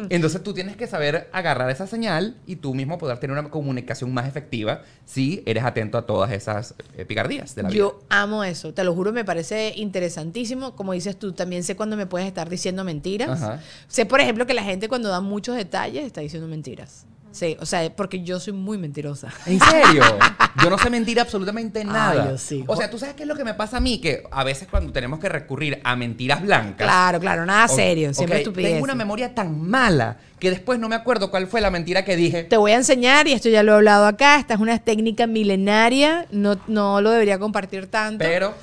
Entonces 0.09 0.43
tú 0.43 0.53
tienes 0.53 0.75
que 0.75 0.87
saber 0.87 1.29
agarrar 1.31 1.69
esa 1.69 1.87
señal 1.87 2.35
y 2.45 2.57
tú 2.57 2.73
mismo 2.73 2.97
poder 2.97 3.17
tener 3.17 3.37
una 3.37 3.49
comunicación 3.49 4.13
más 4.13 4.27
efectiva 4.27 4.81
si 5.05 5.43
eres 5.45 5.63
atento 5.63 5.97
a 5.97 6.05
todas 6.05 6.31
esas 6.31 6.75
eh, 6.97 7.05
picardías 7.05 7.55
de 7.55 7.63
la 7.63 7.69
vida. 7.69 7.77
Yo 7.77 7.99
amo 8.09 8.43
eso, 8.43 8.73
te 8.73 8.83
lo 8.83 8.93
juro, 8.93 9.11
me 9.11 9.25
parece 9.25 9.73
interesantísimo. 9.75 10.75
Como 10.75 10.93
dices 10.93 11.17
tú, 11.17 11.33
también 11.33 11.63
sé 11.63 11.75
cuando 11.75 11.97
me 11.97 12.05
puedes 12.05 12.27
estar 12.27 12.49
diciendo 12.49 12.83
mentiras. 12.83 13.41
Ajá. 13.41 13.61
Sé, 13.87 14.05
por 14.05 14.19
ejemplo, 14.19 14.45
que 14.45 14.53
la 14.53 14.63
gente 14.63 14.89
cuando 14.89 15.09
da 15.09 15.21
muchos 15.21 15.55
detalles 15.55 16.05
está 16.05 16.21
diciendo 16.21 16.47
mentiras. 16.47 17.05
Sí, 17.35 17.57
o 17.59 17.65
sea, 17.65 17.93
porque 17.93 18.23
yo 18.23 18.39
soy 18.39 18.53
muy 18.53 18.77
mentirosa. 18.77 19.27
¿En 19.45 19.59
serio? 19.59 20.03
Yo 20.63 20.69
no 20.69 20.77
sé 20.77 20.89
mentir 20.89 21.19
absolutamente 21.19 21.83
nada. 21.83 22.29
yo 22.31 22.37
sí. 22.37 22.63
O 22.65 22.77
sea, 22.77 22.89
¿tú 22.89 22.97
sabes 22.97 23.13
qué 23.13 23.23
es 23.23 23.27
lo 23.27 23.35
que 23.35 23.43
me 23.43 23.53
pasa 23.55 23.75
a 23.75 23.79
mí? 23.81 23.99
Que 23.99 24.23
a 24.31 24.45
veces 24.45 24.69
cuando 24.71 24.93
tenemos 24.93 25.19
que 25.19 25.27
recurrir 25.27 25.81
a 25.83 25.97
mentiras 25.97 26.41
blancas. 26.41 26.87
Claro, 26.87 27.19
claro, 27.19 27.45
nada 27.45 27.65
o- 27.65 27.75
serio, 27.75 28.13
siempre 28.13 28.37
ok, 28.37 28.41
estupidez. 28.43 28.71
Tengo 28.71 28.85
una 28.85 28.95
memoria 28.95 29.35
tan 29.35 29.59
mala 29.61 30.15
que 30.39 30.49
después 30.49 30.79
no 30.79 30.87
me 30.87 30.95
acuerdo 30.95 31.29
cuál 31.29 31.47
fue 31.47 31.59
la 31.59 31.71
mentira 31.71 32.05
que 32.05 32.15
dije. 32.15 32.43
Te 32.45 32.55
voy 32.55 32.71
a 32.71 32.75
enseñar, 32.77 33.27
y 33.27 33.33
esto 33.33 33.49
ya 33.49 33.63
lo 33.63 33.73
he 33.73 33.75
hablado 33.75 34.05
acá, 34.05 34.39
esta 34.39 34.53
es 34.53 34.61
una 34.61 34.79
técnica 34.79 35.27
milenaria, 35.27 36.25
no, 36.31 36.57
no 36.67 37.01
lo 37.01 37.11
debería 37.11 37.37
compartir 37.37 37.87
tanto. 37.87 38.23
Pero. 38.23 38.53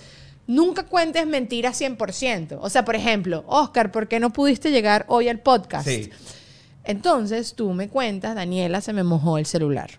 Nunca 0.47 0.85
cuentes 0.85 1.27
mentiras 1.27 1.79
100%. 1.81 2.59
O 2.61 2.71
sea, 2.71 2.85
por 2.87 2.97
ejemplo, 2.97 3.45
Oscar, 3.47 3.93
¿por 3.93 4.09
qué 4.09 4.19
no 4.19 4.33
pudiste 4.33 4.71
llegar 4.71 5.05
hoy 5.09 5.29
al 5.29 5.39
podcast? 5.41 5.87
Sí. 5.87 6.11
Entonces 6.85 7.55
tú 7.55 7.73
me 7.73 7.89
cuentas, 7.89 8.35
Daniela, 8.35 8.81
se 8.81 8.93
me 8.93 9.03
mojó 9.03 9.39
el 9.39 9.47
celular. 9.47 9.91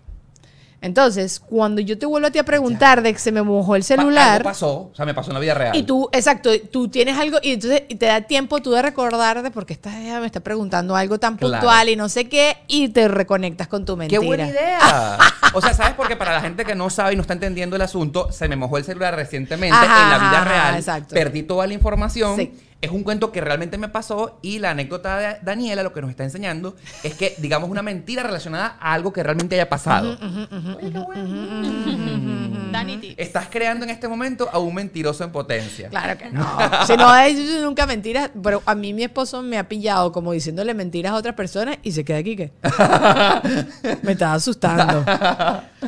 Entonces, 0.80 1.40
cuando 1.40 1.80
yo 1.80 1.96
te 1.96 2.04
vuelvo 2.04 2.26
a 2.28 2.30
ti 2.30 2.38
a 2.38 2.44
preguntar 2.44 3.00
de 3.00 3.14
que 3.14 3.18
se 3.18 3.32
me 3.32 3.42
mojó 3.42 3.74
el 3.74 3.80
Pa- 3.80 3.86
celular. 3.86 4.32
Algo 4.32 4.44
pasó, 4.44 4.72
o 4.92 4.94
sea, 4.94 5.06
me 5.06 5.14
pasó 5.14 5.30
en 5.30 5.34
la 5.34 5.40
vida 5.40 5.54
real. 5.54 5.74
Y 5.74 5.84
tú, 5.84 6.10
exacto, 6.12 6.50
tú 6.70 6.88
tienes 6.88 7.16
algo 7.16 7.38
y 7.42 7.52
entonces 7.52 7.84
te 7.88 8.04
da 8.04 8.20
tiempo 8.20 8.60
tú 8.60 8.72
de 8.72 8.82
recordarte 8.82 9.50
porque 9.50 9.72
esta 9.72 9.98
vieja 9.98 10.20
me 10.20 10.26
está 10.26 10.40
preguntando 10.40 10.94
algo 10.94 11.18
tan 11.18 11.38
Claro. 11.38 11.52
puntual 11.54 11.88
y 11.88 11.96
no 11.96 12.10
sé 12.10 12.28
qué 12.28 12.58
y 12.68 12.90
te 12.90 13.08
reconectas 13.08 13.66
con 13.66 13.86
tu 13.86 13.94
¡Qué 13.94 13.98
mentira. 14.00 14.20
buena 14.26 14.46
idea! 14.48 15.18
O 15.54 15.62
sea, 15.62 15.72
¿sabes? 15.72 15.94
Porque 15.94 16.16
para 16.16 16.34
la 16.34 16.42
gente 16.42 16.66
que 16.66 16.74
no 16.74 16.90
sabe 16.90 17.14
y 17.14 17.16
no 17.16 17.22
está 17.22 17.32
entendiendo 17.32 17.76
el 17.76 17.82
asunto, 17.82 18.30
se 18.30 18.46
me 18.48 18.56
mojó 18.56 18.76
el 18.76 18.84
celular 18.84 19.16
recientemente 19.16 19.74
Ajá, 19.74 20.02
en 20.04 20.10
la 20.10 20.18
vida 20.18 20.42
ajá, 20.42 20.44
real. 20.50 20.76
exacto. 20.76 21.14
Perdí 21.14 21.44
toda 21.44 21.66
la 21.66 21.72
información. 21.72 22.36
Sí. 22.36 22.52
Es 22.84 22.90
un 22.90 23.02
cuento 23.02 23.32
que 23.32 23.40
realmente 23.40 23.78
me 23.78 23.88
pasó 23.88 24.38
y 24.42 24.58
la 24.58 24.72
anécdota 24.72 25.16
de 25.16 25.36
Daniela 25.40 25.82
lo 25.82 25.94
que 25.94 26.02
nos 26.02 26.10
está 26.10 26.22
enseñando 26.22 26.76
es 27.02 27.14
que, 27.14 27.34
digamos, 27.38 27.70
una 27.70 27.80
mentira 27.80 28.22
relacionada 28.22 28.76
a 28.78 28.92
algo 28.92 29.10
que 29.10 29.22
realmente 29.22 29.54
haya 29.54 29.70
pasado. 29.70 30.18
Estás 33.16 33.48
creando 33.50 33.84
en 33.84 33.90
este 33.90 34.08
momento 34.08 34.48
a 34.52 34.58
un 34.58 34.74
mentiroso 34.74 35.24
en 35.24 35.30
potencia. 35.32 35.88
Claro 35.88 36.18
que 36.18 36.30
no. 36.30 36.44
Si 36.86 36.96
no 36.96 37.28
yo 37.28 37.62
nunca 37.62 37.86
mentiras, 37.86 38.30
pero 38.42 38.62
a 38.66 38.74
mí 38.74 38.92
mi 38.92 39.04
esposo 39.04 39.42
me 39.42 39.58
ha 39.58 39.68
pillado 39.68 40.12
como 40.12 40.32
diciéndole 40.32 40.74
mentiras 40.74 41.12
a 41.12 41.16
otras 41.16 41.34
personas 41.34 41.78
y 41.82 41.92
se 41.92 42.04
queda 42.04 42.18
aquí 42.18 42.36
que 42.36 42.52
me 44.02 44.12
estaba 44.12 44.34
asustando. 44.34 45.04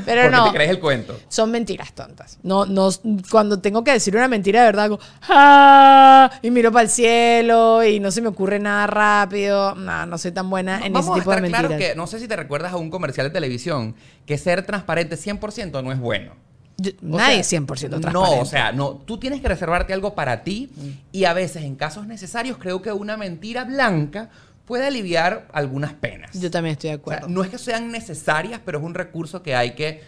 Pero 0.05 0.23
Porque 0.23 0.31
no. 0.31 0.45
te 0.51 0.57
crees 0.57 0.71
el 0.71 0.81
cuento. 0.81 1.19
Son 1.29 1.51
mentiras 1.51 1.93
tontas. 1.93 2.39
No, 2.43 2.67
no, 2.67 2.91
cuando 3.31 3.59
tengo 3.61 3.83
que 3.85 3.93
decir 3.93 4.15
una 4.17 4.29
mentira 4.29 4.61
de 4.61 4.67
verdad, 4.67 4.85
hago 4.87 4.99
"Ah", 5.29 6.31
y 6.43 6.51
miro 6.51 6.71
para 6.73 6.83
el 6.85 6.91
cielo 6.91 7.83
y 7.85 8.01
no 8.01 8.11
se 8.11 8.21
me 8.23 8.29
ocurre 8.29 8.59
nada 8.59 8.87
rápido. 8.87 9.75
No, 9.75 10.07
no 10.07 10.19
soy 10.19 10.33
tan 10.33 10.49
buena 10.51 10.85
en 10.85 10.93
Vamos 10.93 11.09
ese 11.11 11.21
tipo 11.21 11.31
a 11.33 11.37
de 11.41 11.47
estar 11.47 11.63
mentiras. 11.63 11.67
claro 11.79 11.93
que, 11.93 11.97
no 11.97 12.07
sé 12.07 12.19
si 12.19 12.29
te 12.29 12.37
recuerdas 12.37 12.73
a 12.73 12.77
un 12.77 12.91
comercial 12.91 13.27
de 13.29 13.33
televisión, 13.33 13.95
que 14.27 14.39
ser 14.39 14.63
transparente 14.65 15.17
100% 15.17 15.83
no 15.83 15.93
es 15.93 15.99
bueno. 15.99 16.33
Yo- 16.79 16.91
nadie 17.01 17.27
sea, 17.27 17.41
es 17.41 17.53
100% 17.53 17.67
transparente. 18.01 18.13
No, 18.13 18.41
o 18.41 18.45
sea, 18.45 18.73
no, 18.73 18.91
tú 18.97 19.19
tienes 19.19 19.41
que 19.41 19.49
reservarte 19.49 19.93
algo 19.93 20.15
para 20.15 20.45
ti 20.45 20.71
y 21.13 21.25
a 21.25 21.33
veces 21.33 21.63
en 21.65 21.75
casos 21.77 22.07
necesarios 22.07 22.59
creo 22.59 22.83
que 22.83 22.93
una 22.93 23.17
mentira 23.17 23.65
blanca 23.65 24.29
puede 24.67 24.87
aliviar 24.87 25.49
algunas 25.53 25.95
penas. 25.95 26.39
Yo 26.39 26.51
también 26.51 26.73
estoy 26.73 26.91
de 26.91 26.97
O 26.97 26.99
sea, 26.99 27.01
acuerdo. 27.19 27.29
no 27.29 27.43
es 27.45 27.51
que 27.51 27.59
sean 27.59 27.91
necesarias, 27.91 28.61
pero 28.65 28.79
es 28.79 28.85
un 28.85 28.95
recurso 28.95 29.43
que 29.43 29.55
hay 29.55 29.75
que 29.75 30.03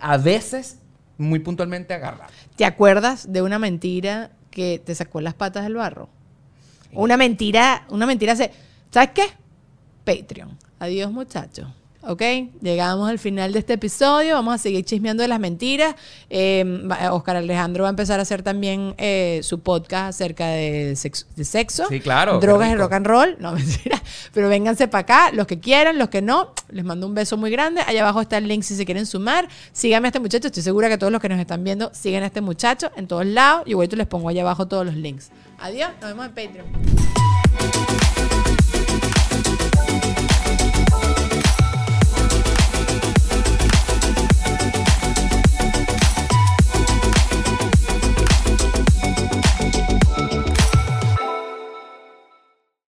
a 0.00 0.12
a 0.14 0.16
veces 0.18 0.78
muy 1.18 1.38
puntualmente 1.38 1.94
agarrar. 1.94 2.28
¿Te 2.56 2.64
acuerdas 2.64 3.32
de 3.32 3.40
una 3.42 3.58
mentira 3.58 4.30
que 4.50 4.80
te 4.84 4.94
sacó 4.94 5.20
las 5.20 5.34
patas 5.34 5.62
del 5.64 5.74
barro? 5.76 6.08
Una 6.92 7.16
mentira, 7.16 7.84
una 7.90 8.06
mentira 8.06 8.36
se... 8.36 8.50
¿Sabes 8.90 9.10
qué? 9.14 9.22
Patreon. 10.04 10.56
Adiós, 10.78 11.10
muchachos. 11.10 11.68
¿Ok? 12.06 12.22
Llegamos 12.60 13.10
al 13.10 13.18
final 13.18 13.52
de 13.52 13.58
este 13.58 13.72
episodio. 13.72 14.34
Vamos 14.34 14.54
a 14.54 14.58
seguir 14.58 14.84
chismeando 14.84 15.22
de 15.22 15.28
las 15.28 15.40
mentiras. 15.40 15.96
Eh, 16.30 16.64
Oscar 17.10 17.36
Alejandro 17.36 17.82
va 17.82 17.88
a 17.88 17.90
empezar 17.90 18.20
a 18.20 18.22
hacer 18.22 18.42
también 18.42 18.94
eh, 18.98 19.40
su 19.42 19.60
podcast 19.60 20.10
acerca 20.10 20.46
de 20.46 20.94
sexo, 20.94 21.26
de 21.34 21.44
sexo 21.44 21.86
Sí, 21.88 22.00
claro, 22.00 22.38
drogas 22.38 22.70
y 22.70 22.76
rock 22.76 22.92
and 22.92 23.06
roll. 23.06 23.36
No, 23.40 23.52
mentira. 23.54 24.00
Pero 24.32 24.48
vénganse 24.48 24.86
para 24.86 25.00
acá, 25.02 25.32
los 25.32 25.46
que 25.46 25.58
quieran, 25.58 25.98
los 25.98 26.08
que 26.08 26.22
no. 26.22 26.52
Les 26.68 26.84
mando 26.84 27.06
un 27.06 27.14
beso 27.14 27.36
muy 27.36 27.50
grande. 27.50 27.82
Allá 27.86 28.02
abajo 28.02 28.20
está 28.20 28.38
el 28.38 28.46
link 28.46 28.62
si 28.62 28.76
se 28.76 28.84
quieren 28.84 29.06
sumar. 29.06 29.48
Síganme 29.72 30.06
a 30.06 30.10
este 30.10 30.20
muchacho. 30.20 30.46
Estoy 30.46 30.62
segura 30.62 30.88
que 30.88 30.98
todos 30.98 31.12
los 31.12 31.20
que 31.20 31.28
nos 31.28 31.40
están 31.40 31.64
viendo 31.64 31.90
siguen 31.92 32.22
a 32.22 32.26
este 32.26 32.40
muchacho 32.40 32.90
en 32.96 33.08
todos 33.08 33.26
lados. 33.26 33.64
Y 33.66 33.70
igual 33.70 33.88
les 33.90 34.06
pongo 34.06 34.28
allá 34.28 34.42
abajo 34.42 34.66
todos 34.66 34.86
los 34.86 34.94
links. 34.94 35.30
Adiós. 35.58 35.90
Nos 36.00 36.10
vemos 36.10 36.26
en 36.26 36.32
Patreon. 36.32 37.25